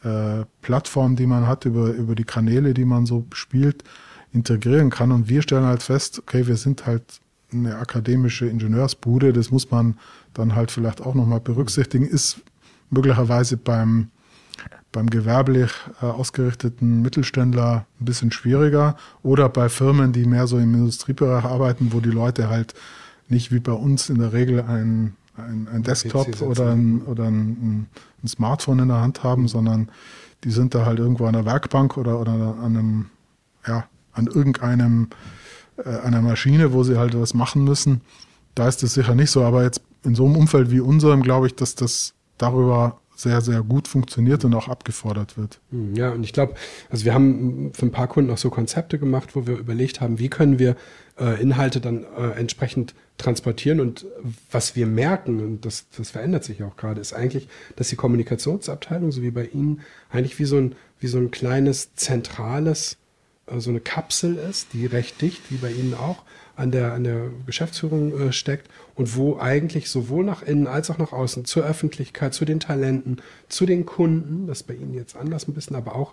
äh, 0.03 0.45
Plattform, 0.63 1.17
die 1.17 1.27
man 1.27 1.47
hat, 1.47 1.65
über, 1.65 1.91
über 1.91 2.15
die 2.15 2.25
Kanäle, 2.25 2.75
die 2.75 2.85
man 2.85 3.07
so 3.07 3.27
spielt, 3.35 3.85
integrieren 4.33 4.91
kann. 4.91 5.13
Und 5.13 5.29
wir 5.29 5.43
stellen 5.43 5.65
halt 5.65 5.83
fest, 5.83 6.19
okay, 6.19 6.47
wir 6.47 6.57
sind 6.57 6.87
halt 6.87 7.05
eine 7.53 7.77
akademische 7.77 8.47
Ingenieursbude, 8.47 9.33
das 9.33 9.51
muss 9.51 9.71
man 9.71 9.99
dann 10.33 10.55
halt 10.55 10.71
vielleicht 10.71 11.03
auch 11.03 11.15
nochmal 11.15 11.41
berücksichtigen, 11.41 12.07
ist 12.07 12.41
möglicherweise 12.89 13.59
beim 13.59 14.09
beim 14.93 15.09
gewerblich 15.09 15.73
äh, 16.01 16.07
ausgerichteten 16.07 17.03
Mittelständler 17.03 17.87
ein 18.01 18.05
bisschen 18.05 18.31
schwieriger 18.31 18.97
oder 19.23 19.49
bei 19.49 19.69
Firmen, 19.69 20.13
die 20.13 20.27
mehr 20.27 20.47
so 20.47 20.59
im 20.59 20.75
Industriebereich 20.75 21.45
arbeiten, 21.45 21.93
wo 21.93 22.01
die 22.01 22.11
Leute 22.11 22.49
halt 22.49 22.75
nicht 23.29 23.51
wie 23.51 23.59
bei 23.61 23.73
uns 23.73 24.11
in 24.11 24.19
der 24.19 24.33
Regel 24.33 24.61
ein, 24.61 25.17
ein, 25.37 25.67
ein 25.73 25.83
Desktop 25.83 26.41
oder, 26.43 26.73
ein, 26.73 27.03
oder 27.03 27.25
ein, 27.25 27.89
ein, 28.23 28.29
Smartphone 28.29 28.81
in 28.81 28.89
der 28.89 29.01
Hand 29.01 29.25
haben, 29.25 29.49
sondern 29.49 29.91
die 30.45 30.51
sind 30.51 30.75
da 30.75 30.85
halt 30.85 30.99
irgendwo 30.99 31.27
an 31.27 31.33
der 31.33 31.47
Werkbank 31.47 31.97
oder, 31.97 32.21
oder 32.21 32.33
an 32.33 32.77
einem, 32.77 33.07
ja, 33.67 33.87
an 34.13 34.27
irgendeinem, 34.27 35.09
äh, 35.79 35.89
einer 35.89 36.21
Maschine, 36.21 36.73
wo 36.73 36.85
sie 36.85 36.99
halt 36.99 37.19
was 37.19 37.33
machen 37.33 37.65
müssen. 37.65 38.03
Da 38.55 38.69
ist 38.69 38.83
es 38.83 38.95
sicher 38.95 39.15
nicht 39.15 39.31
so, 39.31 39.43
aber 39.43 39.63
jetzt 39.63 39.81
in 40.05 40.15
so 40.15 40.27
einem 40.27 40.37
Umfeld 40.37 40.71
wie 40.71 40.81
unserem 40.81 41.23
glaube 41.23 41.47
ich, 41.47 41.57
dass 41.57 41.75
das 41.75 42.13
darüber 42.37 43.01
sehr, 43.23 43.41
sehr 43.41 43.63
gut 43.63 43.89
funktioniert 43.89 44.45
und 44.45 44.55
auch 44.55 44.69
abgefordert 44.69 45.37
wird. 45.39 45.61
Hm, 45.71 45.95
ja, 45.95 46.11
und 46.11 46.25
ich 46.25 46.33
glaube, 46.33 46.55
also 46.91 47.05
wir 47.05 47.15
haben 47.15 47.73
für 47.75 47.87
ein 47.87 47.93
paar 47.93 48.09
Kunden 48.09 48.31
auch 48.31 48.39
so 48.39 48.51
Konzepte 48.51 48.99
gemacht, 48.99 49.35
wo 49.35 49.47
wir 49.47 49.57
überlegt 49.57 50.01
haben, 50.01 50.19
wie 50.19 50.29
können 50.29 50.59
wir 50.59 50.77
äh, 51.19 51.41
Inhalte 51.41 51.81
dann 51.81 52.05
äh, 52.17 52.39
entsprechend 52.39 52.95
transportieren. 53.19 53.81
Und 53.81 54.07
was 54.51 54.77
wir 54.77 54.87
merken, 54.87 55.41
und 55.41 55.65
das, 55.65 55.87
das 55.97 56.11
verändert 56.11 56.45
sich 56.45 56.63
auch 56.63 56.77
gerade, 56.77 57.01
ist 57.01 57.13
eigentlich, 57.13 57.49
dass 57.77 57.89
die 57.89 57.97
Kommunikationsabteilung, 57.97 59.13
so 59.13 59.23
wie 59.23 59.31
bei 59.31 59.47
Ihnen, 59.47 59.81
eigentlich 60.11 60.39
wie 60.39 60.45
so 60.45 60.57
ein, 60.57 60.75
wie 61.01 61.07
so 61.07 61.19
ein 61.19 61.31
kleines 61.31 61.95
zentrales, 61.95 62.99
äh, 63.47 63.61
so 63.61 63.71
eine 63.71 63.81
Kapsel 63.81 64.37
ist, 64.37 64.73
die 64.73 64.87
recht 64.87 65.21
dicht, 65.23 65.51
wie 65.51 65.57
bei 65.57 65.71
Ihnen 65.71 65.95
auch, 65.95 66.23
an 66.57 66.71
der, 66.71 66.93
an 66.93 67.05
der 67.05 67.31
Geschäftsführung 67.47 68.29
äh, 68.29 68.33
steckt 68.33 68.69
und 68.95 69.17
wo 69.17 69.39
eigentlich 69.39 69.89
sowohl 69.89 70.25
nach 70.25 70.43
innen 70.43 70.67
als 70.67 70.91
auch 70.91 70.99
nach 70.99 71.13
außen 71.13 71.45
zur 71.45 71.65
Öffentlichkeit, 71.65 72.35
zu 72.35 72.45
den 72.45 72.61
Talenten, 72.61 73.19
zu 73.49 73.67
den 73.67 73.87
Kunden, 73.87 74.47
das 74.47 74.61
ist 74.61 74.67
bei 74.67 74.75
Ihnen 74.75 74.95
jetzt 74.95 75.17
anders 75.17 75.49
ein 75.49 75.55
bisschen, 75.55 75.77
aber 75.77 75.95
auch 75.95 76.13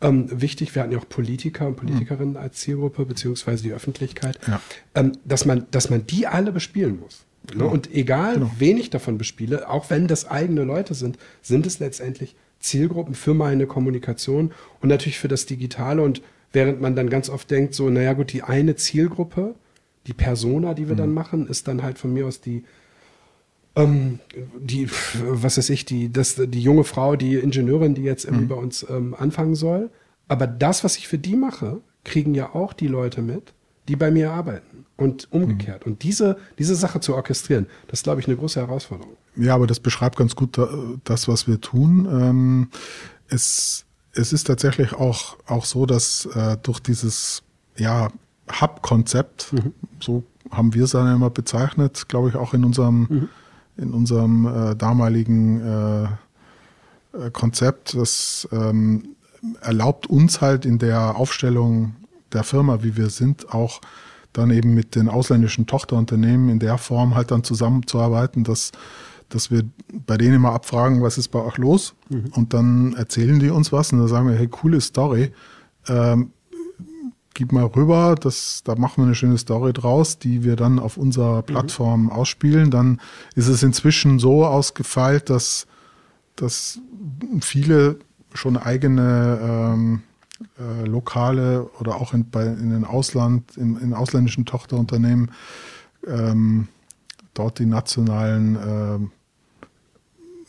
ähm, 0.00 0.28
wichtig, 0.40 0.74
wir 0.74 0.82
hatten 0.82 0.92
ja 0.92 0.98
auch 0.98 1.08
Politiker 1.08 1.66
und 1.66 1.76
Politikerinnen 1.76 2.34
mhm. 2.34 2.40
als 2.40 2.56
Zielgruppe, 2.56 3.06
beziehungsweise 3.06 3.62
die 3.62 3.72
Öffentlichkeit, 3.72 4.38
ja. 4.46 4.60
ähm, 4.94 5.12
dass, 5.24 5.44
man, 5.44 5.66
dass 5.70 5.88
man 5.88 6.06
die 6.06 6.26
alle 6.26 6.52
bespielen 6.52 7.00
muss. 7.00 7.24
Ne? 7.46 7.52
Genau. 7.54 7.68
Und 7.68 7.92
egal, 7.94 8.34
genau. 8.34 8.50
wen 8.58 8.76
ich 8.76 8.90
davon 8.90 9.18
bespiele, 9.18 9.70
auch 9.70 9.88
wenn 9.90 10.06
das 10.06 10.28
eigene 10.28 10.64
Leute 10.64 10.94
sind, 10.94 11.18
sind 11.42 11.66
es 11.66 11.78
letztendlich 11.78 12.36
Zielgruppen 12.60 13.14
für 13.14 13.34
meine 13.34 13.66
Kommunikation 13.66 14.52
und 14.80 14.88
natürlich 14.88 15.18
für 15.18 15.28
das 15.28 15.46
Digitale. 15.46 16.02
Und 16.02 16.22
während 16.52 16.80
man 16.80 16.96
dann 16.96 17.08
ganz 17.08 17.30
oft 17.30 17.50
denkt, 17.50 17.74
so, 17.74 17.88
naja 17.88 18.12
gut, 18.12 18.32
die 18.32 18.42
eine 18.42 18.76
Zielgruppe, 18.76 19.54
die 20.06 20.14
Persona, 20.14 20.74
die 20.74 20.88
wir 20.88 20.94
mhm. 20.94 20.98
dann 20.98 21.14
machen, 21.14 21.48
ist 21.48 21.68
dann 21.68 21.82
halt 21.82 21.98
von 21.98 22.12
mir 22.12 22.26
aus 22.26 22.40
die, 22.40 22.64
ähm, 23.74 24.20
die, 24.58 24.88
was 25.22 25.58
weiß 25.58 25.70
ich, 25.70 25.84
die, 25.84 26.10
das, 26.10 26.36
die 26.36 26.62
junge 26.62 26.84
Frau, 26.84 27.16
die 27.16 27.36
Ingenieurin, 27.36 27.94
die 27.94 28.02
jetzt 28.02 28.24
irgendwie 28.24 28.44
mhm. 28.44 28.48
bei 28.48 28.56
uns 28.56 28.86
ähm, 28.88 29.14
anfangen 29.18 29.54
soll. 29.54 29.90
Aber 30.28 30.46
das, 30.46 30.84
was 30.84 30.96
ich 30.96 31.08
für 31.08 31.18
die 31.18 31.36
mache, 31.36 31.80
kriegen 32.04 32.34
ja 32.34 32.54
auch 32.54 32.72
die 32.72 32.88
Leute 32.88 33.22
mit, 33.22 33.52
die 33.88 33.96
bei 33.96 34.10
mir 34.10 34.32
arbeiten. 34.32 34.84
Und 34.96 35.30
umgekehrt. 35.30 35.84
Mhm. 35.84 35.92
Und 35.92 36.02
diese, 36.04 36.38
diese 36.58 36.74
Sache 36.74 37.00
zu 37.00 37.14
orchestrieren, 37.14 37.66
das 37.88 37.98
ist, 37.98 38.04
glaube 38.04 38.20
ich, 38.20 38.26
eine 38.26 38.36
große 38.36 38.58
Herausforderung. 38.58 39.14
Ja, 39.36 39.54
aber 39.54 39.66
das 39.66 39.78
beschreibt 39.78 40.16
ganz 40.16 40.34
gut 40.34 40.56
äh, 40.56 40.66
das, 41.04 41.28
was 41.28 41.46
wir 41.46 41.60
tun. 41.60 42.08
Ähm, 42.10 42.68
es, 43.28 43.84
es 44.12 44.32
ist 44.32 44.44
tatsächlich 44.44 44.94
auch, 44.94 45.36
auch 45.46 45.66
so, 45.66 45.84
dass 45.84 46.24
äh, 46.34 46.56
durch 46.62 46.80
dieses 46.80 47.42
ja, 47.76 48.08
Hub-Konzept, 48.50 49.52
mhm. 49.52 49.72
so 50.00 50.22
haben 50.50 50.74
wir 50.74 50.84
es 50.84 50.92
dann 50.92 51.14
immer 51.14 51.30
bezeichnet, 51.30 52.08
glaube 52.08 52.28
ich, 52.28 52.36
auch 52.36 52.54
in 52.54 52.64
unserem, 52.64 53.06
mhm. 53.08 53.28
in 53.76 53.92
unserem 53.92 54.46
äh, 54.46 54.76
damaligen 54.76 55.60
äh, 55.60 56.04
äh, 56.04 57.30
Konzept. 57.32 57.94
Das 57.94 58.48
ähm, 58.52 59.16
erlaubt 59.60 60.06
uns 60.06 60.40
halt 60.40 60.64
in 60.64 60.78
der 60.78 61.16
Aufstellung 61.16 61.96
der 62.32 62.44
Firma, 62.44 62.82
wie 62.82 62.96
wir 62.96 63.10
sind, 63.10 63.52
auch 63.52 63.80
dann 64.32 64.50
eben 64.50 64.74
mit 64.74 64.94
den 64.94 65.08
ausländischen 65.08 65.66
Tochterunternehmen 65.66 66.48
in 66.48 66.58
der 66.58 66.78
Form 66.78 67.14
halt 67.14 67.30
dann 67.30 67.42
zusammenzuarbeiten, 67.42 68.44
dass, 68.44 68.72
dass 69.28 69.50
wir 69.50 69.64
bei 70.06 70.18
denen 70.18 70.34
immer 70.34 70.52
abfragen, 70.52 71.02
was 71.02 71.16
ist 71.16 71.28
bei 71.28 71.40
euch 71.40 71.56
los? 71.56 71.94
Mhm. 72.10 72.26
Und 72.32 72.52
dann 72.54 72.94
erzählen 72.94 73.38
die 73.38 73.50
uns 73.50 73.72
was 73.72 73.92
und 73.92 74.00
dann 74.00 74.08
sagen 74.08 74.28
wir, 74.28 74.36
hey, 74.36 74.48
coole 74.48 74.80
Story. 74.80 75.32
Ähm, 75.88 76.32
gib 77.36 77.52
mal 77.52 77.66
rüber, 77.66 78.14
das, 78.14 78.62
da 78.64 78.74
machen 78.76 79.02
wir 79.02 79.04
eine 79.04 79.14
schöne 79.14 79.36
Story 79.36 79.74
draus, 79.74 80.18
die 80.18 80.42
wir 80.42 80.56
dann 80.56 80.78
auf 80.78 80.96
unserer 80.96 81.42
mhm. 81.42 81.44
Plattform 81.44 82.02
mhm. 82.04 82.10
ausspielen. 82.10 82.70
Dann 82.70 82.98
ist 83.34 83.46
es 83.46 83.62
inzwischen 83.62 84.18
so 84.18 84.46
ausgefeilt, 84.46 85.28
dass, 85.28 85.66
dass 86.34 86.80
viele 87.40 87.98
schon 88.32 88.56
eigene 88.56 89.38
ähm, 89.42 90.02
äh, 90.58 90.86
lokale 90.86 91.68
oder 91.78 91.96
auch 91.96 92.14
in, 92.14 92.28
bei, 92.30 92.46
in 92.46 92.70
den 92.70 92.84
Ausland, 92.84 93.56
in, 93.58 93.76
in 93.76 93.92
ausländischen 93.92 94.46
Tochterunternehmen 94.46 95.30
ähm, 96.06 96.68
dort 97.34 97.58
die 97.58 97.66
nationalen 97.66 99.10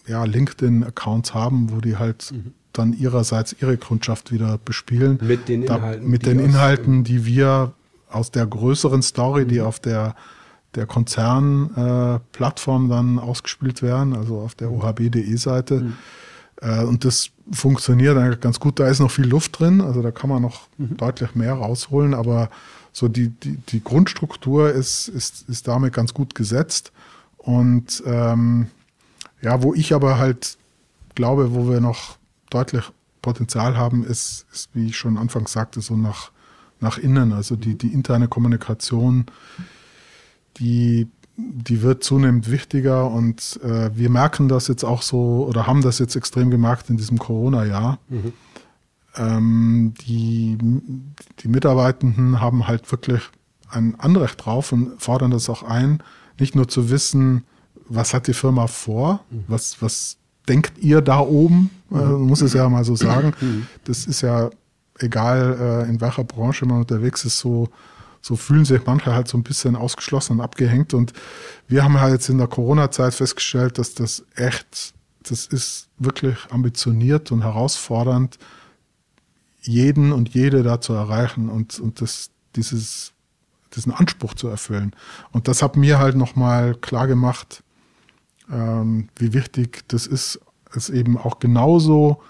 äh, 0.06 0.12
ja, 0.12 0.24
LinkedIn-Accounts 0.24 1.34
haben, 1.34 1.70
wo 1.70 1.82
die 1.82 1.98
halt 1.98 2.32
mhm 2.32 2.54
dann 2.78 2.94
ihrerseits 2.94 3.56
ihre 3.62 3.78
Kundschaft 3.78 4.32
wieder 4.32 4.60
bespielen. 4.64 5.20
Mit 5.22 5.48
den 5.48 5.64
Inhalten. 5.64 6.02
Da, 6.02 6.08
mit 6.08 6.26
den 6.26 6.40
Inhalten, 6.40 7.04
die 7.04 7.26
wir 7.26 7.74
aus 8.10 8.32
der 8.32 8.46
größeren 8.46 9.02
Story, 9.02 9.46
die 9.46 9.60
mhm. 9.60 9.66
auf 9.66 9.80
der, 9.80 10.16
der 10.76 10.86
Konzernplattform 10.86 12.86
äh, 12.86 12.90
dann 12.90 13.20
ausgespielt 13.20 13.82
werden, 13.82 14.16
also 14.16 14.40
auf 14.40 14.56
der 14.56 14.72
ohb.de-Seite. 14.72 15.82
Mhm. 15.82 15.94
Äh, 16.62 16.84
und 16.84 17.06
das 17.06 17.30
funktioniert 17.52 18.18
eigentlich 18.18 18.40
ganz 18.40 18.60
gut. 18.60 18.80
Da 18.80 18.88
ist 18.88 19.00
noch 19.00 19.12
viel 19.12 19.28
Luft 19.28 19.60
drin, 19.60 19.82
also 19.82 20.02
da 20.02 20.12
kann 20.12 20.30
man 20.30 20.42
noch 20.42 20.68
mhm. 20.78 20.98
deutlich 20.98 21.36
mehr 21.36 21.54
rausholen, 21.54 22.14
aber 22.14 22.50
so 22.92 23.08
die, 23.08 23.30
die, 23.30 23.58
die 23.58 23.84
Grundstruktur 23.84 24.72
ist, 24.72 25.08
ist, 25.08 25.48
ist 25.50 25.68
damit 25.68 25.94
ganz 25.94 26.14
gut 26.14 26.34
gesetzt. 26.34 26.92
Und 27.38 28.04
ähm, 28.06 28.68
ja, 29.42 29.62
wo 29.62 29.74
ich 29.74 29.94
aber 29.94 30.18
halt 30.18 30.58
glaube, 31.14 31.54
wo 31.54 31.70
wir 31.70 31.80
noch 31.80 32.17
deutlich 32.50 32.92
Potenzial 33.22 33.78
haben, 33.78 34.04
ist, 34.04 34.46
ist, 34.54 34.70
wie 34.74 34.88
ich 34.88 34.98
schon 34.98 35.18
anfangs 35.18 35.52
sagte, 35.52 35.82
so 35.82 35.96
nach, 35.96 36.32
nach 36.80 36.98
innen. 36.98 37.34
Also 37.34 37.56
die, 37.56 37.78
die 37.78 37.94
interne 37.94 38.28
Kommunikation, 38.28 39.26
die, 40.58 41.08
die 41.36 41.82
wird 41.82 42.04
zunehmend 42.04 42.50
wichtiger 42.50 43.10
und 43.12 43.60
äh, 43.64 43.96
wir 43.96 44.10
merken 44.10 44.48
das 44.48 44.68
jetzt 44.68 44.84
auch 44.84 45.02
so 45.02 45.46
oder 45.48 45.68
haben 45.68 45.82
das 45.82 46.00
jetzt 46.00 46.16
extrem 46.16 46.50
gemerkt 46.50 46.90
in 46.90 46.98
diesem 46.98 47.18
Corona-Jahr. 47.18 48.00
Mhm. 48.10 48.34
Ähm, 49.16 49.94
die, 50.08 50.58
die 51.40 51.48
Mitarbeitenden 51.48 52.40
haben 52.40 52.68
halt 52.68 52.90
wirklich 52.92 53.22
ein 53.70 54.00
Anrecht 54.00 54.46
drauf 54.46 54.72
und 54.72 55.02
fordern 55.02 55.32
das 55.32 55.50
auch 55.50 55.64
ein, 55.64 56.02
nicht 56.40 56.56
nur 56.56 56.68
zu 56.68 56.90
wissen, 56.90 57.44
was 57.90 58.14
hat 58.14 58.28
die 58.28 58.34
Firma 58.34 58.68
vor, 58.68 59.24
mhm. 59.30 59.44
was, 59.48 59.82
was 59.82 60.18
denkt 60.48 60.78
ihr 60.80 61.02
da 61.02 61.20
oben? 61.20 61.70
Mhm. 61.90 62.00
Äh, 62.00 62.04
muss 62.04 62.42
es 62.42 62.54
ja 62.54 62.68
mal 62.70 62.84
so 62.84 62.96
sagen. 62.96 63.34
Mhm. 63.40 63.68
Das 63.86 64.06
ist 64.06 64.22
ja 64.22 64.50
egal, 65.00 65.86
äh, 65.86 65.90
in 65.90 66.02
welcher 66.02 66.24
Branche 66.24 66.66
man 66.66 66.80
unterwegs 66.80 67.26
ist, 67.26 67.40
so, 67.40 67.70
so 68.22 68.36
fühlen 68.36 68.66
sich 68.66 68.86
manche 68.86 69.14
halt 69.14 69.28
so 69.28 69.38
ein 69.38 69.44
bisschen 69.44 69.76
ausgeschlossen 69.76 70.34
und 70.34 70.42
abgehängt. 70.42 70.94
Und 70.94 71.14
wir 71.68 71.84
haben 71.84 72.00
halt 72.00 72.14
jetzt 72.14 72.30
in 72.30 72.38
der 72.38 72.48
Corona-Zeit 72.48 73.14
festgestellt, 73.14 73.78
dass 73.78 73.94
das 73.94 74.24
echt, 74.36 74.94
das 75.24 75.46
ist 75.46 75.88
wirklich 75.98 76.38
ambitioniert 76.50 77.32
und 77.32 77.44
herausfordernd, 77.44 78.38
jeden 79.62 80.12
und 80.12 80.30
jede 80.30 80.64
da 80.64 80.80
zu 80.80 80.94
erreichen 80.94 81.50
und, 81.50 81.80
und 81.80 82.02
das, 82.02 82.30
dieses, 82.56 83.12
diesen 83.76 83.92
Anspruch 83.92 84.34
zu 84.34 84.48
erfüllen. 84.48 84.96
Und 85.32 85.48
das 85.48 85.62
hat 85.62 85.76
mir 85.76 86.00
halt 86.00 86.16
nochmal 86.16 86.76
klar 86.76 87.08
gemacht, 87.08 87.64
ähm, 88.52 89.10
wie 89.16 89.34
wichtig 89.34 89.84
das 89.88 90.08
ist, 90.08 90.40
es 90.74 90.90
eben 90.90 91.18
auch 91.18 91.40
genauso 91.40 92.22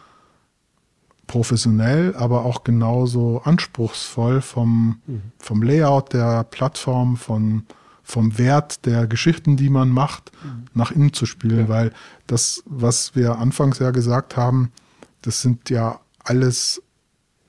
professionell, 1.27 2.15
aber 2.15 2.45
auch 2.45 2.63
genauso 2.63 3.41
anspruchsvoll 3.43 4.41
vom, 4.41 5.01
mhm. 5.05 5.21
vom 5.37 5.61
Layout 5.61 6.13
der 6.13 6.45
Plattform, 6.45 7.17
von, 7.17 7.63
vom 8.01 8.37
Wert 8.37 8.85
der 8.85 9.07
Geschichten, 9.07 9.57
die 9.57 9.69
man 9.69 9.89
macht, 9.89 10.31
mhm. 10.43 10.65
nach 10.73 10.91
innen 10.91 11.13
zu 11.13 11.25
spielen, 11.25 11.59
ja. 11.59 11.69
weil 11.69 11.91
das, 12.27 12.63
was 12.65 13.15
wir 13.15 13.37
anfangs 13.37 13.79
ja 13.79 13.91
gesagt 13.91 14.37
haben, 14.37 14.71
das 15.21 15.41
sind 15.41 15.69
ja 15.69 15.99
alles 16.23 16.81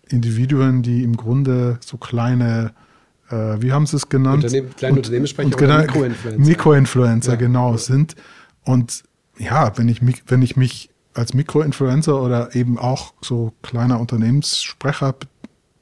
Individuen, 0.08 0.82
die 0.82 1.04
im 1.04 1.16
Grunde 1.16 1.78
so 1.80 1.96
kleine, 1.96 2.72
äh, 3.30 3.60
wie 3.60 3.72
haben 3.72 3.86
sie 3.86 3.96
es 3.96 4.08
genannt? 4.08 4.44
Unternehmen, 4.44 4.74
kleine 4.76 4.96
Unternehmenssprecher 4.96 5.56
oder 5.56 5.78
Mikroinfluencer. 5.82 6.38
Mikroinfluencer, 6.38 7.32
ja. 7.32 7.36
genau, 7.36 7.72
ja. 7.72 7.78
sind. 7.78 8.16
Und 8.68 9.04
ja, 9.38 9.72
wenn 9.78 9.88
ich 9.88 10.02
mich, 10.02 10.24
wenn 10.26 10.42
ich 10.42 10.54
mich 10.54 10.90
als 11.14 11.32
Mikroinfluencer 11.32 12.20
oder 12.20 12.54
eben 12.54 12.78
auch 12.78 13.14
so 13.22 13.54
kleiner 13.62 13.98
Unternehmenssprecher 13.98 15.14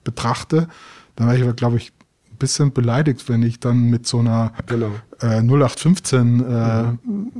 betrachte, 0.04 0.68
dann 1.16 1.26
wäre 1.26 1.50
ich, 1.50 1.56
glaube 1.56 1.78
ich, 1.78 1.92
ein 2.30 2.36
bisschen 2.36 2.72
beleidigt, 2.72 3.28
wenn 3.28 3.42
ich 3.42 3.58
dann 3.58 3.90
mit 3.90 4.06
so 4.06 4.20
einer 4.20 4.52
genau. 4.66 4.92
äh, 5.20 5.40
0815 5.40 6.44
äh, 6.44 6.82
mhm. 6.82 7.32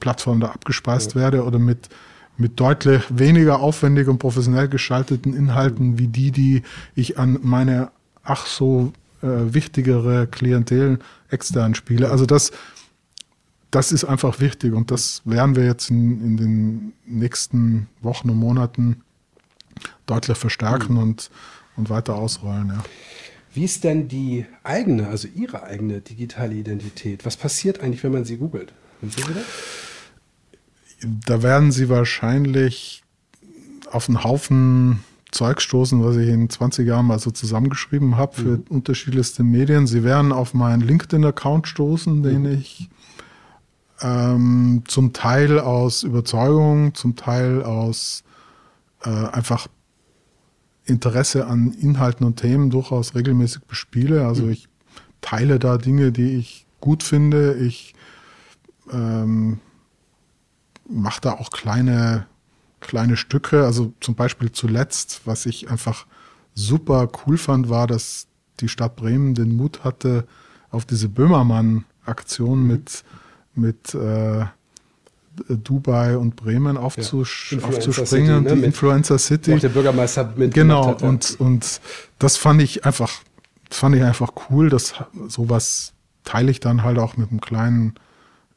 Plattform 0.00 0.40
da 0.40 0.48
abgespeist 0.48 1.14
ja. 1.14 1.20
werde 1.20 1.44
oder 1.44 1.58
mit, 1.58 1.90
mit 2.38 2.58
deutlich 2.58 3.02
weniger 3.10 3.60
aufwendig 3.60 4.08
und 4.08 4.16
professionell 4.16 4.68
gestalteten 4.68 5.34
Inhalten 5.34 5.98
wie 5.98 6.08
die, 6.08 6.30
die 6.30 6.62
ich 6.94 7.18
an 7.18 7.38
meine 7.42 7.90
ach 8.22 8.46
so 8.46 8.94
äh, 9.20 9.26
wichtigere 9.52 10.26
Klientel 10.28 10.98
extern 11.28 11.74
spiele. 11.74 12.10
Also 12.10 12.24
das, 12.24 12.52
das 13.74 13.90
ist 13.90 14.04
einfach 14.04 14.38
wichtig 14.38 14.72
und 14.72 14.92
das 14.92 15.22
werden 15.24 15.56
wir 15.56 15.64
jetzt 15.64 15.90
in, 15.90 16.24
in 16.24 16.36
den 16.36 16.92
nächsten 17.06 17.88
Wochen 18.02 18.30
und 18.30 18.38
Monaten 18.38 19.02
deutlich 20.06 20.38
verstärken 20.38 20.94
mhm. 20.94 21.00
und, 21.00 21.30
und 21.76 21.90
weiter 21.90 22.14
ausrollen. 22.14 22.68
Ja. 22.68 22.84
Wie 23.52 23.64
ist 23.64 23.82
denn 23.82 24.06
die 24.06 24.46
eigene, 24.62 25.08
also 25.08 25.26
Ihre 25.34 25.64
eigene 25.64 26.00
digitale 26.00 26.54
Identität? 26.54 27.26
Was 27.26 27.36
passiert 27.36 27.80
eigentlich, 27.80 28.04
wenn 28.04 28.12
man 28.12 28.24
sie 28.24 28.36
googelt? 28.36 28.72
Da 31.26 31.42
werden 31.42 31.72
Sie 31.72 31.88
wahrscheinlich 31.88 33.02
auf 33.90 34.08
einen 34.08 34.22
Haufen 34.22 35.00
Zeug 35.32 35.60
stoßen, 35.60 36.02
was 36.04 36.16
ich 36.16 36.28
in 36.28 36.48
20 36.48 36.86
Jahren 36.86 37.06
mal 37.06 37.18
so 37.18 37.32
zusammengeschrieben 37.32 38.16
habe 38.16 38.36
für 38.36 38.56
mhm. 38.56 38.64
unterschiedlichste 38.68 39.42
Medien. 39.42 39.88
Sie 39.88 40.04
werden 40.04 40.30
auf 40.30 40.54
meinen 40.54 40.80
LinkedIn-Account 40.80 41.66
stoßen, 41.66 42.22
den 42.22 42.42
mhm. 42.42 42.52
ich 42.52 42.88
ähm, 44.00 44.82
zum 44.86 45.12
Teil 45.12 45.58
aus 45.60 46.02
Überzeugung, 46.02 46.94
zum 46.94 47.16
Teil 47.16 47.62
aus 47.62 48.24
äh, 49.04 49.10
einfach 49.10 49.68
Interesse 50.84 51.46
an 51.46 51.72
Inhalten 51.72 52.26
und 52.26 52.36
Themen 52.36 52.70
durchaus 52.70 53.14
regelmäßig 53.14 53.62
bespiele. 53.64 54.26
Also 54.26 54.44
mhm. 54.44 54.52
ich 54.52 54.68
teile 55.20 55.58
da 55.58 55.78
Dinge, 55.78 56.12
die 56.12 56.36
ich 56.36 56.66
gut 56.80 57.02
finde. 57.02 57.54
Ich 57.54 57.94
ähm, 58.92 59.60
mache 60.88 61.20
da 61.22 61.32
auch 61.32 61.50
kleine, 61.50 62.26
kleine 62.80 63.16
Stücke. 63.16 63.64
Also 63.64 63.94
zum 64.00 64.14
Beispiel 64.14 64.52
zuletzt, 64.52 65.22
was 65.24 65.46
ich 65.46 65.70
einfach 65.70 66.06
super 66.54 67.08
cool 67.26 67.38
fand, 67.38 67.68
war, 67.70 67.86
dass 67.86 68.26
die 68.60 68.68
Stadt 68.68 68.96
Bremen 68.96 69.34
den 69.34 69.56
Mut 69.56 69.84
hatte, 69.84 70.26
auf 70.70 70.84
diese 70.84 71.08
Böhmermann-Aktion 71.08 72.60
mhm. 72.60 72.66
mit, 72.66 73.04
mit 73.56 73.94
äh, 73.94 74.44
Dubai 75.48 76.16
und 76.16 76.36
Bremen 76.36 76.76
aufzusch 76.76 77.52
ja. 77.52 77.66
aufzuspringen, 77.66 78.44
City, 78.44 78.54
ne? 78.54 78.60
die 78.60 78.66
Influencer 78.66 79.18
City. 79.18 79.54
Auch 79.54 79.60
der 79.60 79.68
Bürgermeister 79.68 80.32
mit 80.36 80.54
Genau, 80.54 80.86
hat, 80.86 81.02
ja. 81.02 81.08
und, 81.08 81.36
und 81.40 81.80
das 82.18 82.36
fand 82.36 82.62
ich 82.62 82.84
einfach, 82.84 83.10
fand 83.70 83.96
ich 83.96 84.02
einfach 84.02 84.32
cool, 84.48 84.68
dass 84.70 84.94
sowas 85.28 85.92
teile 86.22 86.50
ich 86.50 86.60
dann 86.60 86.82
halt 86.82 86.98
auch 86.98 87.16
mit 87.16 87.30
einem 87.30 87.40
kleinen 87.40 87.94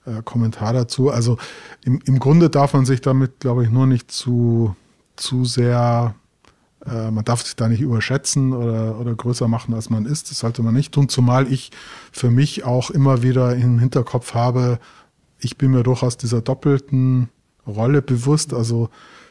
äh, 0.06 0.22
Kommentar 0.24 0.74
dazu. 0.74 1.10
Also 1.10 1.38
im, 1.84 2.00
im 2.06 2.20
Grunde 2.20 2.50
darf 2.50 2.74
man 2.74 2.86
sich 2.86 3.02
damit, 3.02 3.39
glaube 3.39 3.64
ich, 3.64 3.70
nur 3.70 3.88
nicht 3.88 4.12
zu, 4.12 4.76
zu 5.16 5.45
sehr, 5.45 6.16
äh, 6.88 7.11
man 7.11 7.25
darf 7.25 7.43
sich 7.43 7.55
da 7.55 7.67
nicht 7.67 7.81
überschätzen 7.81 8.53
oder, 8.53 8.99
oder 8.99 9.13
größer 9.15 9.47
machen, 9.47 9.73
als 9.73 9.89
man 9.89 10.05
ist. 10.05 10.31
Das 10.31 10.39
sollte 10.39 10.63
man 10.63 10.73
nicht 10.73 10.93
tun, 10.93 11.09
zumal 11.09 11.51
ich 11.51 11.71
für 12.11 12.31
mich 12.31 12.63
auch 12.63 12.89
immer 12.89 13.23
wieder 13.23 13.55
im 13.55 13.79
Hinterkopf 13.79 14.33
habe, 14.33 14.79
ich 15.39 15.57
bin 15.57 15.71
mir 15.71 15.83
durchaus 15.83 16.17
dieser 16.17 16.41
doppelten 16.41 17.29
Rolle 17.65 18.01
bewusst. 18.01 18.53
Also 18.53 18.89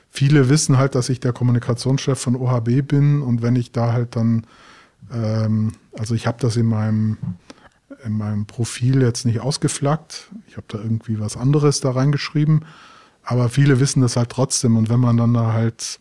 viele 0.09 0.49
wissen 0.49 0.79
halt, 0.79 0.95
dass 0.95 1.09
ich 1.09 1.21
der 1.21 1.33
Kommunikationschef 1.33 2.19
von 2.19 2.37
OHB 2.37 2.87
bin 2.87 3.23
und 3.23 3.43
wenn 3.43 3.57
ich 3.57 3.73
da 3.73 3.93
halt 3.93 4.17
dann, 4.17 4.47
ähm, 5.13 5.73
also 5.99 6.15
ich 6.15 6.27
habe 6.27 6.39
das 6.41 6.57
in 6.57 6.67
meinem, 6.67 7.19
in 8.05 8.17
meinem 8.17 8.47
Profil 8.47 9.03
jetzt 9.03 9.25
nicht 9.25 9.41
ausgeflaggt. 9.41 10.31
Ich 10.47 10.57
habe 10.57 10.67
da 10.69 10.79
irgendwie 10.79 11.19
was 11.19 11.37
anderes 11.37 11.81
da 11.81 11.91
reingeschrieben. 11.91 12.65
Aber 13.23 13.49
viele 13.49 13.81
wissen 13.81 14.03
das 14.03 14.17
halt 14.17 14.31
trotzdem. 14.31 14.77
Und 14.77 14.89
wenn 14.89 15.01
man 15.01 15.17
dann 15.17 15.35
da 15.35 15.53
halt 15.53 15.99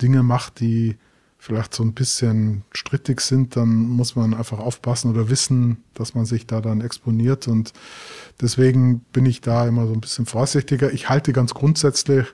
Dinge 0.00 0.22
macht, 0.22 0.60
die 0.60 0.96
vielleicht 1.38 1.72
so 1.72 1.84
ein 1.84 1.94
bisschen 1.94 2.64
strittig 2.72 3.20
sind, 3.20 3.54
dann 3.54 3.68
muss 3.68 4.16
man 4.16 4.34
einfach 4.34 4.58
aufpassen 4.58 5.10
oder 5.10 5.30
wissen, 5.30 5.84
dass 5.94 6.14
man 6.14 6.26
sich 6.26 6.46
da 6.46 6.60
dann 6.60 6.80
exponiert. 6.80 7.46
Und 7.46 7.72
deswegen 8.40 9.00
bin 9.12 9.24
ich 9.24 9.40
da 9.40 9.66
immer 9.66 9.86
so 9.86 9.92
ein 9.92 10.00
bisschen 10.00 10.26
vorsichtiger. 10.26 10.92
Ich 10.92 11.08
halte 11.08 11.32
ganz 11.32 11.54
grundsätzlich 11.54 12.26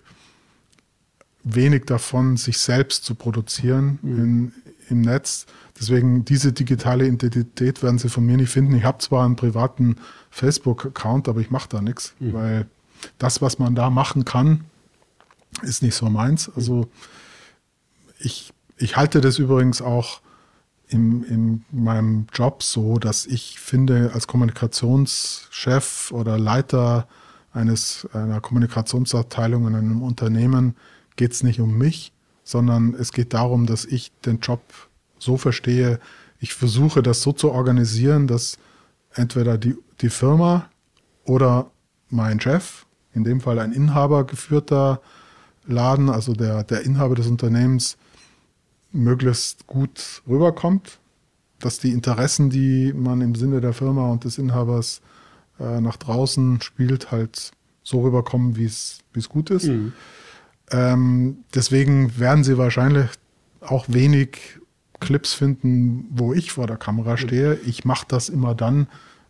wenig 1.44 1.84
davon, 1.84 2.38
sich 2.38 2.58
selbst 2.58 3.04
zu 3.04 3.14
produzieren 3.14 3.98
mhm. 4.00 4.18
in, 4.18 4.52
im 4.88 5.00
Netz. 5.02 5.46
Deswegen 5.78 6.24
diese 6.24 6.52
digitale 6.52 7.06
Identität 7.06 7.82
werden 7.82 7.98
Sie 7.98 8.08
von 8.08 8.24
mir 8.24 8.38
nicht 8.38 8.50
finden. 8.50 8.74
Ich 8.74 8.84
habe 8.84 8.98
zwar 8.98 9.26
einen 9.26 9.36
privaten 9.36 9.96
Facebook-Account, 10.30 11.28
aber 11.28 11.40
ich 11.40 11.50
mache 11.50 11.68
da 11.68 11.82
nichts, 11.82 12.14
mhm. 12.20 12.32
weil 12.32 12.66
das, 13.18 13.42
was 13.42 13.58
man 13.58 13.74
da 13.74 13.90
machen 13.90 14.24
kann, 14.24 14.64
ist 15.62 15.82
nicht 15.82 15.94
so 15.94 16.08
meins. 16.08 16.50
Also 16.56 16.88
ich 18.18 18.52
ich 18.76 18.96
halte 18.96 19.20
das 19.20 19.38
übrigens 19.38 19.80
auch 19.82 20.20
in, 20.88 21.24
in 21.24 21.64
meinem 21.70 22.26
Job 22.32 22.62
so, 22.62 22.98
dass 22.98 23.26
ich 23.26 23.58
finde, 23.58 24.10
als 24.14 24.26
Kommunikationschef 24.26 26.12
oder 26.12 26.38
Leiter 26.38 27.08
eines, 27.52 28.06
einer 28.12 28.40
Kommunikationsabteilung 28.40 29.66
in 29.68 29.74
einem 29.74 30.02
Unternehmen 30.02 30.76
geht 31.16 31.32
es 31.32 31.42
nicht 31.42 31.60
um 31.60 31.78
mich, 31.78 32.12
sondern 32.42 32.94
es 32.94 33.12
geht 33.12 33.32
darum, 33.32 33.66
dass 33.66 33.84
ich 33.84 34.12
den 34.24 34.40
Job 34.40 34.60
so 35.18 35.36
verstehe, 35.36 36.00
ich 36.40 36.52
versuche 36.52 37.02
das 37.02 37.22
so 37.22 37.32
zu 37.32 37.50
organisieren, 37.52 38.26
dass 38.26 38.58
entweder 39.14 39.56
die, 39.56 39.76
die 40.00 40.10
Firma 40.10 40.68
oder 41.24 41.70
mein 42.10 42.40
Chef, 42.40 42.84
in 43.14 43.24
dem 43.24 43.40
Fall 43.40 43.60
ein 43.60 43.72
inhabergeführter 43.72 45.00
Laden, 45.66 46.10
also 46.10 46.34
der, 46.34 46.64
der 46.64 46.82
Inhaber 46.82 47.14
des 47.14 47.28
Unternehmens, 47.28 47.96
möglichst 48.94 49.66
gut 49.66 50.22
rüberkommt, 50.28 50.98
dass 51.58 51.78
die 51.78 51.92
Interessen, 51.92 52.50
die 52.50 52.92
man 52.92 53.20
im 53.20 53.34
Sinne 53.34 53.60
der 53.60 53.72
Firma 53.72 54.10
und 54.10 54.24
des 54.24 54.38
Inhabers 54.38 55.00
äh, 55.60 55.80
nach 55.80 55.96
draußen 55.96 56.60
spielt, 56.60 57.10
halt 57.10 57.52
so 57.82 58.02
rüberkommen, 58.02 58.56
wie 58.56 58.64
es 58.64 59.28
gut 59.28 59.50
ist. 59.50 59.66
Mhm. 59.66 59.92
Ähm, 60.70 61.38
deswegen 61.54 62.18
werden 62.18 62.44
Sie 62.44 62.56
wahrscheinlich 62.56 63.08
auch 63.60 63.86
wenig 63.88 64.58
Clips 65.00 65.34
finden, 65.34 66.06
wo 66.10 66.32
ich 66.32 66.52
vor 66.52 66.66
der 66.66 66.76
Kamera 66.76 67.16
stehe. 67.16 67.54
Ich 67.66 67.84
mache 67.84 68.06
das 68.08 68.28
immer 68.28 68.54
dann, 68.54 68.86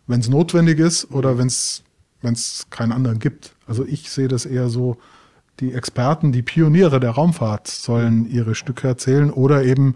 wenn 0.07 0.21
es 0.21 0.29
notwendig 0.29 0.79
ist 0.79 1.11
oder 1.11 1.37
wenn 1.37 1.47
es 1.47 1.83
keinen 2.69 2.91
anderen 2.91 3.19
gibt. 3.19 3.55
Also 3.67 3.85
ich 3.85 4.09
sehe 4.09 4.27
das 4.27 4.45
eher 4.45 4.69
so, 4.69 4.97
die 5.59 5.73
Experten, 5.73 6.31
die 6.31 6.41
Pioniere 6.41 6.99
der 6.99 7.11
Raumfahrt 7.11 7.67
sollen 7.67 8.29
ihre 8.29 8.55
Stücke 8.55 8.87
erzählen 8.87 9.31
oder 9.31 9.63
eben 9.63 9.95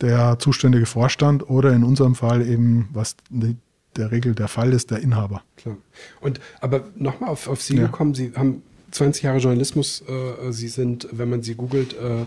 der 0.00 0.38
zuständige 0.38 0.86
Vorstand 0.86 1.48
oder 1.48 1.72
in 1.72 1.84
unserem 1.84 2.14
Fall 2.14 2.46
eben, 2.46 2.88
was 2.92 3.16
der 3.96 4.10
Regel 4.10 4.34
der 4.34 4.48
Fall 4.48 4.72
ist, 4.72 4.90
der 4.90 4.98
Inhaber. 4.98 5.42
Klar. 5.56 5.76
Und 6.20 6.40
aber 6.60 6.84
nochmal 6.96 7.30
auf, 7.30 7.48
auf 7.48 7.62
Sie 7.62 7.76
ja. 7.76 7.86
gekommen, 7.86 8.14
Sie 8.14 8.32
haben 8.34 8.62
20 8.90 9.22
Jahre 9.22 9.38
Journalismus, 9.38 10.02
äh, 10.02 10.52
Sie 10.52 10.68
sind, 10.68 11.08
wenn 11.12 11.30
man 11.30 11.42
Sie 11.42 11.54
googelt, 11.54 11.94
äh, 11.94 12.26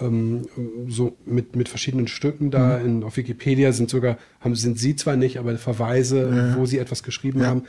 ähm, 0.00 0.46
so 0.88 1.16
mit, 1.26 1.56
mit 1.56 1.68
verschiedenen 1.68 2.08
Stücken 2.08 2.50
da 2.50 2.78
mhm. 2.78 2.86
in, 2.86 3.04
auf 3.04 3.16
Wikipedia 3.16 3.72
sind 3.72 3.90
sogar, 3.90 4.16
haben, 4.40 4.54
sind 4.54 4.78
Sie 4.78 4.96
zwar 4.96 5.16
nicht, 5.16 5.38
aber 5.38 5.56
Verweise, 5.58 6.30
ja. 6.30 6.56
wo 6.56 6.66
Sie 6.66 6.78
etwas 6.78 7.02
geschrieben 7.02 7.40
ja. 7.40 7.46
haben. 7.46 7.64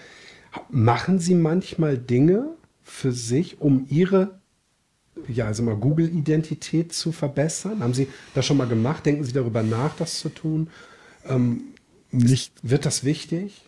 Machen 0.69 1.19
Sie 1.19 1.35
manchmal 1.35 1.97
Dinge, 1.97 2.55
für 2.89 3.11
sich, 3.11 3.61
um 3.61 3.85
ihre 3.89 4.39
ja, 5.27 5.47
also 5.47 5.63
mal 5.63 5.75
Google-Identität 5.75 6.93
zu 6.93 7.11
verbessern? 7.11 7.81
Haben 7.81 7.93
Sie 7.93 8.07
das 8.33 8.45
schon 8.45 8.57
mal 8.57 8.67
gemacht? 8.67 9.05
Denken 9.05 9.23
Sie 9.23 9.33
darüber 9.33 9.63
nach, 9.63 9.95
das 9.95 10.19
zu 10.19 10.29
tun? 10.29 10.69
Ähm, 11.25 11.61
nicht, 12.11 12.53
wird 12.63 12.85
das 12.85 13.03
wichtig? 13.03 13.61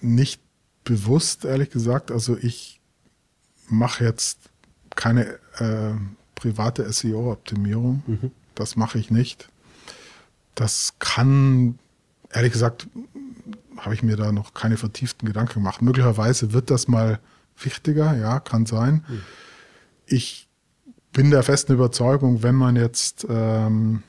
Nicht 0.00 0.40
bewusst, 0.84 1.44
ehrlich 1.44 1.70
gesagt. 1.70 2.10
Also 2.10 2.36
ich 2.36 2.80
mache 3.68 4.04
jetzt 4.04 4.38
keine 4.94 5.38
äh, 5.58 5.94
private 6.34 6.90
SEO-Optimierung. 6.90 8.02
Mhm. 8.06 8.30
Das 8.54 8.76
mache 8.76 8.98
ich 8.98 9.10
nicht. 9.10 9.48
Das 10.54 10.94
kann, 10.98 11.78
ehrlich 12.30 12.52
gesagt, 12.52 12.86
habe 13.76 13.94
ich 13.94 14.02
mir 14.02 14.16
da 14.16 14.30
noch 14.30 14.54
keine 14.54 14.76
vertieften 14.76 15.26
Gedanken 15.26 15.54
gemacht. 15.54 15.82
Möglicherweise 15.82 16.52
wird 16.52 16.70
das 16.70 16.86
mal 16.86 17.18
wichtiger, 17.58 18.16
ja, 18.16 18.40
kann 18.40 18.66
sein. 18.66 19.04
Ich 20.06 20.48
bin 21.12 21.30
der 21.30 21.42
festen 21.42 21.72
Überzeugung, 21.72 22.42
wenn 22.42 22.54
man 22.54 22.76
jetzt 22.76 23.26
ähm, 23.28 24.02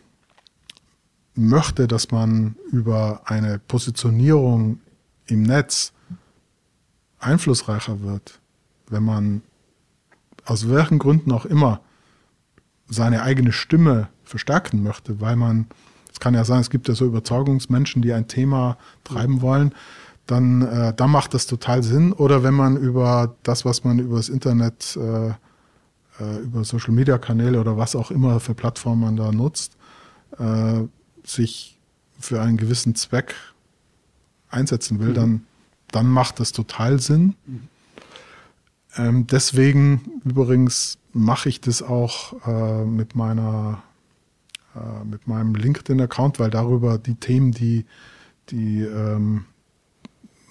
möchte, 1.35 1.87
dass 1.87 2.11
man 2.11 2.55
über 2.71 3.21
eine 3.25 3.59
Positionierung 3.59 4.79
im 5.27 5.43
Netz 5.43 5.93
einflussreicher 7.19 8.01
wird, 8.01 8.39
wenn 8.89 9.03
man 9.03 9.41
aus 10.45 10.69
welchen 10.69 10.99
Gründen 10.99 11.31
auch 11.31 11.45
immer 11.45 11.81
seine 12.87 13.23
eigene 13.23 13.51
Stimme 13.51 14.09
verstärken 14.23 14.83
möchte, 14.83 15.19
weil 15.19 15.35
man, 15.35 15.67
es 16.11 16.19
kann 16.19 16.33
ja 16.33 16.45
sein, 16.45 16.61
es 16.61 16.69
gibt 16.69 16.87
ja 16.87 16.95
so 16.95 17.05
Überzeugungsmenschen, 17.05 18.01
die 18.01 18.13
ein 18.13 18.27
Thema 18.27 18.77
treiben 19.03 19.41
wollen, 19.41 19.73
dann, 20.27 20.61
äh, 20.61 20.93
dann 20.93 21.11
macht 21.11 21.33
das 21.33 21.45
total 21.45 21.83
Sinn. 21.83 22.13
Oder 22.13 22.43
wenn 22.43 22.53
man 22.53 22.77
über 22.77 23.35
das, 23.43 23.65
was 23.65 23.83
man 23.83 23.99
über 23.99 24.17
das 24.17 24.29
Internet 24.29 24.97
äh, 24.97 25.29
äh, 25.29 26.39
über 26.43 26.63
Social-Media-Kanäle 26.63 27.59
oder 27.59 27.77
was 27.77 27.95
auch 27.95 28.11
immer 28.11 28.39
für 28.39 28.55
Plattformen 28.55 29.01
man 29.01 29.15
da 29.15 29.31
nutzt, 29.31 29.77
äh, 30.37 30.83
sich 31.23 31.77
für 32.19 32.41
einen 32.41 32.57
gewissen 32.57 32.95
Zweck 32.95 33.35
einsetzen 34.49 34.99
will, 34.99 35.09
mhm. 35.09 35.13
dann, 35.13 35.47
dann 35.91 36.07
macht 36.07 36.39
das 36.39 36.51
total 36.51 36.99
Sinn. 36.99 37.35
Mhm. 37.45 37.67
Ähm, 38.97 39.27
deswegen 39.27 40.21
übrigens 40.23 40.97
mache 41.11 41.49
ich 41.49 41.59
das 41.61 41.81
auch 41.81 42.33
äh, 42.47 42.85
mit 42.85 43.15
meiner 43.15 43.83
äh, 44.75 45.05
mit 45.05 45.27
meinem 45.27 45.55
LinkedIn-Account, 45.55 46.39
weil 46.39 46.49
darüber 46.49 46.97
die 46.97 47.15
Themen, 47.15 47.51
die, 47.51 47.85
die 48.49 48.81
ähm, 48.81 49.45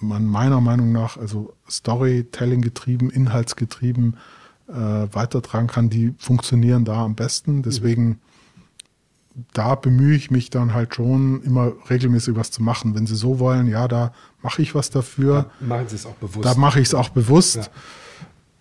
man 0.07 0.25
meiner 0.25 0.61
Meinung 0.61 0.91
nach, 0.91 1.17
also 1.17 1.53
Storytelling 1.69 2.61
getrieben, 2.61 3.09
inhaltsgetrieben 3.09 4.17
äh, 4.67 4.73
weitertragen 4.73 5.67
kann, 5.67 5.89
die 5.89 6.13
funktionieren 6.17 6.85
da 6.85 7.03
am 7.03 7.15
besten. 7.15 7.61
Deswegen 7.61 8.07
mhm. 8.07 8.19
da 9.53 9.75
bemühe 9.75 10.15
ich 10.15 10.31
mich 10.31 10.49
dann 10.49 10.73
halt 10.73 10.95
schon 10.95 11.41
immer 11.43 11.73
regelmäßig 11.89 12.35
was 12.35 12.51
zu 12.51 12.63
machen. 12.63 12.95
Wenn 12.95 13.05
Sie 13.05 13.15
so 13.15 13.39
wollen, 13.39 13.67
ja, 13.67 13.87
da 13.87 14.13
mache 14.41 14.61
ich 14.61 14.75
was 14.75 14.89
dafür. 14.89 15.49
Da 15.59 15.65
machen 15.65 15.87
Sie 15.87 15.95
es 15.95 16.05
auch 16.05 16.15
bewusst. 16.15 16.45
Da 16.45 16.55
mache 16.55 16.79
ich 16.79 16.87
es 16.87 16.93
auch 16.93 17.09
bewusst. 17.09 17.55
Ja 17.57 17.63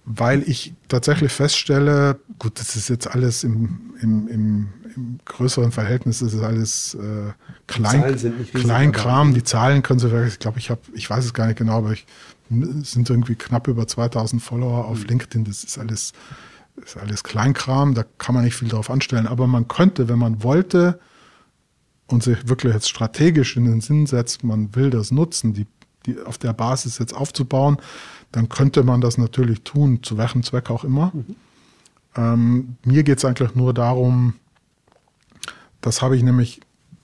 weil 0.04 0.42
ich 0.42 0.74
tatsächlich 0.88 1.32
feststelle, 1.32 2.18
gut, 2.38 2.60
das 2.60 2.76
ist 2.76 2.88
jetzt 2.88 3.08
alles 3.08 3.42
im, 3.42 3.94
im, 4.00 4.28
im, 4.28 4.68
im 4.96 5.18
größeren 5.24 5.72
Verhältnis, 5.72 6.22
ist 6.22 6.40
alles 6.40 6.94
äh, 6.94 7.32
Klein, 7.66 8.16
Kleinkram. 8.52 9.34
Die 9.34 9.42
Zahlen 9.42 9.82
können 9.82 9.98
Sie, 9.98 10.08
ich 10.26 10.38
glaube, 10.38 10.58
ich 10.58 10.70
habe, 10.70 10.80
ich 10.94 11.08
weiß 11.08 11.24
es 11.24 11.34
gar 11.34 11.46
nicht 11.46 11.58
genau, 11.58 11.78
aber 11.78 11.92
ich 11.92 12.06
es 12.50 12.92
sind 12.92 13.08
irgendwie 13.10 13.34
knapp 13.34 13.68
über 13.68 13.86
2000 13.86 14.42
Follower 14.42 14.86
auf 14.86 15.00
mhm. 15.00 15.06
LinkedIn. 15.06 15.44
Das 15.44 15.64
ist 15.64 15.78
alles, 15.78 16.12
ist 16.76 16.96
alles 16.96 17.24
Kleinkram, 17.24 17.94
da 17.94 18.04
kann 18.18 18.34
man 18.34 18.44
nicht 18.44 18.56
viel 18.56 18.68
drauf 18.68 18.90
anstellen. 18.90 19.26
Aber 19.26 19.46
man 19.46 19.68
könnte, 19.68 20.08
wenn 20.08 20.18
man 20.18 20.42
wollte 20.42 21.00
und 22.06 22.22
sich 22.22 22.48
wirklich 22.48 22.74
jetzt 22.74 22.88
strategisch 22.88 23.56
in 23.56 23.64
den 23.64 23.80
Sinn 23.80 24.06
setzt, 24.06 24.44
man 24.44 24.74
will 24.74 24.90
das 24.90 25.10
nutzen, 25.10 25.54
die, 25.54 25.66
die 26.06 26.20
auf 26.20 26.38
der 26.38 26.52
Basis 26.52 26.98
jetzt 26.98 27.14
aufzubauen, 27.14 27.78
dann 28.30 28.48
könnte 28.48 28.82
man 28.82 29.00
das 29.00 29.16
natürlich 29.16 29.62
tun, 29.62 30.02
zu 30.02 30.18
welchem 30.18 30.42
Zweck 30.42 30.70
auch 30.70 30.84
immer. 30.84 31.12
Mhm. 31.14 31.36
Ähm, 32.16 32.76
mir 32.84 33.02
geht 33.02 33.18
es 33.18 33.24
eigentlich 33.24 33.54
nur 33.54 33.72
darum, 33.72 34.34
das 35.84 36.00
habe 36.00 36.16
ich 36.16 36.22
nämlich 36.22 36.62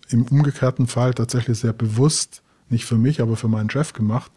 im 0.09 0.23
umgekehrten 0.23 0.87
Fall 0.87 1.13
tatsächlich 1.13 1.59
sehr 1.59 1.75
bewusst, 1.75 2.43
nicht 2.71 2.87
für 2.87 2.97
mich, 2.97 3.21
aber 3.21 3.37
für 3.37 3.47
meinen 3.47 3.69
Chef 3.69 3.93
gemacht. 3.93 4.33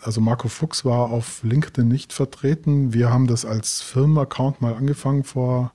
Also 0.00 0.20
Marco 0.20 0.46
Fuchs 0.46 0.84
war 0.84 1.10
auf 1.10 1.42
LinkedIn 1.42 1.88
nicht 1.88 2.12
vertreten. 2.12 2.92
Wir 2.92 3.10
haben 3.10 3.26
das 3.26 3.44
als 3.44 3.80
Firmenaccount 3.80 4.60
mal 4.60 4.74
angefangen 4.74 5.24
vor 5.24 5.72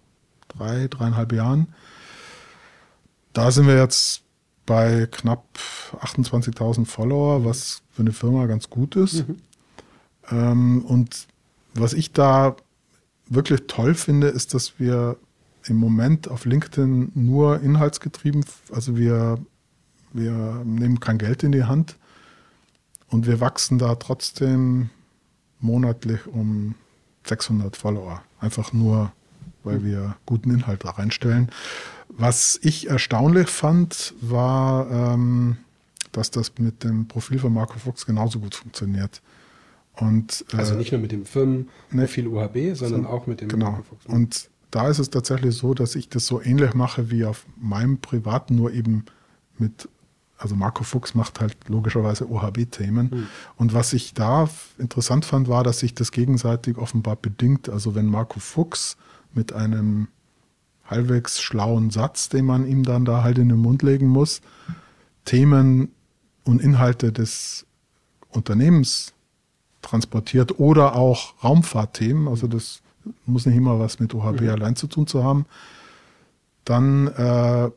drei, 0.47 0.87
dreieinhalb 0.87 1.33
Jahren. 1.33 1.67
Da 3.33 3.51
sind 3.51 3.67
wir 3.67 3.75
jetzt 3.75 4.21
bei 4.65 5.09
knapp 5.11 5.43
28.000 5.99 6.85
Follower, 6.85 7.43
was 7.43 7.81
für 7.91 8.03
eine 8.03 8.13
Firma 8.13 8.45
ganz 8.45 8.69
gut 8.69 8.95
ist. 8.95 9.27
Mhm. 9.27 9.37
Ähm, 10.31 10.85
und 10.85 11.27
was 11.73 11.91
ich 11.91 12.13
da 12.13 12.55
wirklich 13.27 13.63
toll 13.67 13.95
finde, 13.95 14.27
ist, 14.27 14.53
dass 14.53 14.79
wir 14.79 15.17
im 15.65 15.77
Moment 15.77 16.27
auf 16.27 16.45
LinkedIn 16.45 17.11
nur 17.15 17.61
inhaltsgetrieben, 17.61 18.45
also 18.71 18.97
wir, 18.97 19.39
wir 20.13 20.61
nehmen 20.65 20.99
kein 20.99 21.17
Geld 21.17 21.43
in 21.43 21.51
die 21.51 21.65
Hand 21.65 21.97
und 23.09 23.27
wir 23.27 23.39
wachsen 23.39 23.77
da 23.77 23.95
trotzdem 23.95 24.89
monatlich 25.59 26.27
um 26.27 26.75
600 27.27 27.75
Follower. 27.75 28.21
Einfach 28.39 28.73
nur, 28.73 29.11
weil 29.63 29.83
wir 29.83 30.15
guten 30.25 30.51
Inhalt 30.51 30.85
da 30.85 30.91
reinstellen. 30.91 31.49
Was 32.07 32.59
ich 32.61 32.89
erstaunlich 32.89 33.49
fand, 33.49 34.13
war, 34.21 34.89
ähm, 34.89 35.57
dass 36.11 36.31
das 36.31 36.53
mit 36.57 36.83
dem 36.83 37.07
Profil 37.07 37.39
von 37.39 37.53
Marco 37.53 37.77
Fuchs 37.77 38.05
genauso 38.05 38.39
gut 38.39 38.55
funktioniert. 38.55 39.21
Und, 39.95 40.45
äh, 40.53 40.57
also 40.57 40.75
nicht 40.75 40.91
nur 40.91 41.01
mit 41.01 41.11
dem 41.11 41.25
Firmenprofil 41.25 42.23
ne, 42.23 42.29
UHB, 42.29 42.75
sondern 42.75 43.05
auch 43.05 43.27
mit 43.27 43.41
dem 43.41 43.49
Genau. 43.49 43.83
Und 44.05 44.49
da 44.71 44.87
ist 44.87 44.99
es 44.99 45.09
tatsächlich 45.09 45.55
so, 45.55 45.73
dass 45.73 45.95
ich 45.95 46.09
das 46.09 46.25
so 46.25 46.41
ähnlich 46.41 46.73
mache 46.73 47.09
wie 47.09 47.25
auf 47.25 47.45
meinem 47.57 47.99
privaten, 47.99 48.55
nur 48.55 48.71
eben 48.71 49.05
mit, 49.57 49.89
also 50.37 50.55
Marco 50.55 50.83
Fuchs 50.83 51.15
macht 51.15 51.39
halt 51.39 51.55
logischerweise 51.67 52.29
OHB-Themen. 52.29 53.11
Hm. 53.11 53.27
Und 53.57 53.73
was 53.73 53.93
ich 53.93 54.13
da 54.13 54.49
interessant 54.77 55.25
fand, 55.25 55.47
war, 55.47 55.63
dass 55.63 55.79
sich 55.79 55.93
das 55.93 56.11
gegenseitig 56.11 56.77
offenbar 56.77 57.15
bedingt. 57.15 57.69
Also 57.69 57.95
wenn 57.95 58.05
Marco 58.05 58.39
Fuchs 58.39 58.97
mit 59.33 59.53
einem 59.53 60.07
halbwegs 60.85 61.41
schlauen 61.41 61.89
Satz, 61.89 62.29
den 62.29 62.45
man 62.45 62.67
ihm 62.67 62.83
dann 62.83 63.05
da 63.05 63.23
halt 63.23 63.37
in 63.37 63.49
den 63.49 63.59
Mund 63.59 63.83
legen 63.83 64.07
muss, 64.07 64.41
Themen 65.25 65.91
und 66.43 66.61
Inhalte 66.61 67.11
des 67.11 67.65
Unternehmens 68.29 69.13
transportiert 69.81 70.59
oder 70.59 70.95
auch 70.95 71.43
Raumfahrtthemen, 71.43 72.27
also 72.27 72.47
das 72.47 72.81
muss 73.25 73.45
nicht 73.45 73.55
immer 73.55 73.79
was 73.79 73.99
mit 73.99 74.13
OHB 74.13 74.41
mhm. 74.41 74.49
allein 74.49 74.75
zu 74.75 74.87
tun 74.87 75.07
zu 75.07 75.23
haben, 75.23 75.45
dann 76.65 77.07
äh, 77.07 77.69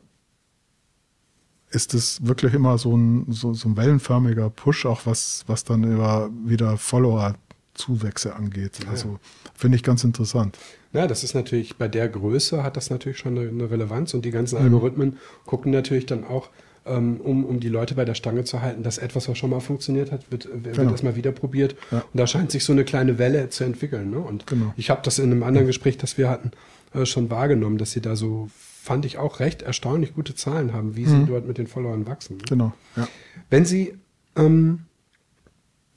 ist 1.73 1.93
es 1.93 2.25
wirklich 2.25 2.53
immer 2.53 2.77
so 2.77 2.95
ein, 2.95 3.25
so, 3.29 3.53
so 3.53 3.69
ein 3.69 3.77
wellenförmiger 3.77 4.49
Push, 4.49 4.85
auch 4.85 5.01
was, 5.05 5.43
was 5.47 5.63
dann 5.63 5.83
über 5.83 6.29
wieder 6.45 6.77
Follower-Zuwächse 6.77 8.35
angeht. 8.35 8.79
Ja. 8.83 8.91
Also 8.91 9.19
finde 9.55 9.77
ich 9.77 9.83
ganz 9.83 10.03
interessant. 10.03 10.57
Ja, 10.93 11.07
das 11.07 11.23
ist 11.23 11.33
natürlich, 11.33 11.77
bei 11.77 11.87
der 11.87 12.07
Größe 12.07 12.63
hat 12.63 12.77
das 12.77 12.91
natürlich 12.91 13.17
schon 13.17 13.37
eine, 13.37 13.49
eine 13.49 13.71
Relevanz 13.71 14.13
und 14.13 14.23
die 14.23 14.31
ganzen 14.31 14.59
mhm. 14.59 14.65
Algorithmen 14.65 15.17
gucken 15.45 15.71
natürlich 15.71 16.05
dann 16.05 16.23
auch, 16.23 16.49
um, 16.85 17.45
um 17.45 17.59
die 17.59 17.69
Leute 17.69 17.95
bei 17.95 18.05
der 18.05 18.15
Stange 18.15 18.43
zu 18.43 18.61
halten, 18.61 18.83
dass 18.83 18.97
etwas, 18.97 19.29
was 19.29 19.37
schon 19.37 19.49
mal 19.49 19.61
funktioniert 19.61 20.11
hat, 20.11 20.31
wird, 20.31 20.49
wird 20.51 20.75
genau. 20.75 20.91
das 20.91 21.03
mal 21.03 21.15
wieder 21.15 21.31
probiert. 21.31 21.75
Ja. 21.91 21.99
Und 21.99 22.19
da 22.19 22.27
scheint 22.27 22.51
sich 22.51 22.63
so 22.63 22.73
eine 22.73 22.83
kleine 22.83 23.17
Welle 23.17 23.49
zu 23.49 23.63
entwickeln. 23.63 24.11
Ne? 24.11 24.19
Und 24.19 24.47
genau. 24.47 24.73
ich 24.75 24.89
habe 24.89 25.01
das 25.03 25.19
in 25.19 25.31
einem 25.31 25.43
anderen 25.43 25.67
Gespräch, 25.67 25.97
das 25.97 26.17
wir 26.17 26.29
hatten, 26.29 26.51
äh, 26.93 27.05
schon 27.05 27.29
wahrgenommen, 27.29 27.77
dass 27.77 27.91
sie 27.91 28.01
da 28.01 28.15
so, 28.15 28.49
fand 28.53 29.05
ich 29.05 29.17
auch 29.17 29.39
recht 29.39 29.61
erstaunlich 29.61 30.13
gute 30.13 30.35
Zahlen 30.35 30.73
haben, 30.73 30.95
wie 30.95 31.05
mhm. 31.05 31.21
sie 31.21 31.25
dort 31.27 31.47
mit 31.47 31.57
den 31.57 31.67
Followern 31.67 32.05
wachsen. 32.05 32.37
Ne? 32.37 32.43
Genau. 32.49 32.73
Ja. 32.97 33.07
Wenn 33.49 33.65
sie 33.65 33.93
ähm, 34.35 34.81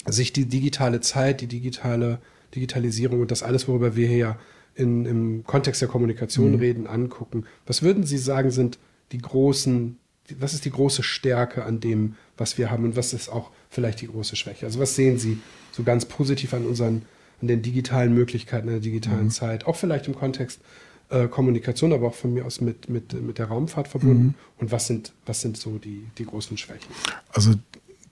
sich 0.06 0.32
die 0.32 0.46
digitale 0.46 1.00
Zeit, 1.00 1.40
die 1.40 1.48
digitale 1.48 2.20
Digitalisierung 2.54 3.20
und 3.20 3.30
das 3.32 3.42
alles, 3.42 3.66
worüber 3.66 3.96
wir 3.96 4.06
hier 4.06 4.16
ja 4.16 4.38
in, 4.76 5.04
im 5.04 5.44
Kontext 5.44 5.80
der 5.80 5.88
Kommunikation 5.88 6.52
mhm. 6.52 6.58
reden, 6.58 6.86
angucken, 6.86 7.44
was 7.66 7.82
würden 7.82 8.04
Sie 8.04 8.18
sagen, 8.18 8.50
sind 8.50 8.78
die 9.12 9.18
großen 9.18 9.98
was 10.38 10.54
ist 10.54 10.64
die 10.64 10.70
große 10.70 11.02
Stärke 11.02 11.64
an 11.64 11.80
dem, 11.80 12.16
was 12.36 12.58
wir 12.58 12.70
haben 12.70 12.84
und 12.84 12.96
was 12.96 13.12
ist 13.12 13.28
auch 13.28 13.50
vielleicht 13.70 14.00
die 14.00 14.08
große 14.08 14.36
Schwäche? 14.36 14.66
Also 14.66 14.80
was 14.80 14.94
sehen 14.94 15.18
Sie 15.18 15.38
so 15.72 15.82
ganz 15.82 16.04
positiv 16.04 16.54
an 16.54 16.66
unseren, 16.66 17.02
an 17.40 17.48
den 17.48 17.62
digitalen 17.62 18.14
Möglichkeiten 18.14 18.68
der 18.68 18.80
digitalen 18.80 19.24
mhm. 19.24 19.30
Zeit, 19.30 19.66
auch 19.66 19.76
vielleicht 19.76 20.08
im 20.08 20.14
Kontext 20.14 20.60
äh, 21.08 21.28
Kommunikation, 21.28 21.92
aber 21.92 22.08
auch 22.08 22.14
von 22.14 22.34
mir 22.34 22.44
aus 22.44 22.60
mit, 22.60 22.88
mit, 22.88 23.12
mit 23.12 23.38
der 23.38 23.46
Raumfahrt 23.46 23.88
verbunden. 23.88 24.24
Mhm. 24.24 24.34
Und 24.58 24.72
was 24.72 24.86
sind, 24.86 25.12
was 25.24 25.40
sind 25.40 25.56
so 25.56 25.78
die, 25.78 26.06
die 26.18 26.24
großen 26.24 26.56
Schwächen? 26.56 26.90
Also 27.30 27.54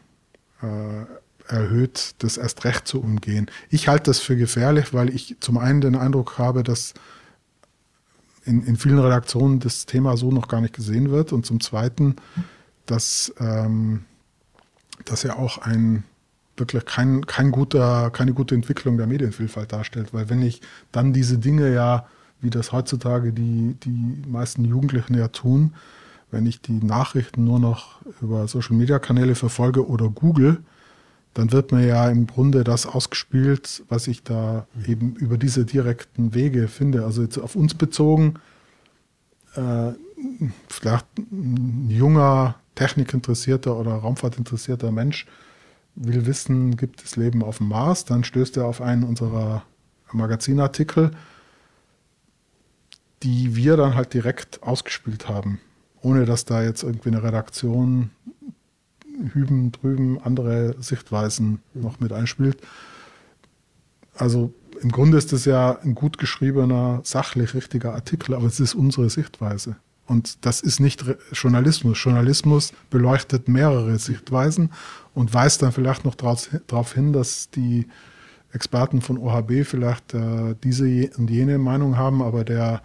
äh, 0.62 1.52
erhöht, 1.52 2.14
das 2.18 2.36
erst 2.36 2.64
recht 2.64 2.88
zu 2.88 3.00
umgehen. 3.00 3.50
Ich 3.70 3.88
halte 3.88 4.10
das 4.10 4.18
für 4.18 4.36
gefährlich, 4.36 4.92
weil 4.92 5.10
ich 5.10 5.36
zum 5.40 5.58
einen 5.58 5.80
den 5.80 5.94
Eindruck 5.94 6.38
habe, 6.38 6.62
dass 6.62 6.94
in, 8.44 8.64
in 8.64 8.76
vielen 8.76 8.98
Redaktionen 8.98 9.60
das 9.60 9.86
Thema 9.86 10.16
so 10.16 10.30
noch 10.30 10.48
gar 10.48 10.60
nicht 10.60 10.74
gesehen 10.74 11.10
wird 11.10 11.32
und 11.32 11.46
zum 11.46 11.60
zweiten, 11.60 12.16
dass 12.86 13.32
ähm, 13.38 14.04
das 15.04 15.22
ja 15.22 15.36
auch 15.36 15.58
ein 15.58 16.04
wirklich 16.56 16.84
kein, 16.84 17.26
kein 17.26 17.50
guter, 17.50 18.10
keine 18.10 18.32
gute 18.32 18.54
Entwicklung 18.54 18.96
der 18.96 19.06
Medienvielfalt 19.06 19.72
darstellt, 19.72 20.12
weil 20.12 20.28
wenn 20.30 20.42
ich 20.42 20.60
dann 20.92 21.12
diese 21.12 21.38
Dinge 21.38 21.72
ja, 21.72 22.06
wie 22.40 22.50
das 22.50 22.72
heutzutage 22.72 23.32
die, 23.32 23.76
die 23.82 24.22
meisten 24.28 24.64
Jugendlichen 24.64 25.16
ja 25.16 25.28
tun, 25.28 25.74
wenn 26.30 26.46
ich 26.46 26.60
die 26.60 26.72
Nachrichten 26.72 27.44
nur 27.44 27.58
noch 27.58 28.00
über 28.20 28.48
Social-Media-Kanäle 28.48 29.34
verfolge 29.34 29.86
oder 29.86 30.08
Google, 30.08 30.58
dann 31.34 31.52
wird 31.52 31.70
mir 31.70 31.86
ja 31.86 32.08
im 32.08 32.26
Grunde 32.26 32.64
das 32.64 32.86
ausgespielt, 32.86 33.84
was 33.88 34.06
ich 34.08 34.22
da 34.22 34.66
eben 34.86 35.14
über 35.16 35.36
diese 35.36 35.66
direkten 35.66 36.34
Wege 36.34 36.66
finde. 36.66 37.04
Also 37.04 37.22
jetzt 37.22 37.38
auf 37.38 37.56
uns 37.56 37.74
bezogen, 37.74 38.34
äh, 39.54 39.92
vielleicht 40.68 41.06
ein 41.18 41.88
junger, 41.90 42.56
technikinteressierter 42.74 43.76
oder 43.76 43.92
raumfahrtinteressierter 43.92 44.90
Mensch 44.92 45.26
will 45.96 46.26
wissen, 46.26 46.76
gibt 46.76 47.02
es 47.02 47.16
Leben 47.16 47.42
auf 47.42 47.58
dem 47.58 47.68
Mars, 47.68 48.04
dann 48.04 48.22
stößt 48.22 48.56
er 48.58 48.66
auf 48.66 48.80
einen 48.80 49.02
unserer 49.02 49.64
Magazinartikel, 50.12 51.10
die 53.22 53.56
wir 53.56 53.76
dann 53.76 53.94
halt 53.94 54.14
direkt 54.14 54.62
ausgespielt 54.62 55.28
haben, 55.28 55.60
ohne 56.00 56.26
dass 56.26 56.44
da 56.44 56.62
jetzt 56.62 56.82
irgendwie 56.82 57.08
eine 57.08 57.22
Redaktion 57.22 58.10
hüben 59.32 59.72
drüben 59.72 60.20
andere 60.22 60.76
Sichtweisen 60.80 61.60
noch 61.74 62.00
mit 62.00 62.12
einspielt. 62.12 62.58
Also 64.14 64.52
im 64.82 64.92
Grunde 64.92 65.16
ist 65.16 65.32
es 65.32 65.46
ja 65.46 65.78
ein 65.80 65.94
gut 65.94 66.18
geschriebener, 66.18 67.00
sachlich 67.02 67.54
richtiger 67.54 67.94
Artikel, 67.94 68.34
aber 68.34 68.46
es 68.46 68.60
ist 68.60 68.74
unsere 68.74 69.08
Sichtweise. 69.08 69.76
Und 70.06 70.44
das 70.44 70.60
ist 70.60 70.78
nicht 70.78 71.04
Journalismus. 71.32 72.02
Journalismus 72.02 72.72
beleuchtet 72.90 73.48
mehrere 73.48 73.98
Sichtweisen 73.98 74.70
und 75.16 75.32
weist 75.32 75.62
dann 75.62 75.72
vielleicht 75.72 76.04
noch 76.04 76.14
darauf 76.14 76.92
hin, 76.92 77.14
dass 77.14 77.48
die 77.48 77.86
Experten 78.52 79.00
von 79.00 79.16
OHB 79.16 79.64
vielleicht 79.64 80.12
äh, 80.12 80.54
diese 80.62 80.84
und 81.16 81.30
jene 81.30 81.56
Meinung 81.56 81.96
haben, 81.96 82.22
aber 82.22 82.44
der, 82.44 82.82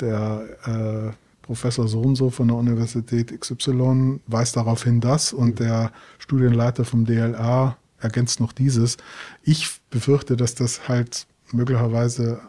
der 0.00 0.42
äh, 0.66 1.12
Professor 1.42 1.86
so 1.86 2.00
und 2.00 2.16
so 2.16 2.30
von 2.30 2.48
der 2.48 2.56
Universität 2.56 3.40
XY 3.40 4.18
weist 4.26 4.56
darauf 4.56 4.82
hin 4.82 5.00
das 5.00 5.32
und 5.32 5.60
der 5.60 5.92
Studienleiter 6.18 6.84
vom 6.84 7.04
DLA 7.04 7.76
ergänzt 8.00 8.40
noch 8.40 8.52
dieses. 8.52 8.96
Ich 9.44 9.80
befürchte, 9.88 10.36
dass 10.36 10.56
das 10.56 10.88
halt 10.88 11.28
möglicherweise 11.52 12.40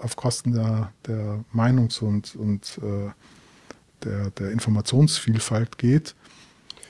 auf 0.00 0.16
Kosten 0.16 0.52
der, 0.52 0.92
der 1.06 1.44
Meinungs- 1.52 2.00
und, 2.00 2.34
und 2.36 2.80
äh, 2.82 3.10
der, 4.02 4.30
der 4.30 4.50
Informationsvielfalt 4.50 5.76
geht. 5.76 6.14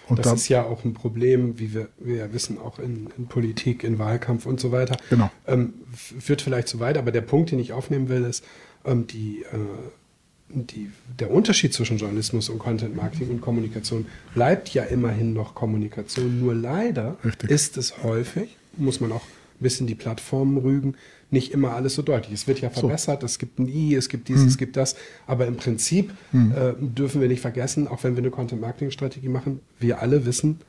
Und 0.08 0.18
das 0.18 0.26
da, 0.26 0.34
ist 0.34 0.48
ja 0.48 0.64
auch 0.64 0.84
ein 0.84 0.94
Problem, 0.94 1.58
wie 1.58 1.74
wir, 1.74 1.88
wir 1.98 2.16
ja 2.16 2.32
wissen, 2.32 2.58
auch 2.58 2.78
in, 2.78 3.08
in, 3.16 3.26
Politik, 3.26 3.84
in 3.84 3.98
Wahlkampf 3.98 4.46
und 4.46 4.58
so 4.60 4.72
weiter. 4.72 4.96
Genau. 5.10 5.30
Ähm, 5.46 5.74
führt 5.94 6.42
vielleicht 6.42 6.68
zu 6.68 6.80
weit, 6.80 6.96
aber 6.96 7.12
der 7.12 7.20
Punkt, 7.20 7.50
den 7.50 7.58
ich 7.58 7.72
aufnehmen 7.72 8.08
will, 8.08 8.24
ist, 8.24 8.44
ähm, 8.84 9.06
die 9.06 9.42
äh, 9.42 9.56
die, 10.50 10.90
der 11.18 11.30
Unterschied 11.30 11.74
zwischen 11.74 11.98
Journalismus 11.98 12.48
und 12.48 12.58
Content 12.58 12.96
Marketing 12.96 13.28
und 13.30 13.40
Kommunikation 13.40 14.06
bleibt 14.34 14.70
ja 14.70 14.84
immerhin 14.84 15.32
noch 15.32 15.54
Kommunikation. 15.54 16.40
Nur 16.40 16.54
leider 16.54 17.18
Richtig. 17.24 17.50
ist 17.50 17.76
es 17.76 18.02
häufig, 18.02 18.56
muss 18.76 19.00
man 19.00 19.12
auch 19.12 19.22
bisschen 19.60 19.86
die 19.86 19.94
Plattformen 19.94 20.58
rügen, 20.58 20.94
nicht 21.30 21.52
immer 21.52 21.74
alles 21.74 21.94
so 21.94 22.02
deutlich. 22.02 22.34
Es 22.34 22.46
wird 22.46 22.60
ja 22.60 22.70
verbessert, 22.70 23.20
so. 23.20 23.26
es 23.26 23.38
gibt 23.38 23.58
ein 23.58 23.68
I, 23.68 23.94
es 23.94 24.08
gibt 24.08 24.28
dies, 24.28 24.40
mhm. 24.40 24.48
es 24.48 24.58
gibt 24.58 24.76
das. 24.76 24.96
Aber 25.26 25.46
im 25.46 25.56
Prinzip 25.56 26.12
mhm. 26.32 26.52
äh, 26.52 26.72
dürfen 26.78 27.20
wir 27.20 27.28
nicht 27.28 27.40
vergessen, 27.40 27.88
auch 27.88 28.04
wenn 28.04 28.16
wir 28.16 28.22
eine 28.22 28.30
Content 28.30 28.60
Marketing 28.60 28.90
Strategie 28.90 29.28
machen, 29.28 29.60
wir 29.78 30.00
alle 30.00 30.24
wissen, 30.24 30.60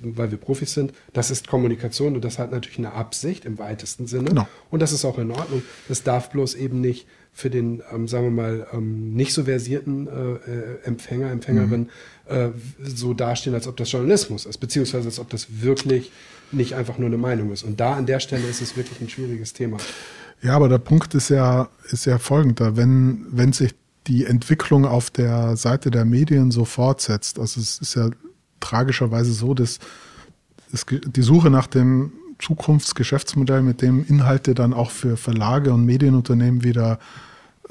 weil 0.00 0.30
wir 0.30 0.38
Profis 0.38 0.74
sind, 0.74 0.92
das 1.12 1.30
ist 1.30 1.48
Kommunikation 1.48 2.14
und 2.14 2.24
das 2.24 2.38
hat 2.38 2.52
natürlich 2.52 2.78
eine 2.78 2.92
Absicht 2.92 3.44
im 3.44 3.58
weitesten 3.58 4.06
Sinne. 4.06 4.30
Genau. 4.30 4.48
Und 4.70 4.80
das 4.80 4.92
ist 4.92 5.04
auch 5.04 5.18
in 5.18 5.30
Ordnung. 5.30 5.62
Das 5.88 6.02
darf 6.02 6.30
bloß 6.30 6.54
eben 6.54 6.80
nicht 6.80 7.06
für 7.32 7.50
den, 7.50 7.82
ähm, 7.92 8.08
sagen 8.08 8.24
wir 8.24 8.30
mal, 8.30 8.66
ähm, 8.72 9.14
nicht 9.14 9.32
so 9.32 9.44
versierten 9.44 10.08
äh, 10.08 10.50
äh, 10.50 10.82
Empfänger, 10.84 11.30
Empfängerin 11.30 11.88
mhm. 12.28 12.34
äh, 12.34 12.50
so 12.82 13.14
dastehen, 13.14 13.54
als 13.54 13.68
ob 13.68 13.76
das 13.76 13.92
Journalismus 13.92 14.46
ist, 14.46 14.58
beziehungsweise 14.58 15.06
als 15.06 15.18
ob 15.18 15.30
das 15.30 15.62
wirklich 15.62 16.10
nicht 16.50 16.74
einfach 16.74 16.98
nur 16.98 17.06
eine 17.06 17.18
Meinung 17.18 17.52
ist. 17.52 17.62
Und 17.62 17.78
da 17.78 17.94
an 17.94 18.06
der 18.06 18.20
Stelle 18.20 18.46
ist 18.48 18.60
es 18.60 18.76
wirklich 18.76 19.00
ein 19.00 19.08
schwieriges 19.08 19.52
Thema. 19.52 19.76
Ja, 20.42 20.54
aber 20.54 20.68
der 20.68 20.78
Punkt 20.78 21.14
ist 21.14 21.30
ja, 21.30 21.68
ist 21.90 22.06
ja 22.06 22.18
folgender. 22.18 22.76
Wenn, 22.76 23.26
wenn 23.30 23.52
sich 23.52 23.74
die 24.06 24.24
Entwicklung 24.24 24.84
auf 24.84 25.10
der 25.10 25.56
Seite 25.56 25.90
der 25.90 26.04
Medien 26.04 26.50
so 26.50 26.64
fortsetzt, 26.64 27.38
also 27.38 27.60
es 27.60 27.78
ist 27.78 27.94
ja 27.94 28.10
tragischerweise 28.60 29.32
so, 29.32 29.54
dass 29.54 29.78
es, 30.72 30.86
die 30.90 31.22
Suche 31.22 31.50
nach 31.50 31.66
dem 31.66 32.12
Zukunftsgeschäftsmodell, 32.38 33.62
mit 33.62 33.82
dem 33.82 34.04
Inhalte 34.06 34.54
dann 34.54 34.72
auch 34.72 34.90
für 34.90 35.16
Verlage 35.16 35.72
und 35.72 35.84
Medienunternehmen 35.84 36.62
wieder 36.62 36.98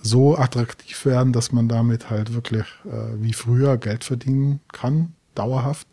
so 0.01 0.37
attraktiv 0.37 1.05
werden, 1.05 1.33
dass 1.33 1.51
man 1.51 1.67
damit 1.67 2.09
halt 2.09 2.33
wirklich 2.33 2.65
äh, 2.85 3.21
wie 3.21 3.33
früher 3.33 3.77
Geld 3.77 4.03
verdienen 4.03 4.59
kann, 4.71 5.13
dauerhaft. 5.35 5.87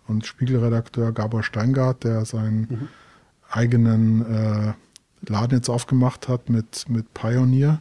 und 0.08 0.26
Spiegelredakteur 0.26 1.12
Gabor 1.12 1.44
Steingart, 1.44 2.04
der 2.04 2.26
seinen 2.26 2.62
mhm. 2.62 2.88
eigenen 3.50 4.22
äh, 4.26 4.74
Laden 5.28 5.58
jetzt 5.58 5.70
aufgemacht 5.70 6.28
hat 6.28 6.50
mit, 6.50 6.90
mit 6.90 7.14
Pioneer 7.14 7.80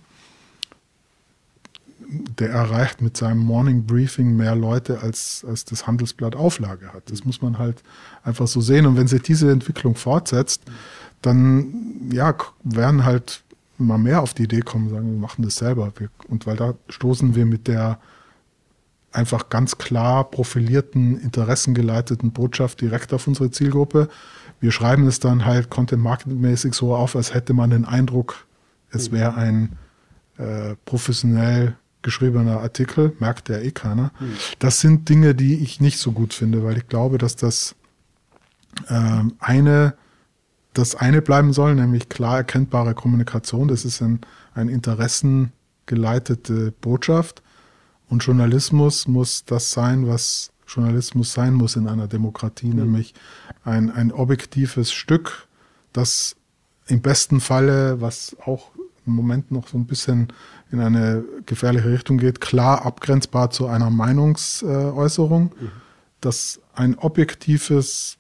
der 2.09 2.51
erreicht 2.51 3.03
mit 3.03 3.17
seinem 3.17 3.41
Morning 3.41 3.85
Briefing 3.85 4.37
mehr 4.37 4.55
Leute, 4.55 5.01
als, 5.03 5.45
als 5.47 5.65
das 5.65 5.87
Handelsblatt 5.87 6.35
Auflage 6.35 6.93
hat. 6.93 7.11
Das 7.11 7.25
muss 7.25 7.43
man 7.43 7.59
halt 7.59 7.83
einfach 8.23 8.47
so 8.47 8.61
sehen. 8.61 8.87
Und 8.87 8.97
wenn 8.97 9.09
sich 9.09 9.23
diese 9.23 9.51
Entwicklung 9.51 9.95
fortsetzt, 9.95 10.63
dann 11.21 12.11
ja, 12.11 12.35
werden 12.65 13.05
halt 13.05 13.43
mal 13.77 13.99
mehr 13.99 14.23
auf 14.23 14.35
die 14.35 14.45
Idee 14.45 14.61
kommen, 14.61 14.89
sagen, 14.89 15.13
wir 15.13 15.19
machen 15.19 15.45
das 15.45 15.57
selber. 15.57 15.93
Und 16.29 16.47
weil 16.47 16.57
da 16.57 16.75
stoßen 16.89 17.35
wir 17.35 17.45
mit 17.45 17.69
der 17.69 17.99
einfach 19.13 19.49
ganz 19.49 19.79
klar 19.79 20.25
profilierten, 20.25 21.21
interessengeleiteten 21.21 22.33
Botschaft 22.33 22.81
direkt 22.81 23.13
auf 23.13 23.27
unsere 23.27 23.51
Zielgruppe. 23.51 24.09
Wir 24.61 24.73
schreiben 24.73 25.07
es 25.07 25.21
dann 25.21 25.45
halt 25.45 25.71
content-marketing-mäßig 25.71 26.75
so 26.75 26.95
auf, 26.95 27.17
als 27.17 27.35
hätte 27.35 27.53
man 27.53 27.71
den 27.71 27.85
Eindruck, 27.85 28.47
es 28.91 29.11
mhm. 29.11 29.17
wäre 29.17 29.35
ein 29.35 29.79
äh, 30.39 30.75
professionell 30.85 31.77
geschriebener 32.03 32.61
Artikel, 32.61 33.13
merkt 33.19 33.49
ja 33.49 33.59
eh 33.59 33.71
keiner. 33.71 34.13
Mhm. 34.21 34.33
Das 34.59 34.81
sind 34.81 35.09
Dinge, 35.09 35.35
die 35.35 35.63
ich 35.63 35.81
nicht 35.81 35.99
so 35.99 36.13
gut 36.13 36.35
finde, 36.35 36.65
weil 36.65 36.79
ich 36.79 36.89
glaube, 36.89 37.19
dass 37.19 37.37
das 37.37 37.75
äh, 38.89 39.23
eine 39.39 39.95
das 40.79 40.95
eine 40.95 41.23
bleiben 41.23 41.53
soll, 41.53 41.75
nämlich 41.75 42.09
klar 42.09 42.39
erkennbare 42.39 42.95
Kommunikation. 42.95 43.69
Das 43.69 43.85
ist 43.85 44.01
ein, 44.01 44.21
ein 44.55 44.69
interessengeleitete 44.69 46.73
Botschaft. 46.81 47.43
Und 48.09 48.25
Journalismus 48.25 49.09
muss 49.09 49.45
das 49.45 49.73
sein, 49.73 50.07
was 50.07 50.53
Journalismus 50.67 51.33
sein 51.33 51.55
muss 51.55 51.77
in 51.77 51.89
einer 51.89 52.07
Demokratie, 52.07 52.69
mhm. 52.69 52.77
nämlich 52.77 53.15
ein, 53.65 53.91
ein 53.91 54.13
objektives 54.13 54.93
Stück, 54.93 55.49
das 55.93 56.37
im 56.87 57.03
besten 57.03 57.41
Falle, 57.41 58.01
was 58.01 58.37
auch 58.45 58.71
im 59.07 59.15
Moment 59.15 59.51
noch 59.51 59.69
so 59.69 59.77
ein 59.77 59.87
bisschen 59.87 60.29
in 60.71 60.81
eine 60.81 61.25
gefährliche 61.47 61.91
Richtung 61.91 62.19
geht, 62.19 62.41
klar 62.41 62.85
abgrenzbar 62.85 63.51
zu 63.51 63.67
einer 63.67 63.91
Meinungsäußerung, 63.91 65.45
mhm. 65.45 65.71
dass 66.21 66.61
ein 66.75 66.99
objektives, 66.99 68.19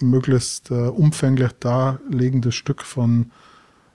möglichst 0.00 0.70
äh, 0.70 0.74
umfänglich 0.74 1.52
darlegendes 1.60 2.54
Stück 2.54 2.82
von, 2.82 3.30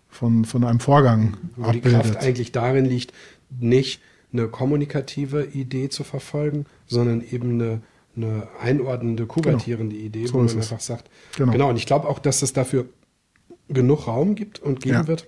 von, 0.09 0.45
von 0.45 0.63
einem 0.63 0.79
Vorgang 0.79 1.37
Wo 1.55 1.65
abbildet. 1.65 1.85
die 1.85 1.89
Kraft 1.89 2.17
eigentlich 2.17 2.51
darin 2.51 2.85
liegt, 2.85 3.13
nicht 3.59 4.01
eine 4.33 4.47
kommunikative 4.47 5.45
Idee 5.45 5.89
zu 5.89 6.03
verfolgen, 6.03 6.65
sondern 6.87 7.21
eben 7.21 7.61
eine, 7.61 7.81
eine 8.15 8.47
einordnende, 8.61 9.25
kuvertierende 9.25 9.95
genau. 9.95 10.07
Idee, 10.07 10.25
so 10.25 10.33
wo 10.33 10.37
man 10.39 10.49
einfach 10.49 10.79
sagt, 10.79 11.09
genau. 11.35 11.51
genau. 11.51 11.69
Und 11.69 11.75
ich 11.75 11.85
glaube 11.85 12.07
auch, 12.07 12.19
dass 12.19 12.41
es 12.41 12.53
dafür 12.53 12.85
genug 13.67 14.07
Raum 14.07 14.35
gibt 14.35 14.59
und 14.59 14.81
geben 14.81 14.95
ja. 14.95 15.07
wird. 15.07 15.27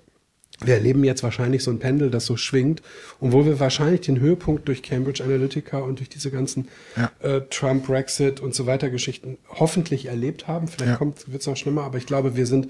Wir 0.66 0.76
erleben 0.76 1.04
jetzt 1.04 1.24
wahrscheinlich 1.24 1.64
so 1.64 1.72
ein 1.72 1.80
Pendel, 1.80 2.10
das 2.10 2.26
so 2.26 2.38
schwingt 2.38 2.82
und 3.20 3.32
wo 3.32 3.46
wir 3.46 3.60
wahrscheinlich 3.60 4.02
den 4.02 4.20
Höhepunkt 4.20 4.68
durch 4.68 4.84
Cambridge 4.84 5.24
Analytica 5.24 5.80
und 5.80 6.00
durch 6.00 6.10
diese 6.10 6.32
ganzen 6.32 6.68
ja. 6.96 7.12
äh, 7.22 7.42
Trump, 7.50 7.88
Brexit 7.88 8.40
und 8.40 8.56
so 8.56 8.66
weiter 8.66 8.90
Geschichten 8.90 9.38
hoffentlich 9.50 10.08
erlebt 10.08 10.48
haben. 10.48 10.68
Vielleicht 10.68 11.00
ja. 11.00 11.08
wird 11.28 11.42
es 11.42 11.48
noch 11.48 11.58
schlimmer, 11.58 11.84
aber 11.84 11.98
ich 11.98 12.06
glaube, 12.06 12.36
wir 12.36 12.46
sind 12.46 12.70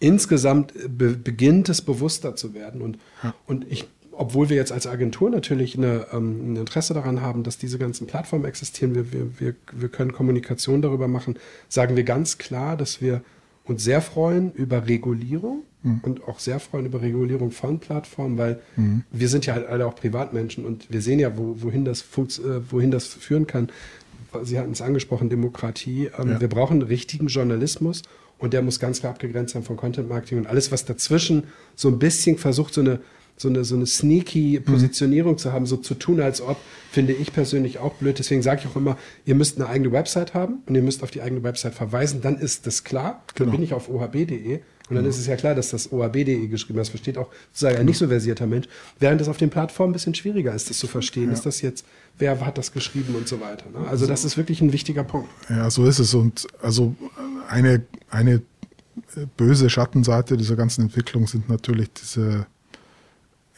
insgesamt 0.00 0.72
be 0.88 1.10
beginnt 1.10 1.68
es 1.68 1.82
bewusster 1.82 2.36
zu 2.36 2.54
werden 2.54 2.80
und, 2.80 2.98
ja. 3.22 3.34
und 3.46 3.66
ich 3.70 3.86
obwohl 4.18 4.48
wir 4.48 4.56
jetzt 4.56 4.72
als 4.72 4.88
Agentur 4.88 5.30
natürlich 5.30 5.76
eine, 5.76 6.06
ähm, 6.12 6.52
ein 6.52 6.56
Interesse 6.56 6.92
daran 6.92 7.22
haben, 7.22 7.44
dass 7.44 7.56
diese 7.56 7.78
ganzen 7.78 8.08
Plattformen 8.08 8.44
existieren, 8.46 8.96
wir, 8.96 9.12
wir, 9.12 9.38
wir, 9.38 9.54
wir 9.72 9.88
können 9.88 10.12
Kommunikation 10.12 10.82
darüber 10.82 11.06
machen, 11.06 11.38
sagen 11.68 11.94
wir 11.94 12.02
ganz 12.02 12.36
klar, 12.36 12.76
dass 12.76 13.00
wir 13.00 13.22
uns 13.64 13.84
sehr 13.84 14.02
freuen 14.02 14.52
über 14.52 14.88
Regulierung 14.88 15.62
mhm. 15.82 16.00
und 16.02 16.28
auch 16.28 16.38
sehr 16.38 16.60
freuen 16.60 16.86
über 16.86 17.00
Regulierung 17.02 17.50
von 17.50 17.78
Plattformen, 17.78 18.38
weil 18.38 18.60
mhm. 18.76 19.04
wir 19.10 19.28
sind 19.28 19.46
ja 19.46 19.54
halt 19.54 19.66
alle 19.66 19.86
auch 19.86 19.94
Privatmenschen 19.94 20.64
und 20.64 20.90
wir 20.90 21.02
sehen 21.02 21.18
ja, 21.18 21.36
wo, 21.36 21.56
wohin, 21.62 21.84
das 21.84 22.02
äh, 22.02 22.60
wohin 22.70 22.90
das 22.90 23.06
führen 23.06 23.46
kann. 23.46 23.68
Sie 24.42 24.58
hatten 24.58 24.72
es 24.72 24.82
angesprochen, 24.82 25.30
Demokratie. 25.30 26.10
Ähm, 26.18 26.30
ja. 26.30 26.40
Wir 26.40 26.48
brauchen 26.48 26.82
richtigen 26.82 27.28
Journalismus 27.28 28.02
und 28.38 28.52
der 28.52 28.62
muss 28.62 28.78
ganz 28.78 29.00
klar 29.00 29.12
abgegrenzt 29.12 29.54
sein 29.54 29.62
von 29.62 29.76
Content 29.76 30.08
Marketing 30.08 30.38
und 30.38 30.46
alles, 30.46 30.70
was 30.70 30.84
dazwischen 30.84 31.44
so 31.74 31.88
ein 31.88 31.98
bisschen 31.98 32.36
versucht, 32.36 32.74
so 32.74 32.82
eine 32.82 33.00
so 33.40 33.48
eine, 33.48 33.64
so 33.64 33.76
eine 33.76 33.86
sneaky 33.86 34.60
Positionierung 34.60 35.32
mhm. 35.32 35.38
zu 35.38 35.52
haben, 35.52 35.66
so 35.66 35.76
zu 35.76 35.94
tun, 35.94 36.20
als 36.20 36.40
ob, 36.40 36.56
finde 36.90 37.12
ich 37.12 37.32
persönlich 37.32 37.78
auch 37.78 37.94
blöd. 37.94 38.18
Deswegen 38.18 38.42
sage 38.42 38.62
ich 38.62 38.70
auch 38.70 38.76
immer, 38.76 38.98
ihr 39.24 39.34
müsst 39.34 39.58
eine 39.58 39.68
eigene 39.68 39.92
Website 39.92 40.34
haben 40.34 40.62
und 40.66 40.74
ihr 40.74 40.82
müsst 40.82 41.02
auf 41.02 41.10
die 41.10 41.22
eigene 41.22 41.42
Website 41.42 41.74
verweisen. 41.74 42.20
Dann 42.20 42.36
ist 42.36 42.66
das 42.66 42.84
klar. 42.84 43.22
Dann 43.36 43.46
genau. 43.46 43.52
bin 43.52 43.62
ich 43.62 43.74
auf 43.74 43.88
ohb.de 43.88 44.60
und 44.88 44.96
dann 44.96 45.04
mhm. 45.04 45.10
ist 45.10 45.18
es 45.18 45.26
ja 45.26 45.36
klar, 45.36 45.54
dass 45.54 45.70
das 45.70 45.92
ohb.de 45.92 46.48
geschrieben 46.48 46.78
ist. 46.78 46.86
Das 46.86 46.90
versteht 46.90 47.18
auch 47.18 47.28
sozusagen 47.52 47.78
ein 47.78 47.86
nicht 47.86 47.98
so 47.98 48.08
versierter 48.08 48.46
Mensch. 48.46 48.66
Während 48.98 49.20
es 49.20 49.28
auf 49.28 49.36
den 49.36 49.50
Plattformen 49.50 49.90
ein 49.90 49.92
bisschen 49.92 50.14
schwieriger 50.14 50.54
ist, 50.54 50.70
das 50.70 50.78
zu 50.78 50.86
verstehen. 50.86 51.26
Ja. 51.26 51.32
Ist 51.32 51.46
das 51.46 51.60
jetzt, 51.60 51.84
wer 52.18 52.44
hat 52.44 52.58
das 52.58 52.72
geschrieben 52.72 53.14
und 53.14 53.28
so 53.28 53.40
weiter. 53.40 53.66
Ne? 53.70 53.86
Also 53.88 54.06
das 54.06 54.24
ist 54.24 54.36
wirklich 54.36 54.60
ein 54.60 54.72
wichtiger 54.72 55.04
Punkt. 55.04 55.28
Ja, 55.48 55.70
so 55.70 55.84
ist 55.84 55.98
es. 55.98 56.14
Und 56.14 56.46
also 56.62 56.94
eine, 57.48 57.82
eine 58.10 58.42
böse 59.36 59.70
Schattenseite 59.70 60.36
dieser 60.36 60.56
ganzen 60.56 60.82
Entwicklung 60.82 61.26
sind 61.26 61.48
natürlich 61.48 61.90
diese 61.92 62.46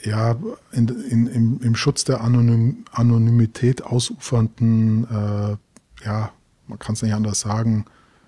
ja, 0.03 0.37
in, 0.73 0.89
in, 0.89 1.27
im, 1.27 1.61
im 1.63 1.75
Schutz 1.75 2.05
der 2.05 2.23
Anonym, 2.23 2.85
Anonymität 2.91 3.83
ausufernden, 3.83 5.05
äh, 5.05 5.57
ja, 6.05 6.33
man 6.67 6.79
kann 6.79 6.95
es 6.95 7.03
nicht 7.03 7.15
anders 7.15 7.41
sagen, 7.41 7.85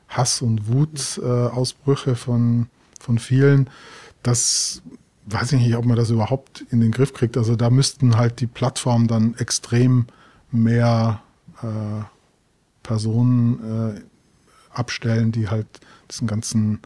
Hass- 0.08 0.42
und 0.42 0.68
Wutausbrüche 0.68 2.10
äh, 2.10 2.16
von, 2.16 2.66
von 3.02 3.18
vielen. 3.18 3.68
Das 4.22 4.82
weiß 5.26 5.52
ich 5.52 5.60
nicht, 5.60 5.76
ob 5.76 5.84
man 5.84 5.96
das 5.96 6.10
überhaupt 6.10 6.64
in 6.70 6.80
den 6.80 6.90
Griff 6.90 7.12
kriegt. 7.12 7.36
Also 7.36 7.56
da 7.56 7.70
müssten 7.70 8.16
halt 8.16 8.40
die 8.40 8.46
Plattformen 8.46 9.08
dann 9.08 9.34
extrem 9.38 10.06
mehr 10.50 11.22
äh, 11.62 12.04
Personen 12.82 13.96
äh, 13.96 14.00
abstellen, 14.70 15.32
die 15.32 15.48
halt 15.48 15.66
diesen 16.10 16.26
ganzen 16.26 16.80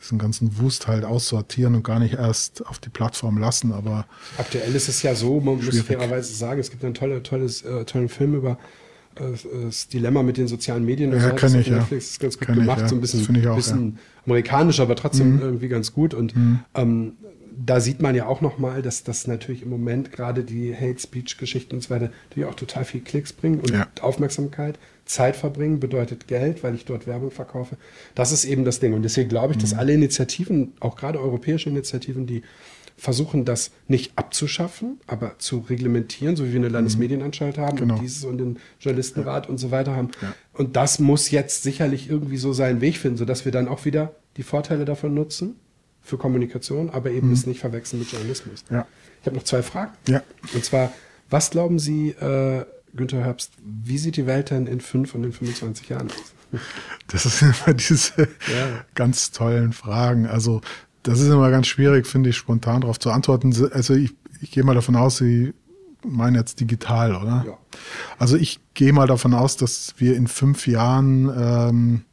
diesen 0.00 0.18
ganzen 0.18 0.58
Wust 0.58 0.86
halt 0.86 1.04
aussortieren 1.04 1.74
und 1.74 1.82
gar 1.82 1.98
nicht 1.98 2.14
erst 2.14 2.64
auf 2.66 2.78
die 2.78 2.88
Plattform 2.88 3.36
lassen. 3.36 3.72
Aber 3.72 4.06
aktuell 4.36 4.72
ist 4.74 4.88
es 4.88 5.02
ja 5.02 5.14
so, 5.16 5.40
man 5.40 5.58
schwierig. 5.60 5.74
muss 5.74 5.86
fairerweise 5.86 6.32
sagen, 6.34 6.60
es 6.60 6.70
gibt 6.70 6.84
einen 6.84 6.94
tolle, 6.94 7.20
tolles, 7.22 7.62
äh, 7.62 7.84
tollen 7.84 8.08
Film 8.08 8.34
über 8.36 8.58
das 9.18 9.88
Dilemma 9.88 10.22
mit 10.22 10.36
den 10.36 10.48
sozialen 10.48 10.84
Medien. 10.84 11.12
Ja, 11.12 11.30
kann 11.30 11.54
ich, 11.58 11.66
ja. 11.66 11.76
Netflix 11.76 12.12
ist 12.12 12.20
ganz 12.20 12.38
gut 12.38 12.48
kann 12.48 12.56
gemacht, 12.58 12.78
ich, 12.78 12.82
ja. 12.82 12.88
so 12.88 12.94
ein 12.94 13.00
bisschen, 13.00 13.48
auch, 13.48 13.56
bisschen 13.56 13.92
ja. 13.92 13.98
amerikanisch, 14.26 14.80
aber 14.80 14.96
trotzdem 14.96 15.36
mhm. 15.36 15.42
irgendwie 15.42 15.68
ganz 15.68 15.92
gut. 15.92 16.14
Und 16.14 16.36
mhm. 16.36 16.60
ähm, 16.74 17.12
da 17.64 17.80
sieht 17.80 18.00
man 18.00 18.14
ja 18.14 18.26
auch 18.26 18.40
nochmal, 18.40 18.82
dass 18.82 19.02
das 19.02 19.26
natürlich 19.26 19.62
im 19.62 19.70
Moment 19.70 20.12
gerade 20.12 20.44
die 20.44 20.74
Hate 20.74 20.98
Speech 20.98 21.38
Geschichten 21.38 21.74
und 21.74 21.82
so 21.82 21.90
weiter, 21.90 22.10
die 22.34 22.44
auch 22.44 22.54
total 22.54 22.84
viel 22.84 23.00
Klicks 23.00 23.32
bringen 23.32 23.60
und 23.60 24.02
Aufmerksamkeit. 24.02 24.78
Zeit 25.04 25.36
verbringen 25.36 25.80
bedeutet 25.80 26.28
Geld, 26.28 26.62
weil 26.62 26.74
ich 26.74 26.84
dort 26.84 27.06
Werbung 27.06 27.30
verkaufe. 27.30 27.76
Das 28.14 28.30
ist 28.30 28.44
eben 28.44 28.64
das 28.64 28.78
Ding. 28.78 28.92
Und 28.92 29.02
deswegen 29.02 29.28
glaube 29.28 29.54
ich, 29.54 29.58
dass 29.58 29.72
mhm. 29.72 29.78
alle 29.78 29.94
Initiativen, 29.94 30.72
auch 30.80 30.96
gerade 30.96 31.18
europäische 31.18 31.70
Initiativen, 31.70 32.26
die 32.26 32.42
versuchen, 32.98 33.44
das 33.44 33.70
nicht 33.86 34.12
abzuschaffen, 34.16 35.00
aber 35.06 35.38
zu 35.38 35.58
reglementieren, 35.60 36.36
so 36.36 36.44
wie 36.44 36.52
wir 36.52 36.56
eine 36.58 36.68
mhm. 36.68 36.74
Landesmedienanstalt 36.74 37.56
haben 37.56 37.76
genau. 37.76 37.94
und 37.94 38.02
dieses 38.02 38.24
und 38.24 38.38
den 38.38 38.58
Journalistenrat 38.80 39.46
ja. 39.46 39.50
und 39.50 39.58
so 39.58 39.70
weiter 39.70 39.94
haben. 39.94 40.10
Ja. 40.20 40.34
Und 40.52 40.76
das 40.76 40.98
muss 40.98 41.30
jetzt 41.30 41.62
sicherlich 41.62 42.10
irgendwie 42.10 42.36
so 42.36 42.52
seinen 42.52 42.80
Weg 42.80 42.98
finden, 42.98 43.16
sodass 43.16 43.44
wir 43.44 43.52
dann 43.52 43.68
auch 43.68 43.84
wieder 43.84 44.14
die 44.36 44.42
Vorteile 44.42 44.84
davon 44.84 45.14
nutzen 45.14 45.56
für 46.02 46.18
Kommunikation, 46.18 46.90
aber 46.90 47.10
eben 47.10 47.28
mhm. 47.28 47.34
es 47.34 47.46
nicht 47.46 47.60
verwechseln 47.60 48.00
mit 48.00 48.10
Journalismus. 48.10 48.64
Ja. 48.70 48.86
Ich 49.20 49.26
habe 49.26 49.36
noch 49.36 49.44
zwei 49.44 49.62
Fragen. 49.62 49.92
Ja. 50.08 50.22
Und 50.52 50.64
zwar, 50.64 50.92
was 51.30 51.50
glauben 51.50 51.78
Sie, 51.78 52.10
äh, 52.10 52.64
Günther 52.94 53.24
Herbst, 53.24 53.52
wie 53.62 53.98
sieht 53.98 54.16
die 54.16 54.26
Welt 54.26 54.50
denn 54.50 54.66
in 54.66 54.80
fünf 54.80 55.14
und 55.14 55.24
in 55.24 55.32
25 55.32 55.88
Jahren 55.88 56.08
aus? 56.08 56.34
Das 57.08 57.22
sind 57.24 57.54
immer 57.66 57.74
diese 57.74 58.22
ja. 58.22 58.84
ganz 58.94 59.30
tollen 59.30 59.72
Fragen. 59.72 60.26
Also, 60.26 60.60
das 61.08 61.20
ist 61.20 61.28
immer 61.28 61.50
ganz 61.50 61.66
schwierig, 61.66 62.06
finde 62.06 62.30
ich, 62.30 62.36
spontan 62.36 62.82
darauf 62.82 62.98
zu 62.98 63.10
antworten. 63.10 63.54
Also, 63.72 63.94
ich, 63.94 64.14
ich 64.40 64.50
gehe 64.50 64.64
mal 64.64 64.74
davon 64.74 64.96
aus, 64.96 65.16
Sie 65.18 65.54
meinen 66.04 66.36
jetzt 66.36 66.60
digital, 66.60 67.14
oder? 67.16 67.44
Ja. 67.46 67.58
Also, 68.18 68.36
ich 68.36 68.60
gehe 68.74 68.92
mal 68.92 69.06
davon 69.06 69.34
aus, 69.34 69.56
dass 69.56 69.94
wir 69.98 70.16
in 70.16 70.26
fünf 70.26 70.66
Jahren 70.66 71.30
ähm, 71.36 72.04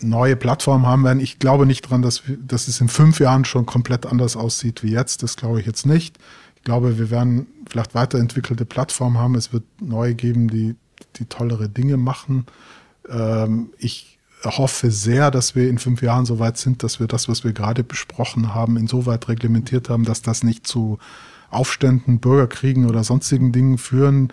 neue 0.00 0.36
Plattformen 0.36 0.86
haben 0.86 1.04
werden. 1.04 1.20
Ich 1.20 1.38
glaube 1.38 1.66
nicht 1.66 1.86
daran, 1.86 2.02
dass, 2.02 2.22
dass 2.38 2.68
es 2.68 2.80
in 2.80 2.88
fünf 2.88 3.20
Jahren 3.20 3.44
schon 3.44 3.66
komplett 3.66 4.06
anders 4.06 4.36
aussieht 4.36 4.82
wie 4.82 4.90
jetzt. 4.90 5.22
Das 5.22 5.36
glaube 5.36 5.60
ich 5.60 5.66
jetzt 5.66 5.86
nicht. 5.86 6.18
Ich 6.56 6.62
glaube, 6.62 6.98
wir 6.98 7.10
werden 7.10 7.46
vielleicht 7.68 7.94
weiterentwickelte 7.94 8.64
Plattformen 8.64 9.18
haben. 9.18 9.34
Es 9.34 9.52
wird 9.52 9.64
neue 9.80 10.14
geben, 10.14 10.48
die, 10.48 10.76
die 11.16 11.26
tollere 11.26 11.68
Dinge 11.68 11.96
machen. 11.96 12.46
Ähm, 13.08 13.70
ich 13.78 14.13
hoffe 14.44 14.90
sehr, 14.90 15.30
dass 15.30 15.54
wir 15.54 15.68
in 15.68 15.78
fünf 15.78 16.02
Jahren 16.02 16.26
so 16.26 16.38
weit 16.38 16.58
sind, 16.58 16.82
dass 16.82 17.00
wir 17.00 17.06
das, 17.06 17.28
was 17.28 17.44
wir 17.44 17.52
gerade 17.52 17.84
besprochen 17.84 18.54
haben, 18.54 18.76
insoweit 18.76 19.28
reglementiert 19.28 19.88
haben, 19.88 20.04
dass 20.04 20.22
das 20.22 20.42
nicht 20.42 20.66
zu 20.66 20.98
Aufständen, 21.50 22.18
Bürgerkriegen 22.18 22.86
oder 22.88 23.04
sonstigen 23.04 23.52
Dingen 23.52 23.78
führen. 23.78 24.32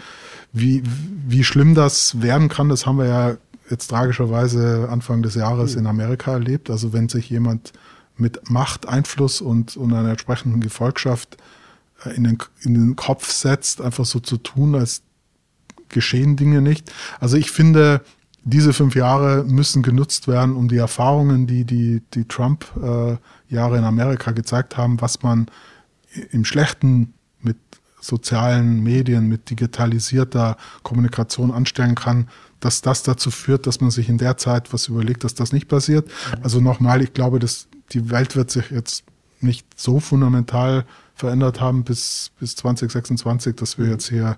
Wie, 0.52 0.84
wie 1.28 1.44
schlimm 1.44 1.76
das 1.76 2.22
werden 2.22 2.50
kann, 2.50 2.70
das 2.70 2.86
haben 2.86 2.98
wir 2.98 3.08
ja 3.08 3.38
jetzt 3.70 3.88
tragischerweise 3.88 4.90
Anfang 4.90 5.22
des 5.22 5.36
Jahres 5.36 5.76
in 5.76 5.88
Amerika 5.88 6.34
erlebt. 6.34 6.70
Also 6.70 6.94
wenn 6.94 7.08
sich 7.08 7.30
jemand 7.30 7.74
mit 8.18 8.50
Macht, 8.50 8.88
Einfluss 8.88 9.42
und, 9.42 9.78
und 9.78 9.94
einer 9.94 10.10
entsprechenden 10.10 10.60
Gefolgschaft 10.60 11.38
äh, 12.06 12.16
in 12.16 12.24
den, 12.24 12.38
in 12.62 12.74
den 12.74 12.96
Kopf 12.96 13.32
setzt, 13.32 13.82
einfach 13.82 14.06
so 14.06 14.20
zu 14.20 14.38
tun, 14.38 14.76
als 14.76 15.04
geschehen 15.90 16.36
Dinge 16.36 16.62
nicht. 16.62 16.92
Also 17.20 17.38
ich 17.38 17.52
finde, 17.52 18.02
diese 18.44 18.74
fünf 18.74 18.96
Jahre 18.96 19.44
müssen 19.44 19.84
genutzt 19.84 20.28
werden, 20.28 20.56
um 20.56 20.68
die 20.68 20.78
Erfahrungen, 20.78 21.46
die 21.46 21.64
die, 21.64 22.02
die 22.14 22.26
Trump-Jahre 22.26 23.78
in 23.78 23.84
Amerika 23.84 24.32
gezeigt 24.32 24.78
haben, 24.78 25.00
was 25.00 25.22
man 25.22 25.48
im 26.32 26.44
Schlechten 26.44 27.14
mit 27.42 27.58
sozialen 28.00 28.82
Medien, 28.82 29.28
mit 29.28 29.50
digitalisierter 29.50 30.58
Kommunikation 30.82 31.52
anstellen 31.52 31.96
kann, 31.96 32.30
dass 32.60 32.82
das 32.82 33.04
dazu 33.04 33.32
führt, 33.32 33.68
dass 33.68 33.80
man 33.80 33.92
sich 33.92 34.10
in 34.10 34.18
der 34.18 34.38
Zeit 34.38 34.74
was 34.74 34.88
überlegt, 34.88 35.24
dass 35.24 35.36
das 35.36 35.52
nicht 35.52 35.68
passiert. 35.68 36.10
Also 36.42 36.60
nochmal, 36.60 37.02
ich 37.02 37.14
glaube, 37.14 37.40
dass 37.40 37.68
die 37.92 38.10
Welt 38.10 38.36
wird 38.36 38.50
sich 38.50 38.72
jetzt 38.72 39.04
nicht 39.40 39.68
so 39.80 40.00
fundamental 40.00 40.86
verändert 41.16 41.62
haben 41.62 41.84
bis, 41.84 42.32
bis 42.40 42.56
2026, 42.56 43.56
dass 43.56 43.78
wir 43.78 43.88
jetzt 43.88 44.10
hier 44.10 44.38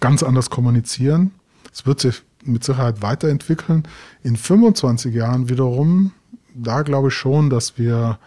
ganz 0.00 0.22
anders 0.22 0.50
kommunizieren. 0.50 1.32
Es 1.72 1.86
wird 1.86 2.00
sich 2.00 2.22
mit 2.46 2.64
Sicherheit 2.64 3.02
weiterentwickeln. 3.02 3.84
In 4.22 4.36
25 4.36 5.14
Jahren 5.14 5.48
wiederum, 5.48 6.12
da 6.54 6.82
glaube 6.82 7.08
ich 7.08 7.14
schon, 7.14 7.50
dass 7.50 7.78
wir 7.78 8.18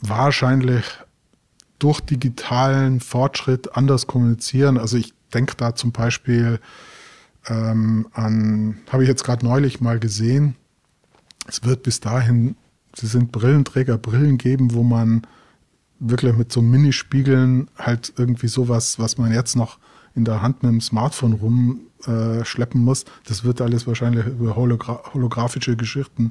wahrscheinlich 0.00 0.84
durch 1.78 2.00
digitalen 2.00 3.00
Fortschritt 3.00 3.76
anders 3.76 4.06
kommunizieren. 4.06 4.78
Also 4.78 4.96
ich 4.96 5.12
denke 5.34 5.54
da 5.56 5.74
zum 5.74 5.92
Beispiel 5.92 6.60
ähm, 7.48 8.06
an, 8.12 8.78
habe 8.90 9.02
ich 9.02 9.08
jetzt 9.08 9.24
gerade 9.24 9.44
neulich 9.44 9.80
mal 9.80 9.98
gesehen, 9.98 10.54
es 11.48 11.64
wird 11.64 11.82
bis 11.82 11.98
dahin, 11.98 12.54
sie 12.94 13.06
sind 13.06 13.32
Brillenträger, 13.32 13.98
Brillen 13.98 14.38
geben, 14.38 14.74
wo 14.74 14.84
man 14.84 15.26
wirklich 15.98 16.36
mit 16.36 16.52
so 16.52 16.62
Minispiegeln 16.62 17.68
halt 17.76 18.12
irgendwie 18.16 18.48
sowas, 18.48 18.98
was 18.98 19.18
man 19.18 19.32
jetzt 19.32 19.56
noch 19.56 19.78
in 20.14 20.24
der 20.24 20.42
Hand 20.42 20.62
mit 20.62 20.70
dem 20.70 20.80
Smartphone 20.80 21.32
rumschleppen 21.32 21.91
äh, 22.06 22.74
muss. 22.74 23.04
Das 23.26 23.44
wird 23.44 23.60
alles 23.60 23.86
wahrscheinlich 23.86 24.26
über 24.26 24.56
hologra 24.56 25.00
holographische 25.12 25.76
Geschichten 25.76 26.30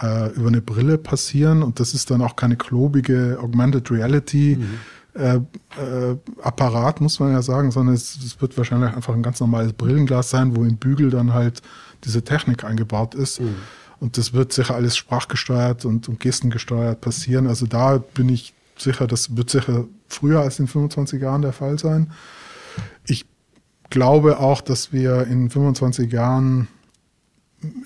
äh, 0.00 0.30
über 0.32 0.48
eine 0.48 0.62
Brille 0.62 0.98
passieren 0.98 1.62
und 1.62 1.80
das 1.80 1.94
ist 1.94 2.10
dann 2.10 2.22
auch 2.22 2.36
keine 2.36 2.56
klobige 2.56 3.38
Augmented 3.40 3.90
Reality. 3.90 4.58
Mhm. 4.58 4.78
Äh, 5.14 5.36
äh, 5.36 6.16
Apparat, 6.42 7.02
muss 7.02 7.20
man 7.20 7.32
ja 7.32 7.42
sagen, 7.42 7.70
sondern 7.70 7.94
es, 7.94 8.16
es, 8.16 8.40
wird 8.40 8.56
wahrscheinlich 8.56 8.94
einfach 8.94 9.12
ein 9.12 9.22
ganz 9.22 9.40
normales 9.40 9.74
Brillenglas 9.74 10.30
sein, 10.30 10.56
wo 10.56 10.64
im 10.64 10.78
Bügel 10.78 11.10
dann 11.10 11.34
halt 11.34 11.60
diese 12.04 12.22
Technik 12.22 12.64
eingebaut 12.64 13.14
ist. 13.14 13.40
Mhm. 13.40 13.56
Und 14.00 14.16
das 14.16 14.32
wird 14.32 14.52
sicher 14.52 14.74
alles 14.74 14.96
sprachgesteuert 14.96 15.84
und, 15.84 16.08
und 16.08 16.18
gestengesteuert 16.18 17.00
passieren. 17.02 17.46
Also 17.46 17.66
da 17.66 17.98
bin 17.98 18.30
ich 18.30 18.54
sicher, 18.78 19.06
das 19.06 19.36
wird 19.36 19.50
sicher 19.50 19.84
früher 20.08 20.40
als 20.40 20.58
in 20.58 20.66
25 20.66 21.20
Jahren 21.20 21.42
der 21.42 21.52
Fall 21.52 21.78
sein. 21.78 22.10
Ich 23.06 23.26
glaube 23.92 24.40
auch, 24.40 24.60
dass 24.60 24.92
wir 24.92 25.26
in 25.26 25.50
25 25.50 26.10
Jahren 26.10 26.68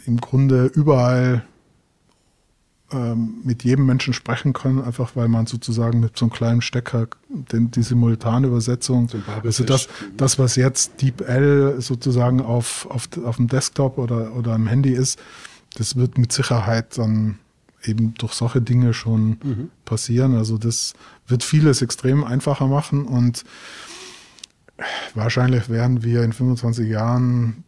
im 0.07 0.20
Grunde 0.20 0.66
überall 0.66 1.44
ähm, 2.92 3.40
mit 3.42 3.64
jedem 3.64 3.84
Menschen 3.86 4.14
sprechen 4.14 4.52
können, 4.52 4.80
einfach 4.80 5.16
weil 5.16 5.26
man 5.26 5.46
sozusagen 5.46 5.98
mit 5.98 6.16
so 6.16 6.26
einem 6.26 6.32
kleinen 6.32 6.62
Stecker 6.62 7.09
den, 7.28 7.72
die 7.72 7.82
simultane 7.82 8.46
Übersetzung, 8.46 9.11
also 9.42 9.64
das, 9.64 9.88
das, 10.16 10.38
was 10.38 10.54
jetzt 10.54 11.02
DeepL 11.02 11.80
sozusagen 11.80 12.40
auf, 12.40 12.86
auf, 12.88 13.09
auf 13.24 13.36
dem 13.36 13.48
Desktop 13.48 13.98
oder, 13.98 14.36
oder 14.36 14.52
am 14.52 14.68
Handy 14.68 14.92
ist, 14.92 15.18
das 15.74 15.96
wird 15.96 16.16
mit 16.16 16.32
Sicherheit 16.32 16.96
dann 16.96 17.40
eben 17.82 18.14
durch 18.14 18.34
solche 18.34 18.62
Dinge 18.62 18.94
schon 18.94 19.28
mhm. 19.42 19.70
passieren. 19.84 20.36
Also 20.36 20.57
das 20.57 20.94
wird 21.26 21.42
vieles 21.42 21.82
extrem 21.82 22.22
einfacher 22.22 22.68
machen 22.68 23.04
und 23.04 23.44
wahrscheinlich 25.14 25.68
werden 25.68 26.02
wir 26.02 26.22
in 26.22 26.32
25 26.32 26.88
Jahren 26.88 27.64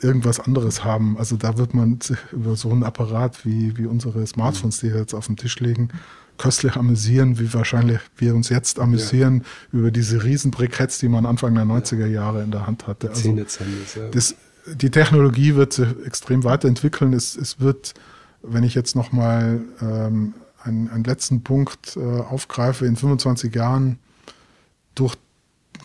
irgendwas 0.00 0.40
anderes 0.40 0.84
haben. 0.84 1.16
Also 1.18 1.36
da 1.36 1.56
wird 1.56 1.74
man 1.74 1.98
über 2.32 2.56
so 2.56 2.70
einen 2.70 2.84
Apparat 2.84 3.44
wie, 3.44 3.76
wie 3.78 3.86
unsere 3.86 4.26
Smartphones, 4.26 4.80
die 4.80 4.88
jetzt 4.88 5.14
auf 5.14 5.26
dem 5.26 5.36
Tisch 5.36 5.58
liegen, 5.60 5.88
köstlich 6.38 6.76
amüsieren, 6.76 7.38
wie 7.38 7.52
wahrscheinlich 7.54 8.00
wir 8.16 8.34
uns 8.34 8.50
jetzt 8.50 8.78
amüsieren 8.78 9.42
ja. 9.72 9.78
über 9.78 9.90
diese 9.90 10.22
Riesenbriketts, 10.22 10.98
die 10.98 11.08
man 11.08 11.24
Anfang 11.24 11.54
der 11.54 11.64
90er 11.64 12.06
Jahre 12.06 12.42
in 12.42 12.50
der 12.50 12.66
Hand 12.66 12.86
hatte. 12.86 13.08
Also 13.08 13.20
das, 14.10 14.34
die 14.66 14.90
Technologie 14.90 15.54
wird 15.54 15.72
sich 15.72 15.88
extrem 16.04 16.44
weiterentwickeln. 16.44 17.14
Es, 17.14 17.36
es 17.36 17.60
wird, 17.60 17.94
wenn 18.42 18.64
ich 18.64 18.74
jetzt 18.74 18.96
nochmal 18.96 19.60
ähm, 19.80 20.34
einen, 20.62 20.90
einen 20.90 21.04
letzten 21.04 21.42
Punkt 21.42 21.96
äh, 21.96 22.00
aufgreife, 22.00 22.84
in 22.84 22.96
25 22.96 23.54
Jahren 23.54 23.98
durch 24.94 25.16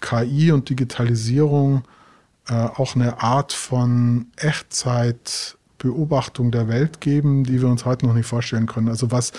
KI 0.02 0.52
und 0.52 0.70
Digitalisierung 0.70 1.84
äh, 2.49 2.54
auch 2.54 2.95
eine 2.95 3.22
Art 3.22 3.54
von 3.54 4.26
Echtzeitbeobachtung 4.36 6.52
der 6.52 6.68
Welt 6.68 6.99
geben, 6.99 7.43
die 7.43 7.62
wir 7.62 7.70
uns 7.70 7.86
heute 7.86 8.08
noch 8.08 8.14
nicht 8.14 8.26
vorstellen 8.26 8.66
können. 8.66 8.89
Also 8.89 9.12
was 9.12 9.32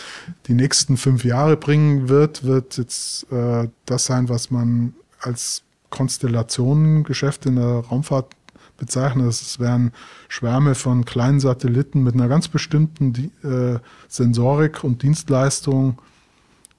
die 0.46 0.54
nächsten 0.54 0.96
fünf 0.96 1.24
Jahre 1.24 1.56
bringen 1.56 2.08
wird, 2.08 2.44
wird 2.44 2.78
jetzt 2.78 3.30
äh, 3.30 3.68
das 3.86 4.06
sein, 4.06 4.28
was 4.28 4.50
man 4.50 4.94
als 5.20 5.62
Konstellationengeschäft 5.90 7.46
in 7.46 7.56
der 7.56 7.80
Raumfahrt 7.80 8.34
bezeichnet. 8.78 9.26
Es 9.26 9.60
werden 9.60 9.92
Schwärme 10.28 10.74
von 10.74 11.04
kleinen 11.04 11.38
Satelliten 11.38 12.02
mit 12.02 12.14
einer 12.14 12.28
ganz 12.28 12.48
bestimmten 12.48 13.30
äh, 13.44 13.78
Sensorik 14.08 14.82
und 14.82 15.02
Dienstleistung 15.02 16.00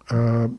äh, 0.10 0.50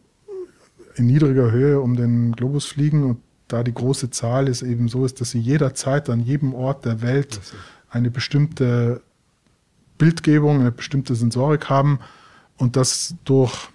in 0.94 1.06
niedriger 1.06 1.50
Höhe 1.50 1.80
um 1.80 1.96
den 1.96 2.32
Globus 2.32 2.66
fliegen. 2.66 3.04
Und 3.04 3.18
da 3.48 3.62
die 3.62 3.74
große 3.74 4.10
Zahl 4.10 4.48
ist 4.48 4.62
eben 4.62 4.88
so 4.88 5.04
ist, 5.04 5.20
dass 5.20 5.30
sie 5.30 5.40
jederzeit 5.40 6.08
an 6.08 6.20
jedem 6.20 6.54
Ort 6.54 6.84
der 6.84 7.02
Welt 7.02 7.40
eine 7.90 8.10
bestimmte 8.10 9.02
Bildgebung, 9.98 10.60
eine 10.60 10.72
bestimmte 10.72 11.14
Sensorik 11.14 11.68
haben 11.68 12.00
und 12.56 12.76
das 12.76 13.14
durch 13.24 13.68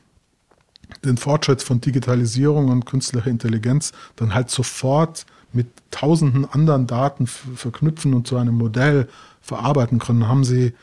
den 1.03 1.17
Fortschritt 1.17 1.61
von 1.61 1.81
Digitalisierung 1.81 2.69
und 2.69 2.85
künstlicher 2.85 3.29
Intelligenz 3.29 3.93
dann 4.15 4.33
halt 4.33 4.49
sofort 4.49 5.25
mit 5.53 5.67
tausenden 5.91 6.45
anderen 6.45 6.87
Daten 6.87 7.27
verknüpfen 7.27 8.13
und 8.13 8.27
zu 8.27 8.37
einem 8.37 8.55
Modell 8.55 9.07
verarbeiten 9.41 9.99
können, 9.99 10.27
haben 10.27 10.43
sie 10.43 10.73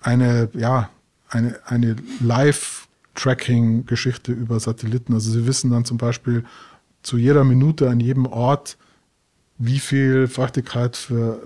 eine, 0.00 0.48
ja, 0.54 0.90
eine, 1.28 1.58
eine 1.64 1.96
Live-Tracking-Geschichte 3.18 4.32
über 4.32 4.60
Satelliten. 4.60 5.12
Also 5.14 5.30
sie 5.30 5.46
wissen 5.46 5.70
dann 5.70 5.84
zum 5.84 5.98
Beispiel, 5.98 6.44
zu 7.02 7.16
jeder 7.16 7.44
Minute 7.44 7.88
an 7.88 8.00
jedem 8.00 8.26
Ort, 8.26 8.76
wie 9.58 9.78
viel 9.78 10.28
Feuchtigkeit 10.28 10.96
für, 10.96 11.42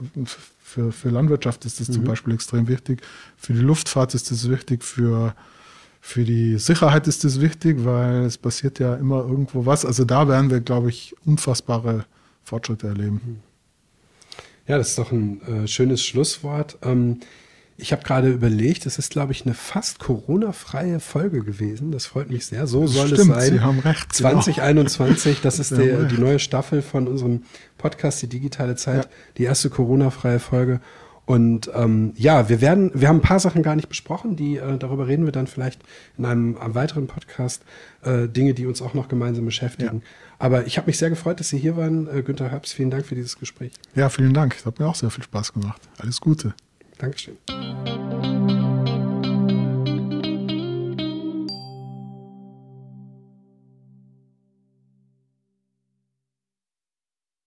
für, 0.63 0.93
für 0.93 1.11
Landwirtschaft 1.11 1.65
ist 1.65 1.81
das 1.81 1.89
mhm. 1.89 1.93
zum 1.95 2.05
Beispiel 2.05 2.35
extrem 2.35 2.69
wichtig. 2.69 3.03
Für 3.37 3.53
die 3.53 3.61
Luftfahrt 3.61 4.15
ist 4.15 4.31
das 4.31 4.49
wichtig, 4.51 4.85
für, 4.85 5.35
für 6.01 6.25
die 6.25 6.59
Sicherheit 6.59 7.07
ist 7.07 7.25
das 7.25 7.41
wichtig, 7.41 7.85
weil 7.85 8.25
es 8.25 8.39
passiert 8.39 8.79
ja 8.79 8.95
immer 8.95 9.21
irgendwo 9.21 9.67
was. 9.67 9.85
Also 9.85 10.05
da 10.05 10.29
werden 10.29 10.51
wir, 10.51 10.61
glaube 10.61 10.89
ich, 10.89 11.15
unfassbare 11.25 12.05
Fortschritte 12.45 12.89
erleben. 12.89 13.43
Ja, 14.67 14.79
das 14.79 14.91
ist 14.91 14.99
doch 14.99 15.13
ein 15.13 15.43
äh, 15.43 15.67
schönes 15.67 16.05
Schlusswort. 16.05 16.79
Ähm, 16.83 17.21
ich 17.83 17.93
habe 17.93 18.03
gerade 18.03 18.31
überlegt, 18.31 18.87
es 18.87 18.99
ist, 18.99 19.11
glaube 19.11 19.33
ich, 19.33 19.45
eine 19.45 19.55
fast 19.55 19.99
Corona-freie 19.99 21.01
Folge 21.01 21.43
gewesen. 21.43 21.91
Das 21.91 22.07
freut 22.07 22.31
mich 22.31 22.47
sehr. 22.47 22.67
So 22.69 22.87
soll 22.87 23.09
Stimmt, 23.09 23.21
es 23.21 23.27
sein. 23.27 23.53
Sie 23.55 23.61
haben 23.61 23.81
recht. 23.81 24.13
2021, 24.13 25.41
das 25.41 25.59
ist 25.59 25.73
der, 25.73 26.05
die 26.05 26.19
neue 26.19 26.39
Staffel 26.39 26.81
von 26.81 27.09
unserem 27.09 27.43
Podcast, 27.79 28.23
die 28.23 28.29
digitale 28.29 28.77
Zeit, 28.77 29.05
ja. 29.05 29.11
die 29.37 29.45
erste 29.45 29.69
Corona-freie 29.69 30.39
Folge. 30.39 30.81
Und 31.25 31.71
ähm, 31.75 32.13
ja, 32.17 32.49
wir 32.49 32.61
werden, 32.61 32.91
wir 32.95 33.09
haben 33.09 33.19
ein 33.19 33.23
paar 33.23 33.41
Sachen 33.41 33.63
gar 33.63 33.77
nicht 33.77 33.89
besprochen, 33.89 34.37
die 34.37 34.57
äh, 34.57 34.79
darüber 34.79 35.07
reden 35.07 35.25
wir 35.25 35.33
dann 35.33 35.47
vielleicht 35.47 35.81
in 36.19 36.25
einem, 36.25 36.57
einem 36.59 36.75
weiteren 36.75 37.07
Podcast, 37.07 37.63
äh, 38.03 38.29
Dinge, 38.29 38.55
die 38.55 38.67
uns 38.67 38.81
auch 38.81 38.95
noch 38.95 39.09
gemeinsam 39.09 39.45
beschäftigen. 39.45 40.03
Ja. 40.05 40.09
Aber 40.39 40.67
ich 40.67 40.79
habe 40.79 40.87
mich 40.87 40.99
sehr 40.99 41.11
gefreut, 41.11 41.41
dass 41.41 41.49
Sie 41.49 41.59
hier 41.59 41.77
waren, 41.77 42.09
äh, 42.09 42.23
Günther 42.23 42.51
Herbst. 42.51 42.75
Vielen 42.75 42.91
Dank 42.91 43.07
für 43.07 43.15
dieses 43.15 43.39
Gespräch. 43.39 43.73
Ja, 43.95 44.09
vielen 44.09 44.35
Dank. 44.35 44.57
Es 44.57 44.67
hat 44.67 44.79
mir 44.79 44.87
auch 44.87 44.97
sehr 44.97 45.11
viel 45.11 45.25
Spaß 45.25 45.53
gemacht. 45.53 45.81
Alles 45.99 46.21
Gute. 46.21 46.55
Dankeschön. 47.03 47.37